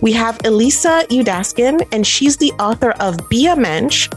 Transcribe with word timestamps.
We 0.00 0.12
have 0.12 0.40
Elisa 0.46 1.04
Udaskin, 1.10 1.86
and 1.92 2.06
she's 2.06 2.38
the 2.38 2.52
author 2.52 2.92
of 2.92 3.28
Be 3.28 3.46
a 3.46 3.54
Mensch, 3.54 4.08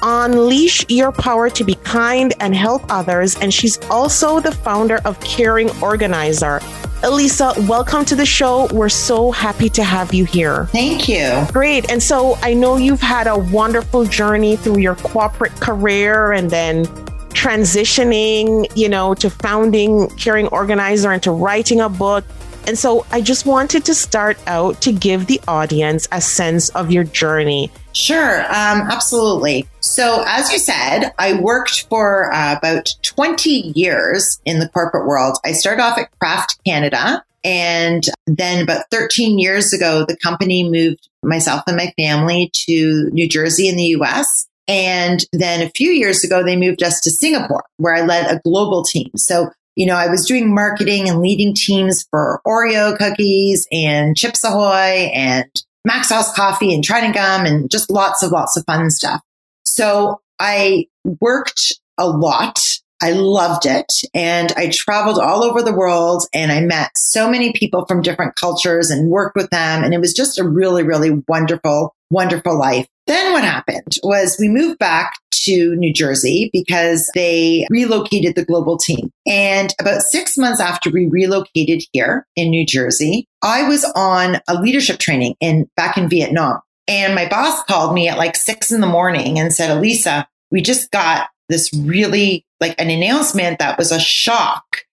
Unleash 0.00 0.86
Your 0.88 1.12
Power 1.12 1.50
to 1.50 1.64
Be 1.64 1.74
Kind 1.74 2.32
and 2.40 2.54
Help 2.54 2.82
Others. 2.88 3.36
And 3.36 3.52
she's 3.52 3.78
also 3.90 4.40
the 4.40 4.52
founder 4.52 5.00
of 5.04 5.20
Caring 5.20 5.68
Organizer. 5.82 6.60
Elisa, 7.02 7.52
welcome 7.68 8.06
to 8.06 8.16
the 8.16 8.24
show. 8.24 8.68
We're 8.72 8.88
so 8.88 9.30
happy 9.30 9.68
to 9.68 9.84
have 9.84 10.14
you 10.14 10.24
here. 10.24 10.64
Thank 10.66 11.10
you. 11.10 11.46
Great. 11.52 11.90
And 11.90 12.02
so 12.02 12.36
I 12.40 12.54
know 12.54 12.76
you've 12.76 13.02
had 13.02 13.26
a 13.26 13.36
wonderful 13.36 14.04
journey 14.04 14.56
through 14.56 14.78
your 14.78 14.94
corporate 14.96 15.52
career 15.60 16.32
and 16.32 16.50
then 16.50 16.86
transitioning, 17.34 18.66
you 18.74 18.88
know, 18.88 19.14
to 19.14 19.28
founding 19.28 20.08
Caring 20.16 20.48
Organizer 20.48 21.12
and 21.12 21.22
to 21.22 21.30
writing 21.30 21.80
a 21.80 21.88
book. 21.90 22.24
And 22.68 22.78
so 22.78 23.06
I 23.10 23.22
just 23.22 23.46
wanted 23.46 23.86
to 23.86 23.94
start 23.94 24.38
out 24.46 24.82
to 24.82 24.92
give 24.92 25.26
the 25.26 25.40
audience 25.48 26.06
a 26.12 26.20
sense 26.20 26.68
of 26.68 26.92
your 26.92 27.02
journey. 27.02 27.70
Sure, 27.94 28.40
um, 28.42 28.82
absolutely. 28.90 29.66
So, 29.80 30.22
as 30.26 30.52
you 30.52 30.58
said, 30.58 31.14
I 31.18 31.40
worked 31.40 31.88
for 31.88 32.30
uh, 32.30 32.56
about 32.58 32.94
20 33.04 33.72
years 33.74 34.38
in 34.44 34.58
the 34.58 34.68
corporate 34.68 35.06
world. 35.06 35.38
I 35.46 35.52
started 35.52 35.82
off 35.82 35.96
at 35.96 36.10
Kraft 36.20 36.62
Canada. 36.66 37.24
And 37.42 38.04
then 38.26 38.64
about 38.64 38.84
13 38.90 39.38
years 39.38 39.72
ago, 39.72 40.04
the 40.06 40.16
company 40.16 40.68
moved 40.68 41.08
myself 41.22 41.62
and 41.66 41.76
my 41.76 41.94
family 41.96 42.50
to 42.66 43.08
New 43.12 43.30
Jersey 43.30 43.68
in 43.68 43.76
the 43.76 43.96
US. 44.00 44.46
And 44.66 45.24
then 45.32 45.62
a 45.62 45.70
few 45.70 45.90
years 45.90 46.22
ago, 46.22 46.44
they 46.44 46.56
moved 46.56 46.82
us 46.82 47.00
to 47.00 47.10
Singapore, 47.10 47.64
where 47.78 47.94
I 47.94 48.02
led 48.02 48.26
a 48.26 48.40
global 48.44 48.84
team. 48.84 49.10
So 49.16 49.48
you 49.78 49.86
know, 49.86 49.94
I 49.94 50.08
was 50.08 50.26
doing 50.26 50.52
marketing 50.52 51.08
and 51.08 51.20
leading 51.20 51.54
teams 51.54 52.04
for 52.10 52.40
Oreo 52.44 52.98
cookies 52.98 53.64
and 53.70 54.16
Chips 54.16 54.42
Ahoy 54.42 55.08
and 55.14 55.46
Maxwell's 55.84 56.32
coffee 56.34 56.74
and 56.74 56.82
Trident 56.82 57.14
gum 57.14 57.46
and 57.46 57.70
just 57.70 57.88
lots 57.88 58.24
of 58.24 58.32
lots 58.32 58.56
of 58.56 58.64
fun 58.64 58.90
stuff. 58.90 59.22
So 59.62 60.20
I 60.40 60.86
worked 61.20 61.74
a 61.96 62.08
lot. 62.08 62.58
I 63.00 63.12
loved 63.12 63.66
it 63.66 63.92
and 64.12 64.52
I 64.56 64.68
traveled 64.70 65.20
all 65.20 65.44
over 65.44 65.62
the 65.62 65.72
world 65.72 66.24
and 66.34 66.50
I 66.50 66.60
met 66.60 66.90
so 66.98 67.30
many 67.30 67.52
people 67.52 67.86
from 67.86 68.02
different 68.02 68.34
cultures 68.34 68.90
and 68.90 69.08
worked 69.08 69.36
with 69.36 69.50
them. 69.50 69.84
And 69.84 69.94
it 69.94 70.00
was 70.00 70.12
just 70.12 70.40
a 70.40 70.48
really, 70.48 70.82
really 70.82 71.22
wonderful, 71.28 71.94
wonderful 72.10 72.58
life. 72.58 72.88
Then 73.08 73.32
what 73.32 73.42
happened 73.42 73.96
was 74.02 74.36
we 74.38 74.50
moved 74.50 74.78
back 74.78 75.14
to 75.44 75.74
New 75.76 75.94
Jersey 75.94 76.50
because 76.52 77.10
they 77.14 77.66
relocated 77.70 78.34
the 78.34 78.44
global 78.44 78.76
team. 78.76 79.10
And 79.26 79.74
about 79.80 80.02
six 80.02 80.36
months 80.36 80.60
after 80.60 80.90
we 80.90 81.06
relocated 81.06 81.82
here 81.92 82.26
in 82.36 82.50
New 82.50 82.66
Jersey, 82.66 83.26
I 83.42 83.66
was 83.66 83.90
on 83.96 84.42
a 84.46 84.60
leadership 84.60 84.98
training 84.98 85.36
in 85.40 85.70
back 85.74 85.96
in 85.96 86.10
Vietnam. 86.10 86.60
And 86.86 87.14
my 87.14 87.26
boss 87.26 87.62
called 87.64 87.94
me 87.94 88.08
at 88.08 88.18
like 88.18 88.36
six 88.36 88.70
in 88.70 88.82
the 88.82 88.86
morning 88.86 89.38
and 89.38 89.54
said, 89.54 89.70
Elisa, 89.70 90.28
we 90.50 90.60
just 90.60 90.90
got 90.90 91.30
this 91.48 91.72
really 91.72 92.44
like 92.60 92.74
an 92.78 92.90
announcement 92.90 93.58
that 93.58 93.78
was 93.78 93.90
a 93.90 93.98
shock. 93.98 94.84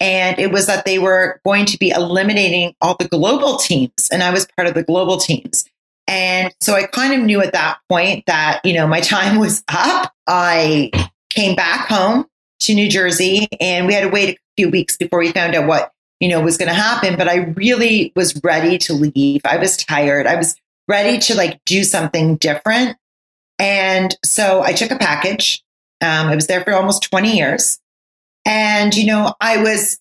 And 0.00 0.36
it 0.40 0.50
was 0.50 0.66
that 0.66 0.84
they 0.84 0.98
were 0.98 1.40
going 1.44 1.66
to 1.66 1.78
be 1.78 1.90
eliminating 1.90 2.74
all 2.80 2.96
the 2.98 3.06
global 3.06 3.56
teams. 3.56 4.08
And 4.10 4.24
I 4.24 4.32
was 4.32 4.48
part 4.56 4.66
of 4.66 4.74
the 4.74 4.82
global 4.82 5.18
teams. 5.18 5.64
And 6.06 6.52
so 6.60 6.74
I 6.74 6.84
kind 6.84 7.14
of 7.14 7.20
knew 7.20 7.40
at 7.40 7.52
that 7.52 7.78
point 7.88 8.24
that, 8.26 8.60
you 8.64 8.74
know, 8.74 8.86
my 8.86 9.00
time 9.00 9.38
was 9.40 9.62
up. 9.68 10.12
I 10.26 10.90
came 11.30 11.54
back 11.54 11.88
home 11.88 12.26
to 12.60 12.74
New 12.74 12.88
Jersey 12.88 13.48
and 13.60 13.86
we 13.86 13.94
had 13.94 14.02
to 14.02 14.08
wait 14.08 14.36
a 14.36 14.38
few 14.56 14.70
weeks 14.70 14.96
before 14.96 15.18
we 15.18 15.32
found 15.32 15.54
out 15.54 15.66
what, 15.66 15.92
you 16.20 16.28
know, 16.28 16.40
was 16.40 16.56
going 16.56 16.68
to 16.68 16.74
happen. 16.74 17.16
But 17.16 17.28
I 17.28 17.36
really 17.56 18.12
was 18.14 18.40
ready 18.44 18.78
to 18.78 18.92
leave. 18.92 19.40
I 19.44 19.56
was 19.56 19.76
tired. 19.76 20.26
I 20.26 20.36
was 20.36 20.54
ready 20.88 21.18
to 21.18 21.34
like 21.34 21.60
do 21.64 21.84
something 21.84 22.36
different. 22.36 22.96
And 23.58 24.16
so 24.24 24.62
I 24.62 24.72
took 24.72 24.90
a 24.90 24.98
package. 24.98 25.62
Um, 26.00 26.26
I 26.26 26.34
was 26.34 26.46
there 26.46 26.62
for 26.62 26.72
almost 26.72 27.02
20 27.04 27.36
years. 27.36 27.78
And, 28.44 28.94
you 28.94 29.06
know, 29.06 29.34
I 29.40 29.62
was 29.62 29.98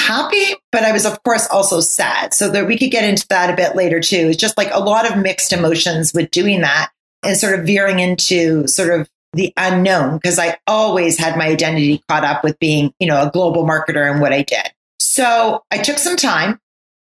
happy, 0.00 0.54
but 0.72 0.84
I 0.84 0.92
was, 0.92 1.06
of 1.06 1.22
course, 1.22 1.46
also 1.48 1.80
sad. 1.80 2.34
So 2.34 2.48
that 2.50 2.66
we 2.66 2.78
could 2.78 2.90
get 2.90 3.04
into 3.04 3.26
that 3.28 3.50
a 3.50 3.56
bit 3.56 3.76
later 3.76 4.00
too. 4.00 4.28
It's 4.28 4.36
just 4.36 4.56
like 4.56 4.70
a 4.72 4.80
lot 4.80 5.10
of 5.10 5.18
mixed 5.18 5.52
emotions 5.52 6.12
with 6.12 6.30
doing 6.30 6.62
that 6.62 6.90
and 7.22 7.36
sort 7.36 7.58
of 7.58 7.66
veering 7.66 7.98
into 7.98 8.66
sort 8.66 8.98
of 8.98 9.08
the 9.32 9.52
unknown 9.56 10.16
because 10.16 10.38
I 10.38 10.58
always 10.66 11.18
had 11.18 11.36
my 11.36 11.46
identity 11.46 12.02
caught 12.08 12.24
up 12.24 12.42
with 12.42 12.58
being, 12.58 12.92
you 12.98 13.06
know, 13.06 13.22
a 13.22 13.30
global 13.30 13.64
marketer 13.64 14.10
and 14.10 14.20
what 14.20 14.32
I 14.32 14.42
did. 14.42 14.72
So 14.98 15.64
I 15.70 15.78
took 15.78 15.98
some 15.98 16.16
time 16.16 16.58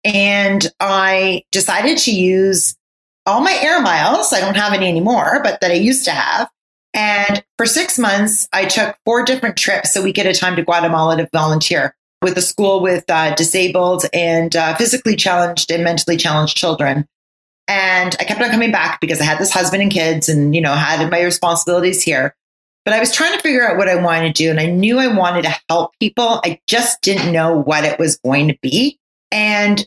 and 0.03 0.66
I 0.80 1.44
decided 1.52 1.98
to 2.00 2.12
use 2.12 2.76
all 3.26 3.42
my 3.42 3.58
air 3.62 3.82
miles. 3.82 4.34
I 4.34 4.40
don't 4.40 4.58
have 4.58 4.74
any 4.74 4.88
anymore, 4.88 5.42
but 5.44 5.62
that 5.62 5.72
I 5.72 5.76
used 5.76 6.06
to 6.06 6.12
have. 6.12 6.50
And 6.94 7.44
for 7.58 7.66
six 7.66 7.98
months, 7.98 8.48
I 8.53 8.66
took 8.66 8.96
four 9.06 9.24
different 9.24 9.58
trips 9.58 9.96
a 9.96 10.02
week 10.02 10.20
at 10.20 10.28
a 10.28 10.34
time 10.34 10.56
to 10.58 10.64
Guatemala 10.64 11.18
to 11.18 11.30
volunteer 11.34 11.96
with 12.23 12.38
a 12.38 12.41
school 12.41 12.81
with 12.81 13.03
uh, 13.09 13.35
disabled 13.35 14.06
and 14.13 14.56
uh, 14.56 14.75
physically 14.75 15.16
challenged 15.16 15.69
and 15.69 15.84
mentally 15.84 16.17
challenged 16.17 16.57
children. 16.57 17.07
And 17.67 18.16
I 18.19 18.23
kept 18.23 18.41
on 18.41 18.50
coming 18.50 18.72
back 18.72 19.00
because 19.00 19.22
I 19.22 19.25
had 19.25 19.39
this 19.39 19.51
husband 19.51 19.84
and 19.84 19.91
kids 19.91 20.29
and, 20.29 20.56
you 20.56 20.61
know, 20.61 20.73
had 20.73 21.09
my 21.09 21.22
responsibilities 21.22 22.01
here. 22.01 22.35
But 22.85 22.94
I 22.94 23.00
was 23.00 23.13
trying 23.13 23.34
to 23.34 23.41
figure 23.41 23.66
out 23.66 23.78
what 23.78 23.88
I 23.88 23.95
wanted 23.95 24.35
to 24.35 24.44
do. 24.44 24.50
And 24.50 24.59
I 24.59 24.66
knew 24.66 25.00
I 25.00 25.07
wanted 25.07 25.44
to 25.44 25.56
help 25.69 25.91
people. 26.00 26.41
I 26.44 26.59
just 26.67 27.01
didn't 27.01 27.31
know 27.31 27.57
what 27.57 27.85
it 27.85 27.97
was 28.00 28.17
going 28.17 28.50
to 28.50 28.57
be. 28.61 29.00
And 29.31 29.85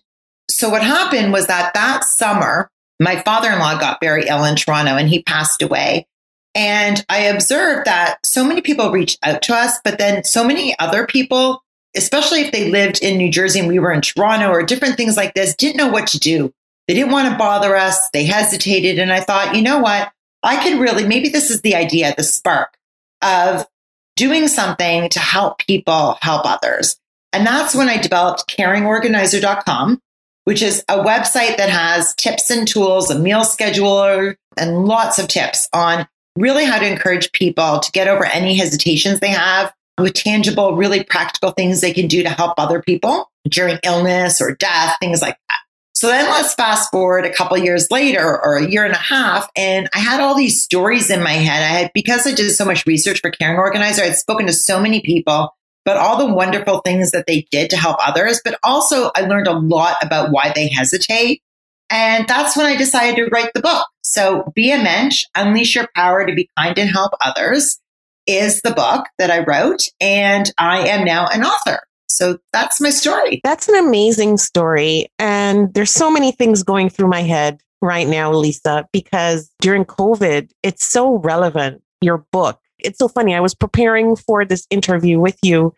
so 0.49 0.71
what 0.71 0.83
happened 0.83 1.33
was 1.33 1.49
that 1.49 1.75
that 1.75 2.05
summer, 2.05 2.71
my 2.99 3.17
father 3.17 3.51
in 3.51 3.59
law 3.59 3.79
got 3.79 3.99
very 4.01 4.27
ill 4.27 4.45
in 4.45 4.57
Toronto 4.57 4.97
and 4.97 5.09
he 5.09 5.23
passed 5.23 5.61
away. 5.61 6.07
And 6.55 7.05
I 7.11 7.25
observed 7.25 7.85
that 7.85 8.25
so 8.25 8.43
many 8.43 8.63
people 8.63 8.91
reached 8.91 9.19
out 9.23 9.43
to 9.43 9.55
us, 9.55 9.79
but 9.85 9.99
then 9.99 10.25
so 10.25 10.43
many 10.43 10.79
other 10.79 11.07
people 11.07 11.63
especially 11.97 12.43
if 12.43 12.53
they 12.53 12.71
lived 12.71 13.03
in 13.03 13.17
New 13.17 13.31
Jersey 13.31 13.61
and 13.61 13.69
we 13.69 13.79
were 13.79 13.93
in 13.93 14.01
Toronto 14.01 14.49
or 14.49 14.63
different 14.63 14.97
things 14.97 15.17
like 15.17 15.35
this, 15.35 15.55
didn't 15.55 15.77
know 15.77 15.89
what 15.89 16.07
to 16.09 16.19
do. 16.19 16.53
They 16.89 16.95
didn't 16.95 17.13
want 17.13 17.31
to 17.31 17.39
bother 17.39 17.77
us. 17.77 18.11
They 18.11 18.25
hesitated. 18.25 18.99
And 18.99 19.13
I 19.13 19.21
thought, 19.21 19.57
you 19.57 19.63
know 19.63 19.79
what? 19.79 20.13
I 20.43 20.63
could 20.63 20.79
really, 20.79 21.07
maybe 21.07 21.29
this 21.29 21.51
is 21.51 21.63
the 21.63 21.75
idea, 21.75 22.15
the 22.17 22.23
spark 22.23 22.77
of 23.23 23.67
doing 24.15 24.49
something 24.49 25.09
to 25.11 25.19
help 25.19 25.59
people 25.59 26.19
help 26.23 26.43
others. 26.45 26.97
And 27.33 27.47
that's 27.47 27.75
when 27.75 27.89
I 27.89 27.99
developed 27.99 28.49
caringorganizer.com, 28.49 30.01
which 30.45 30.63
is 30.63 30.85
a 30.89 30.99
website 30.99 31.57
that 31.57 31.69
has 31.69 32.15
tips 32.15 32.51
and 32.51 32.67
tools, 32.67 33.11
a 33.11 33.19
meal 33.19 33.41
scheduler, 33.41 34.37
and 34.57 34.87
lots 34.87 35.19
of 35.19 35.29
tips 35.29 35.69
on 35.73 36.07
really 36.37 36.65
how 36.65 36.79
to 36.79 36.87
encourage 36.87 37.33
people 37.33 37.81
to 37.81 37.91
get 37.93 38.09
over 38.09 38.25
any 38.25 38.57
hesitations 38.57 39.21
they 39.21 39.29
have 39.29 39.73
with 39.99 40.15
tangible, 40.15 40.77
really 40.77 41.05
practical 41.05 41.53
things 41.53 41.81
they 41.81 41.93
can 41.93 42.07
do 42.07 42.23
to 42.23 42.31
help 42.31 42.55
other 42.59 42.83
people 42.83 43.31
during 43.49 43.79
illness 43.83 44.41
or 44.41 44.55
death, 44.55 44.97
things 45.01 45.23
like 45.23 45.39
that. 45.49 45.59
So 45.95 46.09
then 46.09 46.27
let's 46.27 46.53
fast 46.53 46.91
forward 46.91 47.25
a 47.25 47.33
couple 47.33 47.57
years 47.57 47.91
later 47.91 48.23
or 48.23 48.57
a 48.57 48.69
year 48.69 48.85
and 48.85 48.93
a 48.93 48.99
half. 48.99 49.49
And 49.57 49.89
I 49.95 49.99
had 49.99 50.21
all 50.21 50.35
these 50.35 50.63
stories 50.63 51.11
in 51.11 51.23
my 51.23 51.33
head. 51.33 51.63
I 51.63 51.79
had, 51.79 51.91
because 51.95 52.27
I 52.27 52.35
did 52.35 52.51
so 52.51 52.67
much 52.67 52.85
research 52.85 53.21
for 53.21 53.31
Caring 53.31 53.57
Organizer, 53.57 54.03
I'd 54.03 54.17
spoken 54.17 54.47
to 54.47 54.53
so 54.53 54.79
many 54.79 55.01
people, 55.01 55.55
but 55.87 55.97
all 55.97 56.19
the 56.19 56.35
wonderful 56.35 56.81
things 56.81 57.13
that 57.13 57.27
they 57.27 57.47
did 57.51 57.71
to 57.71 57.79
help 57.79 57.97
others. 58.07 58.43
But 58.45 58.59
also 58.63 59.11
I 59.17 59.23
learned 59.23 59.47
a 59.47 59.59
lot 59.59 59.97
about 60.03 60.33
why 60.33 60.53
they 60.55 60.69
hesitate. 60.69 61.41
And 61.89 62.29
that's 62.29 62.59
when 62.59 62.67
I 62.67 62.77
decided 62.77 63.17
to 63.17 63.31
write 63.31 63.53
the 63.55 63.63
book. 63.63 63.87
So 64.03 64.53
be 64.55 64.73
a 64.73 64.77
mensch, 64.77 65.25
unleash 65.35 65.77
your 65.77 65.89
power 65.95 66.27
to 66.27 66.35
be 66.35 66.51
kind 66.59 66.79
and 66.79 66.91
help 66.91 67.13
others 67.25 67.81
is 68.27 68.61
the 68.63 68.73
book 68.73 69.07
that 69.19 69.31
I 69.31 69.45
wrote, 69.45 69.83
and 70.01 70.51
I 70.59 70.87
am 70.89 71.05
now 71.05 71.27
an 71.29 71.45
author. 71.45 71.81
So 72.09 72.39
that's 72.53 72.81
my 72.81 72.91
story. 72.91 73.41
That's 73.45 73.69
an 73.69 73.77
amazing 73.77 74.39
story. 74.39 75.09
And 75.19 75.73
there's 75.75 75.91
so 75.91 76.11
many 76.11 76.33
things 76.33 76.63
going 76.63 76.89
through 76.89 77.09
my 77.09 77.23
head 77.23 77.61
right 77.83 78.07
now, 78.07 78.33
Lisa, 78.33 78.87
because 78.93 79.51
during 79.61 79.85
COVID, 79.85 80.51
it's 80.63 80.85
so 80.85 81.17
relevant, 81.19 81.83
your 82.01 82.25
book. 82.33 82.61
It's 82.79 82.99
so 82.99 83.09
funny. 83.09 83.35
I 83.35 83.41
was 83.41 83.55
preparing 83.55 84.17
for 84.17 84.45
this 84.45 84.67
interview 84.71 85.19
with 85.19 85.39
you, 85.43 85.75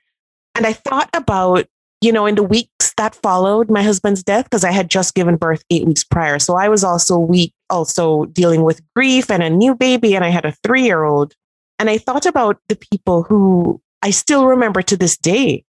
and 0.55 0.67
I 0.67 0.73
thought 0.73 1.11
about 1.15 1.67
you 2.01 2.13
know, 2.13 2.27
in 2.27 2.37
the 2.37 2.43
weeks 2.43 2.95
that 2.97 3.15
followed 3.15 3.71
my 3.71 3.83
husband's 3.83 4.23
death, 4.23 4.45
because 4.45 4.65
I 4.65 4.71
had 4.71 4.91
just 4.91 5.15
given 5.15 5.37
birth 5.37 5.65
eight 5.71 5.87
weeks 5.87 6.05
prior. 6.05 6.39
So 6.39 6.55
I 6.55 6.69
was 6.69 6.85
also 6.85 7.19
weak, 7.19 7.53
also 7.71 8.27
dealing 8.27 8.63
with 8.63 8.81
grief 8.95 9.31
and 9.31 9.43
a 9.43 9.51
new 9.51 9.75
baby, 9.75 10.15
and 10.15 10.25
I 10.25 10.29
had 10.29 10.45
a 10.45 10.53
three 10.63 10.83
year 10.83 11.05
old. 11.05 11.35
And 11.79 11.89
I 11.89 11.99
thought 11.99 12.27
about 12.27 12.61
the 12.69 12.77
people 12.77 13.23
who 13.23 13.81
I 14.03 14.11
still 14.11 14.47
remember 14.47 14.83
to 14.83 14.97
this 14.97 15.17
day 15.17 15.65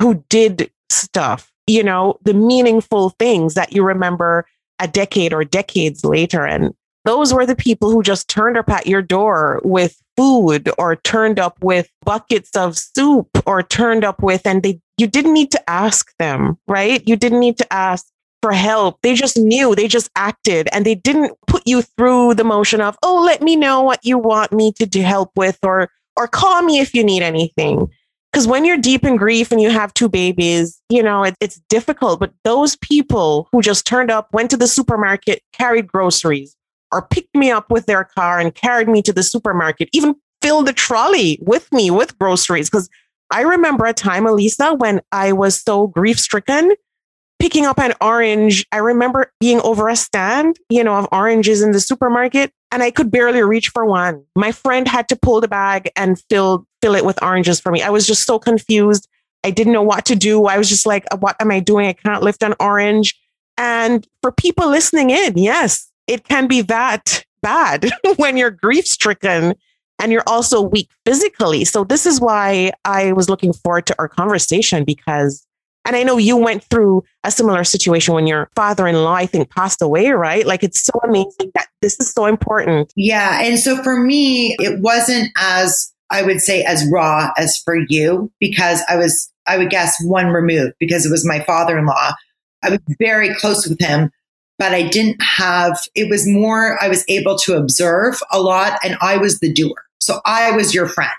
who 0.00 0.24
did 0.28 0.70
stuff, 0.90 1.50
you 1.66 1.82
know, 1.82 2.18
the 2.22 2.34
meaningful 2.34 3.10
things 3.18 3.54
that 3.54 3.72
you 3.72 3.82
remember 3.82 4.46
a 4.78 4.86
decade 4.86 5.32
or 5.32 5.44
decades 5.44 6.04
later. 6.04 6.46
And 6.46 6.74
those 7.04 7.32
were 7.32 7.46
the 7.46 7.56
people 7.56 7.90
who 7.90 8.02
just 8.02 8.28
turned 8.28 8.58
up 8.58 8.68
at 8.68 8.86
your 8.86 9.02
door 9.02 9.60
with 9.64 10.00
food 10.16 10.68
or 10.78 10.96
turned 10.96 11.38
up 11.38 11.56
with 11.62 11.88
buckets 12.04 12.50
of 12.56 12.76
soup 12.76 13.28
or 13.46 13.62
turned 13.62 14.04
up 14.04 14.22
with, 14.22 14.46
and 14.46 14.62
they, 14.62 14.80
you 14.98 15.06
didn't 15.06 15.32
need 15.32 15.50
to 15.52 15.70
ask 15.70 16.14
them, 16.18 16.58
right? 16.66 17.06
You 17.06 17.16
didn't 17.16 17.40
need 17.40 17.58
to 17.58 17.72
ask 17.72 18.06
for 18.42 18.52
help. 18.52 19.00
They 19.02 19.14
just 19.14 19.36
knew, 19.36 19.74
they 19.74 19.88
just 19.88 20.10
acted 20.16 20.68
and 20.72 20.84
they 20.84 20.94
didn't 20.94 21.36
put 21.46 21.62
you 21.66 21.82
through 21.82 22.34
the 22.34 22.44
motion 22.44 22.80
of, 22.80 22.96
oh, 23.02 23.22
let 23.22 23.42
me 23.42 23.56
know 23.56 23.82
what 23.82 24.04
you 24.04 24.18
want 24.18 24.52
me 24.52 24.72
to 24.72 24.86
do 24.86 25.02
help 25.02 25.30
with 25.36 25.58
or, 25.62 25.88
or 26.16 26.28
call 26.28 26.62
me 26.62 26.78
if 26.78 26.94
you 26.94 27.02
need 27.02 27.22
anything. 27.22 27.88
Because 28.32 28.46
when 28.46 28.64
you're 28.64 28.76
deep 28.76 29.04
in 29.04 29.16
grief 29.16 29.50
and 29.50 29.62
you 29.62 29.70
have 29.70 29.94
two 29.94 30.08
babies, 30.08 30.80
you 30.90 31.02
know, 31.02 31.24
it, 31.24 31.34
it's 31.40 31.60
difficult. 31.68 32.20
But 32.20 32.34
those 32.44 32.76
people 32.76 33.48
who 33.50 33.62
just 33.62 33.86
turned 33.86 34.10
up, 34.10 34.28
went 34.32 34.50
to 34.50 34.58
the 34.58 34.66
supermarket, 34.66 35.42
carried 35.52 35.86
groceries, 35.86 36.54
or 36.92 37.02
picked 37.02 37.34
me 37.34 37.50
up 37.50 37.70
with 37.70 37.86
their 37.86 38.04
car 38.04 38.38
and 38.38 38.54
carried 38.54 38.88
me 38.88 39.00
to 39.02 39.12
the 39.12 39.22
supermarket, 39.22 39.88
even 39.92 40.14
filled 40.42 40.66
the 40.66 40.72
trolley 40.72 41.38
with 41.40 41.72
me 41.72 41.90
with 41.90 42.18
groceries. 42.18 42.68
Because 42.68 42.90
I 43.32 43.40
remember 43.40 43.86
a 43.86 43.94
time, 43.94 44.26
Elisa, 44.26 44.74
when 44.74 45.00
I 45.12 45.32
was 45.32 45.60
so 45.60 45.86
grief 45.86 46.20
stricken, 46.20 46.72
picking 47.38 47.66
up 47.66 47.78
an 47.78 47.94
orange. 48.00 48.66
I 48.72 48.78
remember 48.78 49.32
being 49.40 49.60
over 49.60 49.88
a 49.88 49.96
stand, 49.96 50.58
you 50.68 50.82
know, 50.82 50.96
of 50.96 51.08
oranges 51.12 51.62
in 51.62 51.72
the 51.72 51.80
supermarket, 51.80 52.52
and 52.72 52.82
I 52.82 52.90
could 52.90 53.10
barely 53.10 53.42
reach 53.42 53.68
for 53.68 53.84
one. 53.84 54.24
My 54.34 54.52
friend 54.52 54.88
had 54.88 55.08
to 55.08 55.16
pull 55.16 55.40
the 55.40 55.48
bag 55.48 55.90
and 55.96 56.20
fill 56.30 56.66
fill 56.82 56.94
it 56.94 57.04
with 57.04 57.22
oranges 57.22 57.60
for 57.60 57.72
me. 57.72 57.82
I 57.82 57.90
was 57.90 58.06
just 58.06 58.26
so 58.26 58.38
confused. 58.38 59.08
I 59.44 59.50
didn't 59.50 59.72
know 59.72 59.82
what 59.82 60.04
to 60.06 60.16
do. 60.16 60.46
I 60.46 60.58
was 60.58 60.68
just 60.68 60.86
like, 60.86 61.04
what 61.18 61.36
am 61.40 61.50
I 61.50 61.60
doing? 61.60 61.86
I 61.86 61.92
can't 61.92 62.22
lift 62.22 62.42
an 62.42 62.54
orange. 62.58 63.18
And 63.56 64.06
for 64.20 64.32
people 64.32 64.68
listening 64.68 65.10
in, 65.10 65.38
yes, 65.38 65.90
it 66.06 66.24
can 66.24 66.46
be 66.46 66.62
that 66.62 67.24
bad 67.42 67.90
when 68.16 68.36
you're 68.36 68.50
grief 68.50 68.86
stricken 68.86 69.54
and 69.98 70.12
you're 70.12 70.22
also 70.26 70.60
weak 70.60 70.90
physically. 71.04 71.64
So 71.64 71.84
this 71.84 72.06
is 72.06 72.20
why 72.20 72.72
I 72.84 73.12
was 73.12 73.28
looking 73.30 73.52
forward 73.52 73.86
to 73.86 73.94
our 73.98 74.08
conversation 74.08 74.84
because 74.84 75.46
and 75.86 75.96
I 75.96 76.02
know 76.02 76.18
you 76.18 76.36
went 76.36 76.64
through 76.64 77.04
a 77.24 77.30
similar 77.30 77.64
situation 77.64 78.14
when 78.14 78.26
your 78.26 78.50
father-in-law 78.54 79.14
I 79.14 79.26
think 79.26 79.50
passed 79.50 79.80
away, 79.80 80.10
right? 80.10 80.46
Like 80.46 80.62
it's 80.62 80.82
so 80.82 80.92
amazing 81.04 81.52
that 81.54 81.68
this 81.80 81.98
is 82.00 82.12
so 82.12 82.26
important. 82.26 82.92
Yeah, 82.96 83.40
and 83.42 83.58
so 83.58 83.82
for 83.82 84.00
me 84.00 84.56
it 84.58 84.80
wasn't 84.80 85.30
as 85.38 85.92
I 86.10 86.22
would 86.22 86.40
say 86.40 86.62
as 86.62 86.86
raw 86.92 87.30
as 87.38 87.56
for 87.58 87.76
you 87.88 88.30
because 88.38 88.82
I 88.88 88.96
was 88.96 89.32
I 89.46 89.58
would 89.58 89.70
guess 89.70 89.96
one 90.04 90.28
removed 90.28 90.74
because 90.78 91.06
it 91.06 91.10
was 91.10 91.26
my 91.26 91.40
father-in-law. 91.40 92.12
I 92.62 92.70
was 92.70 92.80
very 92.98 93.34
close 93.34 93.66
with 93.66 93.80
him, 93.80 94.10
but 94.58 94.72
I 94.72 94.82
didn't 94.82 95.22
have, 95.22 95.78
it 95.94 96.10
was 96.10 96.26
more, 96.26 96.82
I 96.82 96.88
was 96.88 97.04
able 97.08 97.38
to 97.38 97.56
observe 97.56 98.20
a 98.32 98.40
lot 98.40 98.78
and 98.82 98.96
I 99.00 99.16
was 99.16 99.38
the 99.38 99.52
doer. 99.52 99.84
So 100.00 100.20
I 100.24 100.52
was 100.52 100.74
your 100.74 100.88
friend 100.88 101.10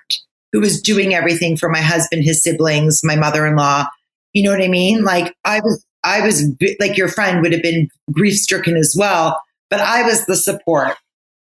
who 0.51 0.59
was 0.59 0.81
doing 0.81 1.13
everything 1.13 1.57
for 1.57 1.69
my 1.69 1.81
husband, 1.81 2.23
his 2.23 2.43
siblings, 2.43 3.01
my 3.03 3.15
mother 3.15 3.45
in 3.45 3.55
law. 3.55 3.87
You 4.33 4.43
know 4.43 4.51
what 4.51 4.61
I 4.61 4.67
mean? 4.67 5.03
Like 5.03 5.35
I 5.45 5.59
was, 5.59 5.85
I 6.03 6.21
was 6.21 6.43
like 6.79 6.97
your 6.97 7.07
friend 7.07 7.41
would 7.41 7.51
have 7.53 7.61
been 7.61 7.89
grief 8.11 8.35
stricken 8.35 8.77
as 8.77 8.95
well, 8.97 9.41
but 9.69 9.79
I 9.79 10.03
was 10.03 10.25
the 10.25 10.35
support. 10.35 10.95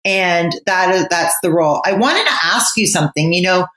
And 0.06 0.54
that 0.66 0.94
is, 0.94 1.06
that's 1.10 1.36
the 1.42 1.52
role. 1.52 1.82
I 1.86 1.94
wanted 1.94 2.26
to 2.26 2.34
ask 2.46 2.78
you 2.78 2.88
something, 2.88 3.34
you 3.34 3.42
know, 3.42 3.68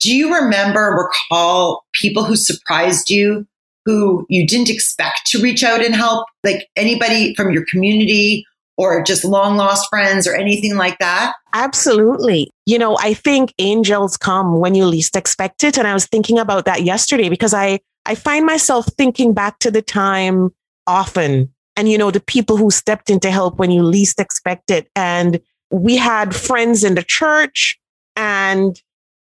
do 0.00 0.14
you 0.14 0.34
remember, 0.34 0.80
recall 0.96 1.84
people 1.92 2.24
who 2.24 2.36
surprised 2.36 3.10
you 3.10 3.46
who 3.84 4.24
you 4.28 4.46
didn't 4.46 4.70
expect 4.70 5.26
to 5.26 5.42
reach 5.42 5.62
out 5.62 5.84
and 5.84 5.94
help, 5.94 6.26
like 6.42 6.68
anybody 6.76 7.34
from 7.34 7.52
your 7.52 7.64
community 7.66 8.46
or 8.76 9.02
just 9.02 9.24
long 9.24 9.56
lost 9.56 9.88
friends 9.88 10.26
or 10.26 10.34
anything 10.34 10.76
like 10.76 10.98
that? 10.98 11.34
Absolutely. 11.52 12.50
You 12.66 12.78
know, 12.78 12.96
I 13.00 13.14
think 13.14 13.54
angels 13.58 14.16
come 14.16 14.58
when 14.58 14.74
you 14.74 14.86
least 14.86 15.16
expect 15.16 15.62
it. 15.64 15.78
And 15.78 15.86
I 15.86 15.94
was 15.94 16.06
thinking 16.06 16.38
about 16.38 16.64
that 16.64 16.82
yesterday 16.82 17.28
because 17.28 17.54
I, 17.54 17.80
I 18.06 18.14
find 18.14 18.44
myself 18.44 18.86
thinking 18.98 19.32
back 19.32 19.58
to 19.60 19.70
the 19.70 19.82
time 19.82 20.50
often 20.86 21.52
and, 21.76 21.88
you 21.88 21.98
know, 21.98 22.10
the 22.10 22.20
people 22.20 22.56
who 22.56 22.70
stepped 22.70 23.10
in 23.10 23.20
to 23.20 23.30
help 23.30 23.58
when 23.58 23.70
you 23.70 23.82
least 23.82 24.20
expect 24.20 24.70
it. 24.70 24.88
And 24.94 25.40
we 25.70 25.96
had 25.96 26.34
friends 26.34 26.84
in 26.84 26.94
the 26.94 27.02
church 27.02 27.78
and 28.16 28.80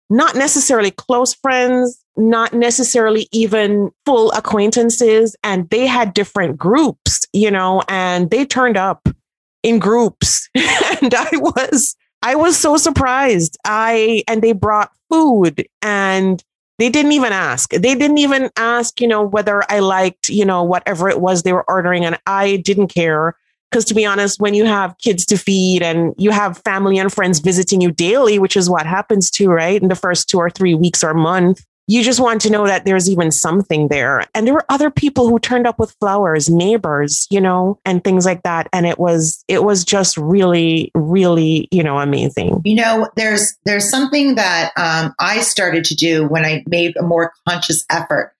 not 0.09 0.35
necessarily 0.35 0.91
close 0.91 1.33
friends, 1.33 2.03
not 2.17 2.53
necessarily 2.53 3.27
even 3.31 3.91
full 4.05 4.31
acquaintances. 4.33 5.35
And 5.43 5.69
they 5.69 5.87
had 5.87 6.13
different 6.13 6.57
groups, 6.57 7.25
you 7.31 7.49
know, 7.49 7.81
and 7.87 8.29
they 8.29 8.45
turned 8.45 8.75
up 8.75 9.07
in 9.63 9.79
groups. 9.79 10.49
and 10.55 11.13
I 11.13 11.29
was, 11.33 11.95
I 12.21 12.35
was 12.35 12.57
so 12.57 12.77
surprised. 12.77 13.57
I, 13.65 14.23
and 14.27 14.41
they 14.41 14.53
brought 14.53 14.91
food 15.09 15.65
and 15.81 16.43
they 16.79 16.89
didn't 16.89 17.11
even 17.11 17.31
ask. 17.31 17.69
They 17.71 17.95
didn't 17.95 18.17
even 18.17 18.49
ask, 18.57 18.99
you 18.99 19.07
know, 19.07 19.21
whether 19.21 19.63
I 19.71 19.79
liked, 19.79 20.29
you 20.29 20.45
know, 20.45 20.63
whatever 20.63 21.09
it 21.09 21.21
was 21.21 21.43
they 21.43 21.53
were 21.53 21.69
ordering. 21.69 22.05
And 22.05 22.17
I 22.25 22.57
didn't 22.57 22.87
care. 22.87 23.35
Because 23.69 23.85
to 23.85 23.93
be 23.93 24.05
honest, 24.05 24.41
when 24.41 24.53
you 24.53 24.65
have 24.65 24.97
kids 24.97 25.25
to 25.27 25.37
feed 25.37 25.81
and 25.81 26.13
you 26.17 26.31
have 26.31 26.57
family 26.57 26.97
and 26.97 27.13
friends 27.13 27.39
visiting 27.39 27.79
you 27.79 27.91
daily, 27.91 28.37
which 28.37 28.57
is 28.57 28.69
what 28.69 28.85
happens 28.85 29.31
to, 29.31 29.47
right? 29.49 29.81
In 29.81 29.87
the 29.87 29.95
first 29.95 30.27
two 30.27 30.39
or 30.39 30.49
three 30.49 30.73
weeks 30.73 31.03
or 31.03 31.13
month, 31.13 31.63
you 31.91 32.03
just 32.03 32.21
want 32.21 32.39
to 32.39 32.49
know 32.49 32.65
that 32.65 32.85
there's 32.85 33.09
even 33.09 33.31
something 33.31 33.89
there. 33.89 34.25
And 34.33 34.47
there 34.47 34.53
were 34.53 34.65
other 34.69 34.89
people 34.89 35.27
who 35.27 35.39
turned 35.39 35.67
up 35.67 35.77
with 35.77 35.91
flowers, 35.99 36.49
neighbors, 36.49 37.27
you 37.29 37.41
know, 37.41 37.79
and 37.83 38.01
things 38.01 38.25
like 38.25 38.43
that. 38.43 38.69
And 38.71 38.85
it 38.85 38.97
was, 38.97 39.43
it 39.49 39.65
was 39.65 39.83
just 39.83 40.15
really, 40.15 40.89
really, 40.95 41.67
you 41.69 41.83
know, 41.83 41.99
amazing. 41.99 42.61
You 42.63 42.75
know, 42.75 43.09
there's, 43.17 43.57
there's 43.65 43.89
something 43.89 44.35
that 44.35 44.71
um, 44.77 45.13
I 45.19 45.41
started 45.41 45.83
to 45.85 45.95
do 45.95 46.25
when 46.25 46.45
I 46.45 46.63
made 46.65 46.95
a 46.95 47.03
more 47.03 47.33
conscious 47.45 47.85
effort 47.89 48.33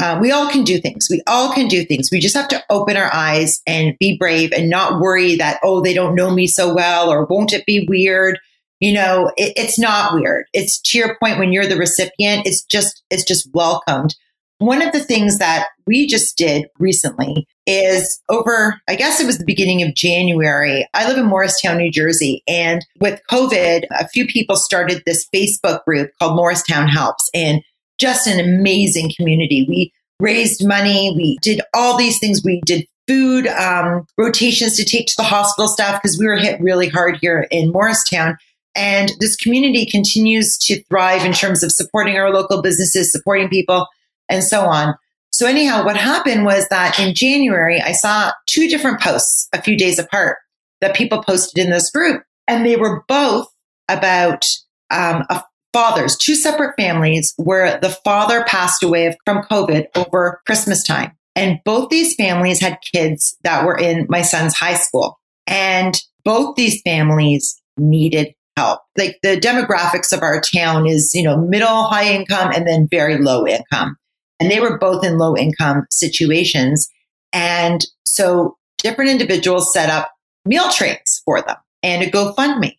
uh, 0.00 0.18
we 0.18 0.32
all 0.32 0.48
can 0.48 0.64
do 0.64 0.80
things. 0.80 1.08
We 1.10 1.20
all 1.26 1.52
can 1.52 1.68
do 1.68 1.84
things. 1.84 2.08
We 2.10 2.20
just 2.20 2.34
have 2.34 2.48
to 2.48 2.64
open 2.70 2.96
our 2.96 3.12
eyes 3.12 3.60
and 3.66 3.98
be 3.98 4.16
brave 4.16 4.50
and 4.50 4.70
not 4.70 4.98
worry 4.98 5.36
that, 5.36 5.60
oh, 5.62 5.82
they 5.82 5.92
don't 5.92 6.14
know 6.14 6.30
me 6.30 6.46
so 6.46 6.74
well 6.74 7.10
or 7.10 7.26
won't 7.26 7.52
it 7.52 7.66
be 7.66 7.86
weird? 7.86 8.38
You 8.80 8.94
know, 8.94 9.30
it, 9.36 9.52
it's 9.56 9.78
not 9.78 10.14
weird. 10.14 10.46
It's 10.52 10.80
to 10.80 10.98
your 10.98 11.16
point 11.22 11.38
when 11.38 11.52
you're 11.52 11.66
the 11.66 11.76
recipient, 11.76 12.46
it's 12.46 12.64
just, 12.64 13.02
it's 13.10 13.24
just 13.24 13.48
welcomed. 13.52 14.16
One 14.58 14.82
of 14.82 14.92
the 14.92 15.00
things 15.00 15.38
that 15.38 15.68
we 15.86 16.06
just 16.06 16.36
did 16.36 16.66
recently 16.78 17.46
is 17.66 18.20
over, 18.28 18.80
I 18.88 18.94
guess 18.94 19.18
it 19.18 19.26
was 19.26 19.38
the 19.38 19.44
beginning 19.46 19.82
of 19.82 19.94
January. 19.94 20.86
I 20.92 21.08
live 21.08 21.16
in 21.16 21.26
Morristown, 21.26 21.78
New 21.78 21.90
Jersey. 21.90 22.42
And 22.46 22.84
with 23.00 23.22
COVID, 23.30 23.84
a 23.90 24.08
few 24.08 24.26
people 24.26 24.56
started 24.56 25.02
this 25.06 25.26
Facebook 25.34 25.84
group 25.84 26.10
called 26.18 26.36
Morristown 26.36 26.88
Helps. 26.88 27.30
And 27.32 27.62
just 27.98 28.26
an 28.26 28.40
amazing 28.40 29.12
community. 29.16 29.64
We 29.68 29.92
raised 30.18 30.66
money. 30.66 31.12
We 31.16 31.38
did 31.42 31.60
all 31.74 31.96
these 31.96 32.18
things. 32.18 32.42
We 32.44 32.60
did 32.66 32.86
food 33.06 33.46
um, 33.46 34.06
rotations 34.18 34.76
to 34.76 34.84
take 34.84 35.06
to 35.06 35.14
the 35.16 35.22
hospital 35.22 35.68
staff 35.68 36.00
because 36.00 36.18
we 36.18 36.26
were 36.26 36.36
hit 36.36 36.60
really 36.60 36.88
hard 36.88 37.18
here 37.20 37.46
in 37.50 37.72
Morristown. 37.72 38.36
And 38.74 39.12
this 39.18 39.36
community 39.36 39.86
continues 39.86 40.56
to 40.58 40.82
thrive 40.84 41.24
in 41.24 41.32
terms 41.32 41.62
of 41.62 41.72
supporting 41.72 42.16
our 42.16 42.32
local 42.32 42.62
businesses, 42.62 43.12
supporting 43.12 43.48
people, 43.48 43.86
and 44.28 44.44
so 44.44 44.62
on. 44.62 44.94
So, 45.32 45.46
anyhow, 45.46 45.84
what 45.84 45.96
happened 45.96 46.44
was 46.44 46.68
that 46.68 46.98
in 46.98 47.14
January, 47.14 47.80
I 47.80 47.92
saw 47.92 48.32
two 48.46 48.68
different 48.68 49.00
posts 49.00 49.48
a 49.52 49.62
few 49.62 49.76
days 49.76 49.98
apart 49.98 50.38
that 50.80 50.96
people 50.96 51.22
posted 51.22 51.64
in 51.64 51.70
this 51.70 51.90
group. 51.90 52.22
And 52.48 52.66
they 52.66 52.76
were 52.76 53.04
both 53.06 53.46
about 53.88 54.46
um, 54.90 55.24
fathers, 55.72 56.16
two 56.16 56.34
separate 56.34 56.74
families 56.76 57.32
where 57.36 57.78
the 57.80 57.90
father 58.04 58.44
passed 58.44 58.82
away 58.82 59.16
from 59.24 59.42
COVID 59.44 59.86
over 59.94 60.40
Christmas 60.46 60.82
time. 60.82 61.12
And 61.36 61.60
both 61.64 61.90
these 61.90 62.14
families 62.16 62.60
had 62.60 62.78
kids 62.92 63.36
that 63.44 63.64
were 63.64 63.78
in 63.78 64.06
my 64.08 64.22
son's 64.22 64.54
high 64.54 64.74
school. 64.74 65.18
And 65.46 65.94
both 66.24 66.56
these 66.56 66.82
families 66.82 67.60
needed 67.76 68.34
help. 68.56 68.80
Like 68.96 69.18
the 69.22 69.36
demographics 69.36 70.12
of 70.12 70.22
our 70.22 70.40
town 70.40 70.86
is, 70.86 71.14
you 71.14 71.22
know, 71.22 71.36
middle, 71.36 71.84
high 71.84 72.12
income, 72.12 72.52
and 72.54 72.66
then 72.66 72.88
very 72.90 73.18
low 73.18 73.46
income. 73.46 73.96
And 74.38 74.50
they 74.50 74.60
were 74.60 74.78
both 74.78 75.04
in 75.04 75.18
low 75.18 75.36
income 75.36 75.86
situations. 75.90 76.88
And 77.32 77.84
so 78.04 78.56
different 78.78 79.10
individuals 79.10 79.72
set 79.72 79.90
up 79.90 80.10
meal 80.44 80.70
trains 80.70 81.22
for 81.24 81.42
them 81.42 81.56
and 81.82 82.02
a 82.02 82.10
GoFundMe. 82.10 82.76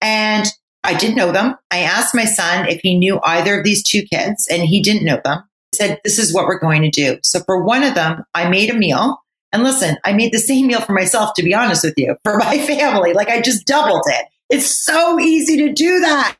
And 0.00 0.46
I 0.84 0.94
didn't 0.94 1.16
know 1.16 1.32
them. 1.32 1.56
I 1.70 1.78
asked 1.78 2.14
my 2.14 2.24
son 2.24 2.68
if 2.68 2.80
he 2.82 2.98
knew 2.98 3.20
either 3.22 3.58
of 3.58 3.64
these 3.64 3.82
two 3.82 4.02
kids, 4.02 4.48
and 4.50 4.62
he 4.62 4.82
didn't 4.82 5.04
know 5.04 5.20
them. 5.24 5.44
said, 5.74 6.00
this 6.04 6.18
is 6.18 6.34
what 6.34 6.46
we're 6.46 6.58
going 6.58 6.82
to 6.82 6.90
do. 6.90 7.18
So 7.22 7.40
for 7.40 7.62
one 7.62 7.84
of 7.84 7.94
them, 7.94 8.24
I 8.34 8.48
made 8.48 8.70
a 8.70 8.76
meal. 8.76 9.18
And 9.52 9.62
listen, 9.62 9.96
I 10.04 10.12
made 10.12 10.32
the 10.32 10.38
same 10.38 10.66
meal 10.66 10.80
for 10.80 10.92
myself, 10.92 11.34
to 11.34 11.42
be 11.42 11.54
honest 11.54 11.84
with 11.84 11.94
you, 11.96 12.16
for 12.24 12.38
my 12.38 12.58
family. 12.58 13.12
Like 13.12 13.28
I 13.28 13.40
just 13.40 13.66
doubled 13.66 14.02
it. 14.06 14.26
It's 14.52 14.84
so 14.84 15.18
easy 15.18 15.56
to 15.56 15.72
do 15.72 16.00
that. 16.00 16.36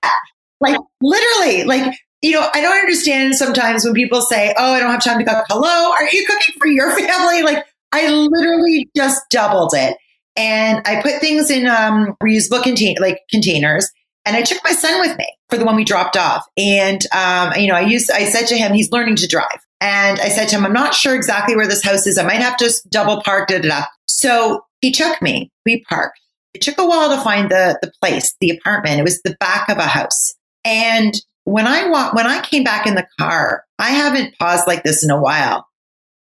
Like 0.61 0.77
literally, 1.01 1.65
like, 1.65 1.95
you 2.21 2.33
know, 2.33 2.47
I 2.53 2.61
don't 2.61 2.79
understand 2.79 3.35
sometimes 3.35 3.85
when 3.85 3.95
people 3.95 4.21
say, 4.21 4.55
Oh, 4.57 4.75
I 4.75 4.81
don't 4.81 4.91
have 4.91 5.03
time 5.03 5.19
to 5.19 5.25
cook. 5.25 5.47
Hello, 5.49 5.93
are 5.93 6.09
you 6.13 6.27
cooking 6.27 6.55
for 6.59 6.67
your 6.67 6.95
family? 6.97 7.43
Like 7.43 7.65
I 7.91 8.09
literally 8.11 8.91
just 8.95 9.23
doubled 9.31 9.73
it. 9.75 9.97
And 10.37 10.83
I 10.87 11.01
put 11.03 11.21
things 11.21 11.51
in 11.51 11.67
um, 11.67 12.15
reusable 12.23 12.63
contain- 12.63 12.97
like 13.01 13.21
containers. 13.31 13.91
And 14.25 14.37
I 14.37 14.43
took 14.43 14.63
my 14.63 14.73
son 14.73 15.01
with 15.01 15.17
me 15.17 15.27
for 15.51 15.57
the 15.59 15.65
one 15.65 15.75
we 15.75 15.85
dropped 15.85 16.17
off. 16.17 16.47
And, 16.57 17.01
um, 17.13 17.55
you 17.57 17.67
know, 17.67 17.75
I 17.75 17.81
used, 17.81 18.11
I 18.11 18.27
said 18.27 18.47
to 18.49 18.57
him, 18.57 18.73
he's 18.73 18.93
learning 18.93 19.17
to 19.17 19.27
drive. 19.27 19.59
And 19.81 20.21
I 20.21 20.29
said 20.29 20.49
to 20.51 20.57
him, 20.57 20.65
I'm 20.65 20.73
not 20.73 20.95
sure 20.95 21.17
exactly 21.17 21.57
where 21.57 21.67
this 21.67 21.83
house 21.83 22.07
is. 22.07 22.19
I 22.19 22.23
might 22.25 22.41
have 22.41 22.57
to 22.59 22.73
double 22.91 23.21
park, 23.23 23.49
da, 23.49 23.59
da, 23.59 23.69
da. 23.69 23.85
So 24.07 24.61
he 24.81 24.93
took 24.93 25.21
me, 25.21 25.51
we 25.67 25.83
parked. 25.89 26.21
It 26.55 26.61
took 26.61 26.79
a 26.79 26.87
while 26.87 27.17
to 27.17 27.23
find 27.23 27.51
the, 27.51 27.79
the 27.83 27.93
place, 28.01 28.35
the 28.41 28.51
apartment. 28.51 29.01
It 29.01 29.05
was 29.05 29.23
the 29.23 29.37
back 29.41 29.69
of 29.69 29.79
a 29.79 29.87
house. 29.87 30.35
And 30.65 31.15
when 31.45 31.67
I 31.67 31.89
walked, 31.89 32.15
when 32.15 32.27
I 32.27 32.41
came 32.43 32.65
back 32.65 32.87
in 32.87 32.95
the 32.95 33.07
car, 33.19 33.65
I 33.79 33.91
haven't 33.91 34.39
paused 34.39 34.67
like 34.67 34.83
this 34.83 35.03
in 35.03 35.11
a 35.11 35.21
while. 35.21 35.67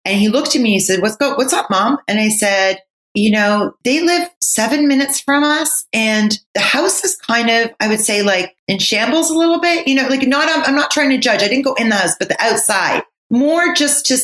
And 0.06 0.20
he 0.20 0.28
looked 0.28 0.56
at 0.56 0.62
me, 0.62 0.70
and 0.70 0.74
he 0.74 0.80
said, 0.80 1.02
what's 1.02 1.16
go, 1.16 1.36
what's 1.36 1.54
up, 1.54 1.70
mom? 1.70 1.98
And 2.08 2.20
I 2.20 2.30
said, 2.30 2.80
you 3.14 3.32
know, 3.32 3.74
they 3.84 4.02
live 4.02 4.28
seven 4.42 4.88
minutes 4.88 5.20
from 5.20 5.44
us 5.44 5.86
and 5.94 6.38
the 6.56 6.62
house 6.62 7.04
is 7.04 7.16
kind 7.16 7.50
of, 7.50 7.70
I 7.80 7.88
would 7.88 8.00
say 8.00 8.24
like 8.24 8.56
in 8.68 8.80
shambles 8.80 9.30
a 9.30 9.38
little 9.38 9.60
bit, 9.60 9.88
you 9.88 9.96
know, 9.96 10.08
like 10.08 10.28
not, 10.28 10.50
I'm, 10.50 10.64
I'm 10.64 10.76
not 10.76 10.90
trying 10.90 11.12
to 11.12 11.20
judge. 11.20 11.44
I 11.44 11.48
didn't 11.48 11.66
go 11.66 11.76
in 11.76 11.90
the 11.90 11.96
house, 11.96 12.16
but 12.18 12.30
the 12.30 12.42
outside 12.42 13.04
more 13.30 13.74
just 13.76 14.08
to, 14.08 14.18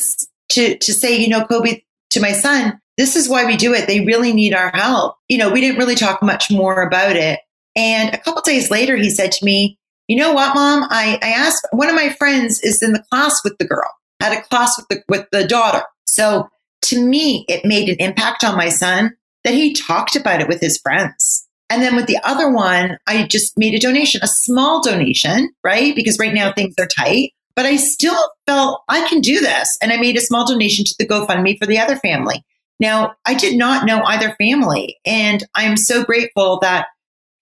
to, 0.50 0.78
to 0.78 0.92
say, 0.92 1.16
you 1.16 1.28
know, 1.28 1.44
Kobe 1.44 1.82
to 2.10 2.20
my 2.20 2.32
son, 2.32 2.80
this 3.00 3.16
is 3.16 3.30
why 3.30 3.46
we 3.46 3.56
do 3.56 3.72
it. 3.72 3.86
They 3.86 4.04
really 4.04 4.34
need 4.34 4.52
our 4.52 4.70
help. 4.74 5.16
You 5.28 5.38
know, 5.38 5.50
we 5.50 5.62
didn't 5.62 5.78
really 5.78 5.94
talk 5.94 6.22
much 6.22 6.50
more 6.50 6.82
about 6.82 7.16
it. 7.16 7.40
And 7.74 8.12
a 8.12 8.18
couple 8.18 8.42
days 8.42 8.70
later, 8.70 8.94
he 8.94 9.08
said 9.08 9.32
to 9.32 9.44
me, 9.44 9.78
you 10.06 10.16
know 10.16 10.34
what, 10.34 10.54
mom? 10.54 10.84
I, 10.90 11.18
I 11.22 11.30
asked 11.30 11.66
one 11.72 11.88
of 11.88 11.94
my 11.94 12.10
friends 12.10 12.60
is 12.62 12.82
in 12.82 12.92
the 12.92 13.02
class 13.10 13.40
with 13.42 13.56
the 13.58 13.64
girl, 13.64 13.88
had 14.20 14.36
a 14.36 14.42
class 14.42 14.76
with 14.76 14.88
the, 14.88 15.02
with 15.08 15.26
the 15.32 15.46
daughter. 15.46 15.82
So 16.04 16.50
to 16.82 17.02
me, 17.02 17.46
it 17.48 17.64
made 17.64 17.88
an 17.88 17.96
impact 18.00 18.44
on 18.44 18.54
my 18.54 18.68
son 18.68 19.16
that 19.44 19.54
he 19.54 19.72
talked 19.72 20.14
about 20.14 20.42
it 20.42 20.48
with 20.48 20.60
his 20.60 20.78
friends. 20.78 21.48
And 21.70 21.82
then 21.82 21.96
with 21.96 22.06
the 22.06 22.18
other 22.22 22.50
one, 22.52 22.98
I 23.06 23.26
just 23.26 23.56
made 23.56 23.72
a 23.72 23.78
donation, 23.78 24.20
a 24.22 24.28
small 24.28 24.82
donation, 24.82 25.48
right? 25.64 25.94
Because 25.94 26.18
right 26.18 26.34
now 26.34 26.52
things 26.52 26.74
are 26.78 26.86
tight, 26.86 27.30
but 27.56 27.64
I 27.64 27.76
still 27.76 28.18
felt 28.46 28.82
I 28.88 29.08
can 29.08 29.20
do 29.20 29.40
this. 29.40 29.78
And 29.80 29.90
I 29.90 29.96
made 29.96 30.18
a 30.18 30.20
small 30.20 30.46
donation 30.46 30.84
to 30.84 30.94
the 30.98 31.06
GoFundMe 31.06 31.56
for 31.58 31.66
the 31.66 31.78
other 31.78 31.96
family. 31.96 32.44
Now, 32.80 33.14
I 33.26 33.34
did 33.34 33.56
not 33.56 33.86
know 33.86 34.02
either 34.02 34.34
family. 34.38 34.98
And 35.04 35.44
I'm 35.54 35.76
so 35.76 36.02
grateful 36.02 36.58
that 36.62 36.86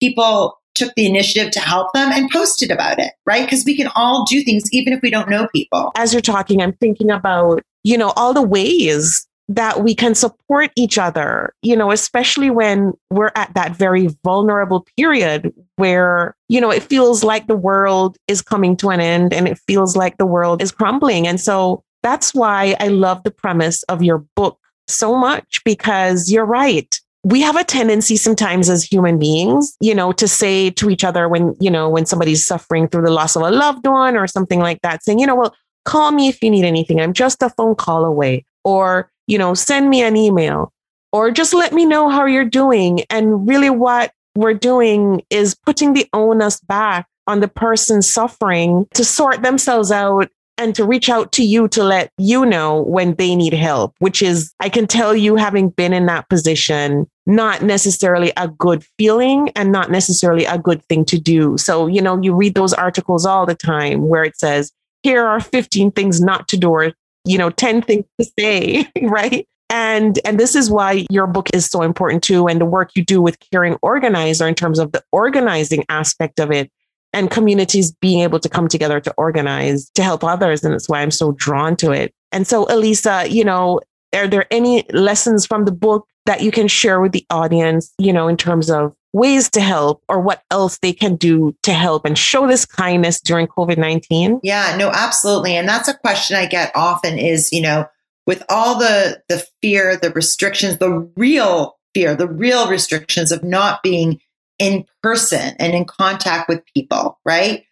people 0.01 0.59
took 0.75 0.93
the 0.97 1.07
initiative 1.07 1.51
to 1.53 1.61
help 1.61 1.93
them 1.93 2.11
and 2.13 2.31
posted 2.31 2.71
about 2.71 2.99
it, 2.99 3.13
right? 3.27 3.45
Because 3.45 3.65
we 3.65 3.77
can 3.77 3.89
all 3.97 4.25
do 4.29 4.43
things 4.43 4.65
even 4.73 4.93
if 4.93 5.01
we 5.03 5.11
don't 5.11 5.29
know 5.29 5.49
people. 5.55 5.93
As 5.97 6.13
you're 6.13 6.21
talking, 6.21 6.61
I'm 6.63 6.73
thinking 6.75 7.11
about, 7.11 7.63
you 7.83 7.99
know, 7.99 8.13
all 8.17 8.33
the 8.33 8.43
ways 8.43 9.27
that 9.49 9.83
we 9.83 9.95
can 9.95 10.15
support 10.15 10.71
each 10.77 10.99
other, 10.99 11.55
you 11.63 11.75
know, 11.75 11.91
especially 11.91 12.51
when 12.51 12.93
we're 13.11 13.33
at 13.35 13.53
that 13.55 13.75
very 13.75 14.09
vulnerable 14.23 14.87
period 14.97 15.53
where, 15.77 16.37
you 16.49 16.61
know, 16.61 16.71
it 16.71 16.83
feels 16.83 17.25
like 17.25 17.47
the 17.47 17.57
world 17.57 18.19
is 18.29 18.43
coming 18.43 18.77
to 18.77 18.91
an 18.91 19.01
end 19.01 19.33
and 19.33 19.49
it 19.49 19.59
feels 19.67 19.97
like 19.97 20.19
the 20.19 20.27
world 20.27 20.61
is 20.61 20.71
crumbling. 20.71 21.27
And 21.27 21.41
so 21.41 21.83
that's 22.03 22.35
why 22.35 22.77
I 22.79 22.89
love 22.89 23.23
the 23.23 23.31
premise 23.31 23.83
of 23.85 24.03
your 24.03 24.19
book 24.37 24.59
so 24.89 25.15
much 25.17 25.63
because 25.65 26.31
you're 26.31 26.45
right. 26.45 26.99
We 27.25 27.41
have 27.43 27.57
a 27.57 27.65
tendency 27.65 28.17
sometimes 28.17 28.71
as 28.71 28.85
human 28.85 29.19
beings, 29.19 29.77
you 29.81 29.95
know, 29.95 30.13
to 30.13 30.29
say 30.29 30.71
to 30.71 30.89
each 30.89 31.05
other 31.05 31.29
when, 31.29 31.55
you 31.61 31.71
know, 31.71 31.89
when 31.89 32.07
somebody's 32.07 32.47
suffering 32.47 32.89
through 32.89 33.03
the 33.03 33.13
loss 33.13 33.37
of 33.37 33.43
a 33.43 33.51
loved 33.51 33.87
one 33.87 34.17
or 34.17 34.27
something 34.27 34.61
like 34.61 34.81
that, 34.83 35.03
saying, 35.03 35.19
you 35.19 35.27
know, 35.27 35.35
well, 35.35 35.55
call 35.85 36.13
me 36.13 36.29
if 36.29 36.43
you 36.43 36.51
need 36.51 36.65
anything. 36.65 37.01
I'm 37.01 37.13
just 37.13 37.43
a 37.43 37.51
phone 37.51 37.75
call 37.75 38.05
away. 38.05 38.45
Or, 38.65 39.11
you 39.27 39.39
know, 39.39 39.55
send 39.55 39.91
me 39.91 40.03
an 40.03 40.17
email 40.17 40.73
or 41.13 41.31
just 41.31 41.55
let 41.55 41.73
me 41.73 41.85
know 41.87 42.09
how 42.09 42.27
you're 42.27 42.45
doing. 42.45 43.03
And 43.11 43.49
really, 43.49 43.71
what 43.71 44.13
we're 44.35 44.55
doing 44.55 45.23
is 45.31 45.55
putting 45.55 45.95
the 45.95 46.07
onus 46.13 46.61
back 46.61 47.07
on 47.27 47.41
the 47.41 47.49
person 47.49 48.03
suffering 48.03 48.87
to 48.95 49.05
sort 49.05 49.43
themselves 49.43 49.91
out 49.91 50.31
and 50.59 50.75
to 50.75 50.85
reach 50.85 51.09
out 51.09 51.33
to 51.33 51.45
you 51.45 51.69
to 51.69 51.83
let 51.83 52.11
you 52.19 52.45
know 52.45 52.83
when 52.83 53.15
they 53.15 53.35
need 53.35 53.55
help, 53.55 53.95
which 54.01 54.21
is, 54.21 54.53
I 54.61 54.69
can 54.69 54.87
tell 54.87 55.17
you, 55.17 55.37
having 55.37 55.71
been 55.71 55.93
in 55.93 56.07
that 56.07 56.29
position, 56.29 57.09
not 57.27 57.63
necessarily 57.63 58.33
a 58.37 58.49
good 58.49 58.85
feeling 58.99 59.51
and 59.57 59.73
not 59.73 59.91
necessarily 59.91 60.45
a 60.45 60.59
good 60.59 60.85
thing 60.85 61.05
to 61.07 61.19
do. 61.19 61.57
So, 61.57 61.87
you 61.87 62.03
know, 62.03 62.21
you 62.21 62.35
read 62.35 62.55
those 62.55 62.75
articles 62.75 63.25
all 63.25 63.47
the 63.47 63.55
time 63.55 64.09
where 64.09 64.25
it 64.25 64.39
says, 64.39 64.73
here 65.03 65.25
are 65.25 65.41
15 65.41 65.93
things 65.93 66.21
not 66.21 66.49
to 66.49 66.57
do 66.57 66.71
or 66.71 66.93
you 67.25 67.39
know 67.39 67.51
10 67.51 67.83
things 67.83 68.05
to 68.21 68.27
say 68.39 68.87
right 69.03 69.47
and 69.71 70.19
and 70.25 70.41
this 70.41 70.55
is 70.55 70.71
why 70.71 71.07
your 71.11 71.27
book 71.27 71.49
is 71.53 71.67
so 71.67 71.83
important 71.83 72.23
too 72.23 72.49
and 72.49 72.61
the 72.61 72.65
work 72.65 72.91
you 72.95 73.05
do 73.05 73.21
with 73.21 73.39
caring 73.53 73.77
organizer 73.83 74.47
in 74.47 74.55
terms 74.55 74.79
of 74.79 74.93
the 74.93 75.03
organizing 75.13 75.85
aspect 75.89 76.41
of 76.41 76.51
it 76.51 76.71
and 77.13 77.31
communities 77.31 77.93
being 78.01 78.21
able 78.21 78.39
to 78.39 78.49
come 78.49 78.69
together 78.69 79.01
to 79.01 79.13
organize 79.17 79.91
to 79.91 80.03
help 80.03 80.23
others 80.25 80.63
and 80.63 80.75
that's 80.75 80.89
why 80.89 81.01
i'm 81.01 81.11
so 81.11 81.33
drawn 81.33 81.77
to 81.77 81.91
it 81.91 82.13
and 82.33 82.47
so 82.47 82.67
elisa 82.71 83.27
you 83.29 83.45
know 83.45 83.81
are 84.15 84.29
there 84.29 84.47
any 84.51 84.85
lessons 84.91 85.47
from 85.47 85.65
the 85.65 85.73
book 85.73 86.07
that 86.27 86.43
you 86.43 86.51
can 86.51 86.69
share 86.69 87.01
with 87.01 87.13
the 87.13 87.27
audience 87.31 87.93
you 87.99 88.13
know 88.13 88.29
in 88.29 88.37
terms 88.37 88.71
of 88.71 88.95
ways 89.13 89.51
to 89.51 89.61
help 89.61 90.03
or 90.09 90.21
what 90.21 90.43
else 90.51 90.79
they 90.79 90.93
can 90.93 91.17
do 91.17 91.55
to 91.63 91.73
help 91.73 92.05
and 92.05 92.19
show 92.19 92.47
this 92.47 92.67
kindness 92.67 93.21
during 93.21 93.47
COVID-19? 93.47 94.41
Yeah, 94.43 94.77
no, 94.79 94.91
absolutely. 94.91 95.57
And 95.57 95.69
that's 95.69 95.89
a 95.89 95.97
question 95.97 96.37
I 96.37 96.47
get 96.47 96.73
often 96.75 97.19
is, 97.19 97.53
you 97.53 97.63
know, 97.63 97.87
with 98.27 98.43
all 98.49 98.79
the 98.79 99.23
the 99.29 99.45
fear, 99.63 99.97
the 99.97 100.11
restrictions, 100.11 100.79
the 100.79 101.11
real 101.17 101.79
fear, 101.95 102.15
the 102.15 102.29
real 102.29 102.69
restrictions 102.69 103.33
of 103.33 103.43
not 103.43 103.83
being 103.83 104.21
in 104.59 104.85
person 105.03 105.55
and 105.59 105.75
in 105.75 105.85
contact 105.85 106.49
with 106.49 106.65
people, 106.75 107.19
right? 107.25 107.65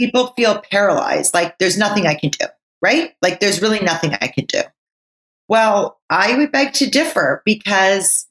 People 0.00 0.28
feel 0.36 0.60
paralyzed, 0.70 1.34
like 1.34 1.58
there's 1.58 1.78
nothing 1.78 2.06
I 2.06 2.14
can 2.14 2.30
do, 2.30 2.46
right? 2.82 3.12
Like 3.22 3.40
there's 3.40 3.62
really 3.62 3.80
nothing 3.80 4.14
I 4.14 4.28
can 4.28 4.46
do. 4.46 4.60
Well, 5.48 5.98
I 6.10 6.36
would 6.36 6.52
beg 6.52 6.72
to 6.74 6.88
differ 6.88 7.42
because 7.44 8.26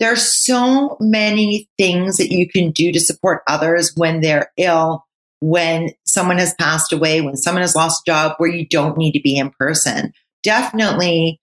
there's 0.00 0.44
so 0.44 0.96
many 1.00 1.68
things 1.78 2.16
that 2.16 2.32
you 2.32 2.48
can 2.48 2.72
do 2.72 2.92
to 2.92 3.00
support 3.00 3.42
others 3.46 3.92
when 3.96 4.20
they're 4.20 4.50
ill, 4.56 5.06
when 5.40 5.90
someone 6.04 6.38
has 6.38 6.54
passed 6.54 6.92
away, 6.92 7.20
when 7.20 7.36
someone 7.36 7.62
has 7.62 7.76
lost 7.76 8.02
a 8.06 8.10
job 8.10 8.34
where 8.38 8.50
you 8.50 8.66
don't 8.66 8.98
need 8.98 9.12
to 9.12 9.20
be 9.20 9.36
in 9.36 9.50
person. 9.50 10.12
Definitely, 10.42 11.40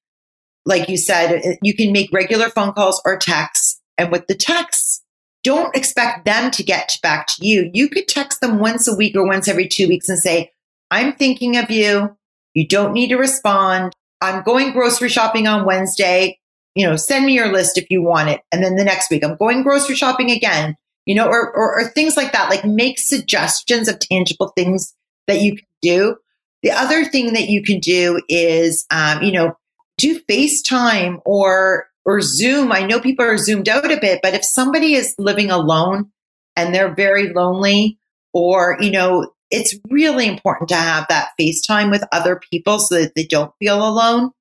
like 0.66 0.90
you 0.90 0.98
said, 0.98 1.58
you 1.62 1.74
can 1.74 1.92
make 1.92 2.12
regular 2.12 2.50
phone 2.50 2.74
calls 2.74 3.01
or 3.06 3.18
texts. 3.18 3.80
And 3.98 4.12
with 4.12 4.28
the 4.28 4.36
texts, 4.36 5.04
don't 5.44 5.76
expect 5.76 6.26
them 6.26 6.52
to 6.52 6.64
get 6.64 6.98
back 7.02 7.28
to 7.28 7.46
you. 7.46 7.70
You 7.74 7.90
could 7.90 8.08
text 8.08 8.42
them 8.42 8.60
once 8.60 8.88
a 8.88 8.96
week 8.96 9.16
or 9.16 9.26
once 9.26 9.48
every 9.48 9.68
two 9.68 9.88
weeks 9.88 10.10
and 10.10 10.20
say, 10.20 10.52
I'm 10.90 11.14
thinking 11.14 11.58
of 11.58 11.72
you. 11.72 12.16
You 12.54 12.68
don't 12.68 12.94
need 12.94 13.10
to 13.10 13.16
respond. 13.16 13.96
I'm 14.22 14.44
going 14.44 14.72
grocery 14.72 15.10
shopping 15.10 15.48
on 15.48 15.66
Wednesday 15.66 16.40
you 16.76 16.88
know, 16.88 16.96
send 16.96 17.26
me 17.26 17.34
your 17.34 17.52
list 17.52 17.78
if 17.78 17.88
you 17.90 18.02
want 18.02 18.30
it. 18.30 18.42
And 18.52 18.64
then 18.64 18.76
the 18.76 18.84
next 18.84 19.10
week, 19.10 19.24
I'm 19.24 19.36
going 19.36 19.64
grocery 19.64 19.96
shopping 19.96 20.32
again, 20.32 20.78
you 21.06 21.16
know, 21.16 21.28
or, 21.28 21.54
or, 21.54 21.80
or 21.80 21.88
things 21.90 22.16
like 22.16 22.32
that. 22.32 22.50
Like 22.50 22.64
make 22.64 22.98
suggestions 22.98 23.88
of 23.88 24.00
tangible 24.00 24.54
things 24.56 24.96
that 25.28 25.42
you 25.42 25.58
can 25.58 25.68
do. 25.82 26.18
The 26.64 26.72
other 26.72 27.06
thing 27.06 27.34
that 27.34 27.50
you 27.50 27.64
can 27.64 27.80
do 27.80 28.22
is, 28.30 28.86
um, 28.92 29.22
you 29.22 29.32
know, 29.32 29.58
do 29.98 30.20
FaceTime 30.22 31.22
or 31.26 31.88
or 32.05 32.22
Zoom. 32.22 32.72
I 32.72 32.86
know 32.86 33.00
people 33.00 33.25
are 33.25 33.38
zoomed 33.38 33.70
out 33.70 33.91
a 33.91 34.00
bit, 34.00 34.20
but 34.22 34.34
if 34.34 34.43
somebody 34.43 34.96
is 34.96 35.15
living 35.17 35.51
alone 35.51 36.12
and 36.55 36.74
they're 36.74 36.93
very 36.93 37.31
lonely, 37.34 37.98
or 38.34 38.77
you 38.79 38.91
know, 38.91 39.31
it's 39.50 39.75
really 39.89 40.27
important 40.27 40.70
to 40.70 40.75
have 40.75 41.05
that 41.10 41.29
FaceTime 41.39 41.91
with 41.91 42.03
other 42.12 42.39
people 42.51 42.79
so 42.79 43.00
that 43.00 43.15
they 43.15 43.25
don't 43.25 43.53
feel 43.60 43.88
alone. 43.88 44.31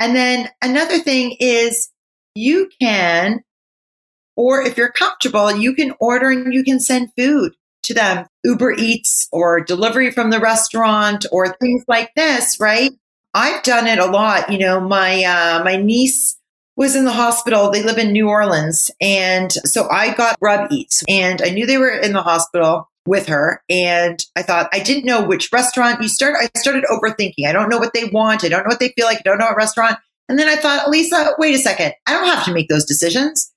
And 0.00 0.16
then 0.16 0.48
another 0.62 0.98
thing 0.98 1.36
is 1.38 1.90
you 2.34 2.70
can, 2.80 3.42
or 4.36 4.62
if 4.62 4.76
you're 4.76 4.92
comfortable, 4.92 5.54
you 5.54 5.74
can 5.74 5.94
order 6.00 6.30
and 6.30 6.52
you 6.54 6.64
can 6.64 6.80
send 6.80 7.12
food 7.16 7.54
to 7.84 7.94
them, 7.94 8.26
Uber 8.44 8.72
Eats 8.72 9.28
or 9.32 9.60
delivery 9.60 10.10
from 10.10 10.30
the 10.30 10.40
restaurant 10.40 11.26
or 11.32 11.54
things 11.54 11.84
like 11.88 12.12
this, 12.14 12.58
right? 12.60 12.92
I've 13.34 13.62
done 13.62 13.86
it 13.86 13.98
a 13.98 14.06
lot. 14.06 14.52
You 14.52 14.58
know, 14.58 14.80
my, 14.80 15.24
uh, 15.24 15.64
my 15.64 15.76
niece 15.76 16.36
was 16.76 16.96
in 16.96 17.04
the 17.04 17.12
hospital. 17.12 17.70
They 17.70 17.82
live 17.82 17.98
in 17.98 18.12
New 18.12 18.28
Orleans. 18.28 18.90
And 19.00 19.52
so 19.64 19.88
I 19.90 20.14
got 20.14 20.40
Grub 20.40 20.72
Eats 20.72 21.02
and 21.08 21.42
I 21.42 21.50
knew 21.50 21.66
they 21.66 21.78
were 21.78 21.90
in 21.90 22.12
the 22.12 22.22
hospital. 22.22 22.88
with 23.04 23.26
her 23.26 23.60
and 23.68 24.24
I 24.36 24.42
thought 24.42 24.68
I 24.72 24.78
didn't 24.78 25.04
know 25.04 25.24
which 25.24 25.50
restaurant 25.52 26.00
you 26.00 26.08
start 26.08 26.36
I 26.40 26.56
started 26.58 26.84
overthinking. 26.84 27.46
I 27.46 27.52
don't 27.52 27.68
know 27.68 27.78
what 27.78 27.94
they 27.94 28.04
want. 28.04 28.44
I 28.44 28.48
don't 28.48 28.62
know 28.62 28.68
what 28.68 28.78
they 28.78 28.92
feel 28.96 29.06
like. 29.06 29.18
I 29.18 29.22
don't 29.24 29.38
know 29.38 29.46
what 29.46 29.56
restaurant. 29.56 29.98
And 30.28 30.38
then 30.38 30.48
I 30.48 30.56
thought, 30.56 30.88
Lisa, 30.88 31.34
wait 31.38 31.54
a 31.54 31.58
second. 31.58 31.94
I 32.06 32.12
don't 32.12 32.28
have 32.28 32.44
to 32.44 32.54
make 32.54 32.68
those 32.68 32.84
decisions. 32.84 33.52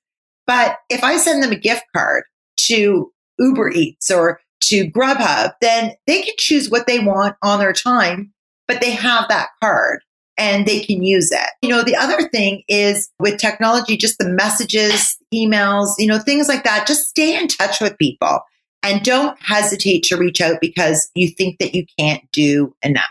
But 0.46 0.78
if 0.90 1.02
I 1.02 1.16
send 1.16 1.42
them 1.42 1.52
a 1.52 1.58
gift 1.58 1.84
card 1.94 2.24
to 2.62 3.12
Uber 3.38 3.70
Eats 3.70 4.10
or 4.10 4.40
to 4.62 4.90
Grubhub, 4.90 5.52
then 5.60 5.92
they 6.06 6.22
can 6.22 6.34
choose 6.38 6.68
what 6.68 6.86
they 6.86 6.98
want 6.98 7.36
on 7.42 7.60
their 7.60 7.72
time, 7.72 8.32
but 8.66 8.80
they 8.80 8.90
have 8.90 9.28
that 9.28 9.50
card 9.62 10.00
and 10.38 10.66
they 10.66 10.80
can 10.80 11.02
use 11.02 11.30
it. 11.32 11.48
You 11.62 11.68
know, 11.68 11.82
the 11.82 11.96
other 11.96 12.28
thing 12.28 12.62
is 12.68 13.10
with 13.18 13.38
technology, 13.38 13.96
just 13.96 14.18
the 14.18 14.28
messages, 14.28 15.16
emails, 15.34 15.88
you 15.98 16.06
know, 16.06 16.18
things 16.18 16.48
like 16.48 16.64
that. 16.64 16.86
Just 16.86 17.08
stay 17.08 17.36
in 17.36 17.48
touch 17.48 17.80
with 17.80 17.96
people 17.98 18.40
and 18.82 19.02
don't 19.02 19.40
hesitate 19.40 20.02
to 20.04 20.16
reach 20.16 20.40
out 20.40 20.58
because 20.60 21.10
you 21.14 21.30
think 21.30 21.58
that 21.58 21.74
you 21.74 21.84
can't 21.98 22.22
do 22.32 22.74
enough. 22.82 23.04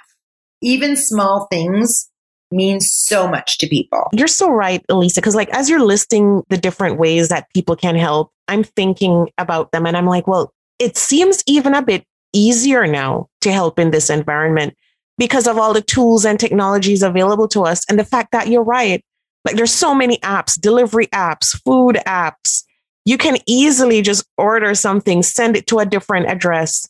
Even 0.62 0.96
small 0.96 1.48
things 1.51 2.10
means 2.51 2.89
so 2.89 3.27
much 3.27 3.58
to 3.58 3.67
people. 3.67 4.08
You're 4.13 4.27
so 4.27 4.50
right, 4.50 4.84
Elisa, 4.89 5.20
because 5.20 5.36
like 5.36 5.50
as 5.50 5.70
you're 5.70 5.84
listing 5.84 6.44
the 6.50 6.58
different 6.58 6.98
ways 6.98 7.29
that 7.29 7.48
people 7.53 7.75
can 7.75 7.96
help, 7.96 8.32
I'm 8.48 8.63
thinking 8.63 9.29
about 9.38 9.72
them 9.72 9.86
and 9.86 9.98
I'm 9.98 10.05
like, 10.05 10.27
well, 10.27 10.53
it 10.79 10.98
seems 10.98 11.44
even 11.48 11.74
a 11.74 11.82
bit 11.82 12.05
easier 12.34 12.86
now 12.86 13.29
to 13.41 13.51
help 13.51 13.79
in 13.79 13.91
this 13.91 14.10
environment 14.10 14.75
because 15.17 15.48
of 15.48 15.57
all 15.57 15.74
the 15.74 15.81
tools 15.81 16.25
and 16.25 16.39
technologies 16.39 17.03
available 17.03 17.48
to 17.50 17.63
us. 17.63 17.84
And 17.89 17.98
the 17.98 18.05
fact 18.05 18.31
that 18.31 18.48
you're 18.48 18.63
right, 18.63 19.03
like 19.45 19.55
there's 19.55 19.74
so 19.74 19.95
many 19.95 20.17
apps, 20.17 20.60
delivery 20.60 21.07
apps, 21.07 21.60
food 21.63 21.98
apps. 22.05 22.63
You 23.05 23.17
can 23.17 23.38
easily 23.45 24.01
just 24.01 24.25
order 24.38 24.74
something, 24.74 25.22
send 25.22 25.55
it 25.55 25.67
to 25.67 25.79
a 25.79 25.86
different 25.86 26.27
address, 26.27 26.89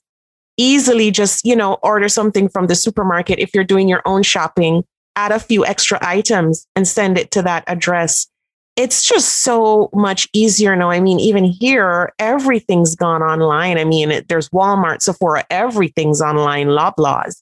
easily 0.58 1.12
just, 1.12 1.46
you 1.46 1.56
know, 1.56 1.74
order 1.84 2.08
something 2.08 2.48
from 2.48 2.68
the 2.68 2.76
supermarket 2.76 3.40
if 3.40 3.54
you're 3.54 3.66
doing 3.66 3.90
your 3.90 4.02
own 4.06 4.24
shopping, 4.24 4.84
add 5.18 5.34
a 5.34 5.40
few 5.40 5.66
extra 5.66 6.00
items 6.02 6.66
and 6.76 6.88
send 6.88 7.18
it 7.18 7.32
to 7.32 7.42
that 7.42 7.66
address. 7.68 8.28
It's 8.78 9.04
just 9.04 9.42
so 9.42 9.90
much 9.94 10.28
easier 10.34 10.76
now. 10.76 10.90
I 10.90 11.00
mean, 11.00 11.20
even 11.20 11.46
here, 11.46 12.14
everything's 12.20 12.96
gone 12.96 13.22
online. 13.22 13.78
I 13.78 13.86
mean, 13.86 14.12
it, 14.12 14.28
there's 14.28 14.50
Walmart, 14.50 15.02
Sephora, 15.02 15.46
everything's 15.50 16.22
online, 16.22 16.68
Loblaws 16.68 17.42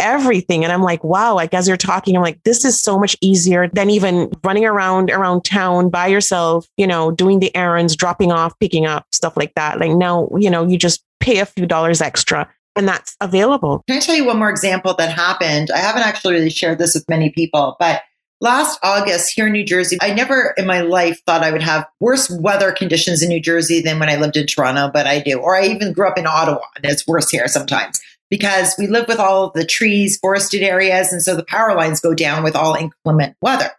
everything. 0.00 0.64
And 0.64 0.72
I'm 0.72 0.82
like, 0.82 1.04
wow, 1.04 1.34
like 1.34 1.54
as 1.54 1.68
you're 1.68 1.76
talking, 1.76 2.16
I'm 2.16 2.22
like, 2.22 2.42
this 2.44 2.64
is 2.64 2.80
so 2.80 2.98
much 2.98 3.16
easier 3.20 3.68
than 3.68 3.90
even 3.90 4.32
running 4.42 4.64
around 4.64 5.10
around 5.10 5.44
town 5.44 5.90
by 5.90 6.06
yourself, 6.08 6.66
you 6.76 6.86
know, 6.86 7.10
doing 7.10 7.40
the 7.40 7.54
errands, 7.54 7.94
dropping 7.94 8.32
off, 8.32 8.58
picking 8.58 8.86
up, 8.86 9.06
stuff 9.12 9.36
like 9.36 9.54
that. 9.54 9.78
Like 9.78 9.92
now, 9.92 10.28
you 10.38 10.50
know, 10.50 10.66
you 10.66 10.78
just 10.78 11.04
pay 11.20 11.38
a 11.38 11.46
few 11.46 11.66
dollars 11.66 12.00
extra 12.00 12.48
and 12.76 12.88
that's 12.88 13.16
available. 13.20 13.84
Can 13.86 13.98
I 13.98 14.00
tell 14.00 14.16
you 14.16 14.24
one 14.24 14.38
more 14.38 14.50
example 14.50 14.94
that 14.94 15.12
happened? 15.12 15.70
I 15.70 15.78
haven't 15.78 16.02
actually 16.02 16.34
really 16.34 16.50
shared 16.50 16.78
this 16.78 16.94
with 16.94 17.08
many 17.08 17.30
people, 17.30 17.76
but 17.78 18.02
last 18.40 18.78
August 18.82 19.32
here 19.34 19.46
in 19.46 19.52
New 19.52 19.64
Jersey, 19.64 19.98
I 20.00 20.14
never 20.14 20.54
in 20.56 20.66
my 20.66 20.80
life 20.80 21.20
thought 21.26 21.42
I 21.42 21.50
would 21.50 21.62
have 21.62 21.86
worse 22.00 22.30
weather 22.30 22.72
conditions 22.72 23.22
in 23.22 23.28
New 23.28 23.40
Jersey 23.40 23.80
than 23.80 23.98
when 23.98 24.08
I 24.08 24.16
lived 24.16 24.36
in 24.36 24.46
Toronto, 24.46 24.90
but 24.92 25.06
I 25.06 25.20
do. 25.20 25.38
Or 25.38 25.56
I 25.56 25.66
even 25.66 25.92
grew 25.92 26.08
up 26.08 26.18
in 26.18 26.26
Ottawa 26.26 26.60
and 26.76 26.84
it's 26.84 27.06
worse 27.06 27.30
here 27.30 27.48
sometimes 27.48 28.00
because 28.30 28.74
we 28.78 28.86
live 28.86 29.06
with 29.08 29.18
all 29.18 29.50
the 29.50 29.66
trees, 29.66 30.18
forested 30.18 30.62
areas. 30.62 31.12
And 31.12 31.22
so 31.22 31.36
the 31.36 31.44
power 31.44 31.74
lines 31.74 32.00
go 32.00 32.14
down 32.14 32.42
with 32.42 32.56
all 32.56 32.74
inclement 32.74 33.36
weather. 33.42 33.70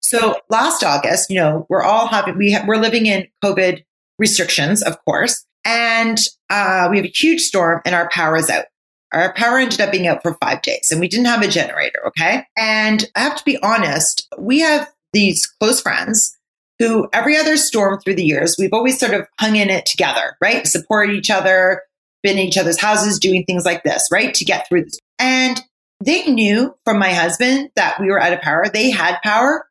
So 0.00 0.40
last 0.48 0.82
August, 0.82 1.30
you 1.30 1.36
know, 1.36 1.66
we're 1.68 1.82
all 1.82 2.08
having, 2.08 2.38
we 2.38 2.52
ha- 2.52 2.64
we're 2.66 2.76
living 2.76 3.06
in 3.06 3.28
COVID 3.44 3.84
restrictions, 4.18 4.82
of 4.82 5.02
course. 5.04 5.44
And 5.64 6.18
uh, 6.48 6.88
we 6.90 6.96
have 6.96 7.04
a 7.04 7.12
huge 7.14 7.42
storm 7.42 7.82
and 7.84 7.94
our 7.94 8.08
power 8.08 8.36
is 8.36 8.48
out. 8.48 8.64
Our 9.12 9.32
power 9.34 9.58
ended 9.58 9.80
up 9.80 9.92
being 9.92 10.06
out 10.06 10.22
for 10.22 10.36
five 10.40 10.62
days 10.62 10.90
and 10.90 11.00
we 11.00 11.08
didn't 11.08 11.26
have 11.26 11.42
a 11.42 11.48
generator. 11.48 12.06
Okay. 12.06 12.44
And 12.56 13.04
I 13.14 13.20
have 13.20 13.36
to 13.36 13.44
be 13.44 13.58
honest, 13.62 14.26
we 14.38 14.60
have 14.60 14.90
these 15.12 15.46
close 15.46 15.80
friends 15.80 16.34
who 16.78 17.08
every 17.12 17.36
other 17.36 17.56
storm 17.56 18.00
through 18.00 18.14
the 18.14 18.24
years, 18.24 18.56
we've 18.58 18.72
always 18.72 18.98
sort 18.98 19.14
of 19.14 19.26
hung 19.38 19.56
in 19.56 19.68
it 19.68 19.84
together, 19.84 20.36
right? 20.40 20.66
Support 20.66 21.10
each 21.10 21.30
other, 21.30 21.82
been 22.22 22.38
in 22.38 22.46
each 22.46 22.58
other's 22.58 22.80
houses 22.80 23.18
doing 23.18 23.44
things 23.44 23.64
like 23.64 23.82
this, 23.82 24.06
right? 24.10 24.34
To 24.34 24.44
get 24.44 24.68
through 24.68 24.84
this. 24.84 24.98
And 25.18 25.60
they 26.04 26.26
knew 26.26 26.74
from 26.84 26.98
my 26.98 27.12
husband 27.12 27.70
that 27.76 28.00
we 28.00 28.08
were 28.08 28.20
out 28.20 28.32
of 28.32 28.40
power. 28.40 28.66
They 28.72 28.90
had 28.90 29.18
power 29.22 29.66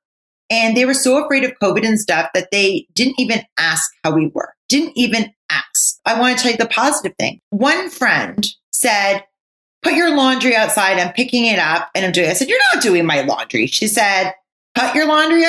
and 0.49 0.75
they 0.75 0.85
were 0.85 0.93
so 0.93 1.23
afraid 1.23 1.43
of 1.43 1.53
COVID 1.61 1.85
and 1.85 1.99
stuff 1.99 2.29
that 2.33 2.49
they 2.51 2.87
didn't 2.93 3.19
even 3.19 3.41
ask 3.57 3.89
how 4.03 4.13
we 4.13 4.31
were, 4.33 4.53
didn't 4.69 4.93
even 4.95 5.33
ask. 5.49 5.99
I 6.05 6.19
want 6.19 6.37
to 6.37 6.41
tell 6.41 6.51
you 6.51 6.57
the 6.57 6.67
positive 6.67 7.13
thing. 7.19 7.39
One 7.49 7.89
friend 7.89 8.45
said, 8.71 9.23
put 9.83 9.93
your 9.93 10.15
laundry 10.15 10.55
outside. 10.55 10.99
I'm 10.99 11.13
picking 11.13 11.45
it 11.45 11.59
up 11.59 11.89
and 11.95 12.05
I'm 12.05 12.11
doing 12.11 12.27
it. 12.27 12.31
I 12.31 12.33
said, 12.33 12.49
you're 12.49 12.59
not 12.73 12.83
doing 12.83 13.05
my 13.05 13.21
laundry. 13.21 13.67
She 13.67 13.87
said, 13.87 14.33
put 14.75 14.95
your 14.95 15.07
laundry 15.07 15.43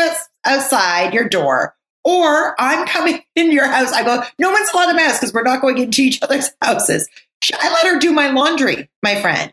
outside 0.44 1.14
your 1.14 1.28
door 1.28 1.74
or 2.08 2.58
I'm 2.58 2.86
coming 2.86 3.22
in 3.36 3.52
your 3.52 3.68
house. 3.68 3.92
I 3.92 4.02
go, 4.02 4.22
no 4.38 4.50
one's 4.50 4.70
allowed 4.72 4.86
to 4.86 4.94
mask 4.94 5.20
because 5.20 5.34
we're 5.34 5.42
not 5.42 5.60
going 5.60 5.76
into 5.76 6.00
each 6.00 6.22
other's 6.22 6.48
houses. 6.62 7.06
I 7.52 7.70
let 7.70 7.86
her 7.86 7.98
do 7.98 8.12
my 8.12 8.30
laundry, 8.30 8.88
my 9.02 9.20
friend. 9.20 9.52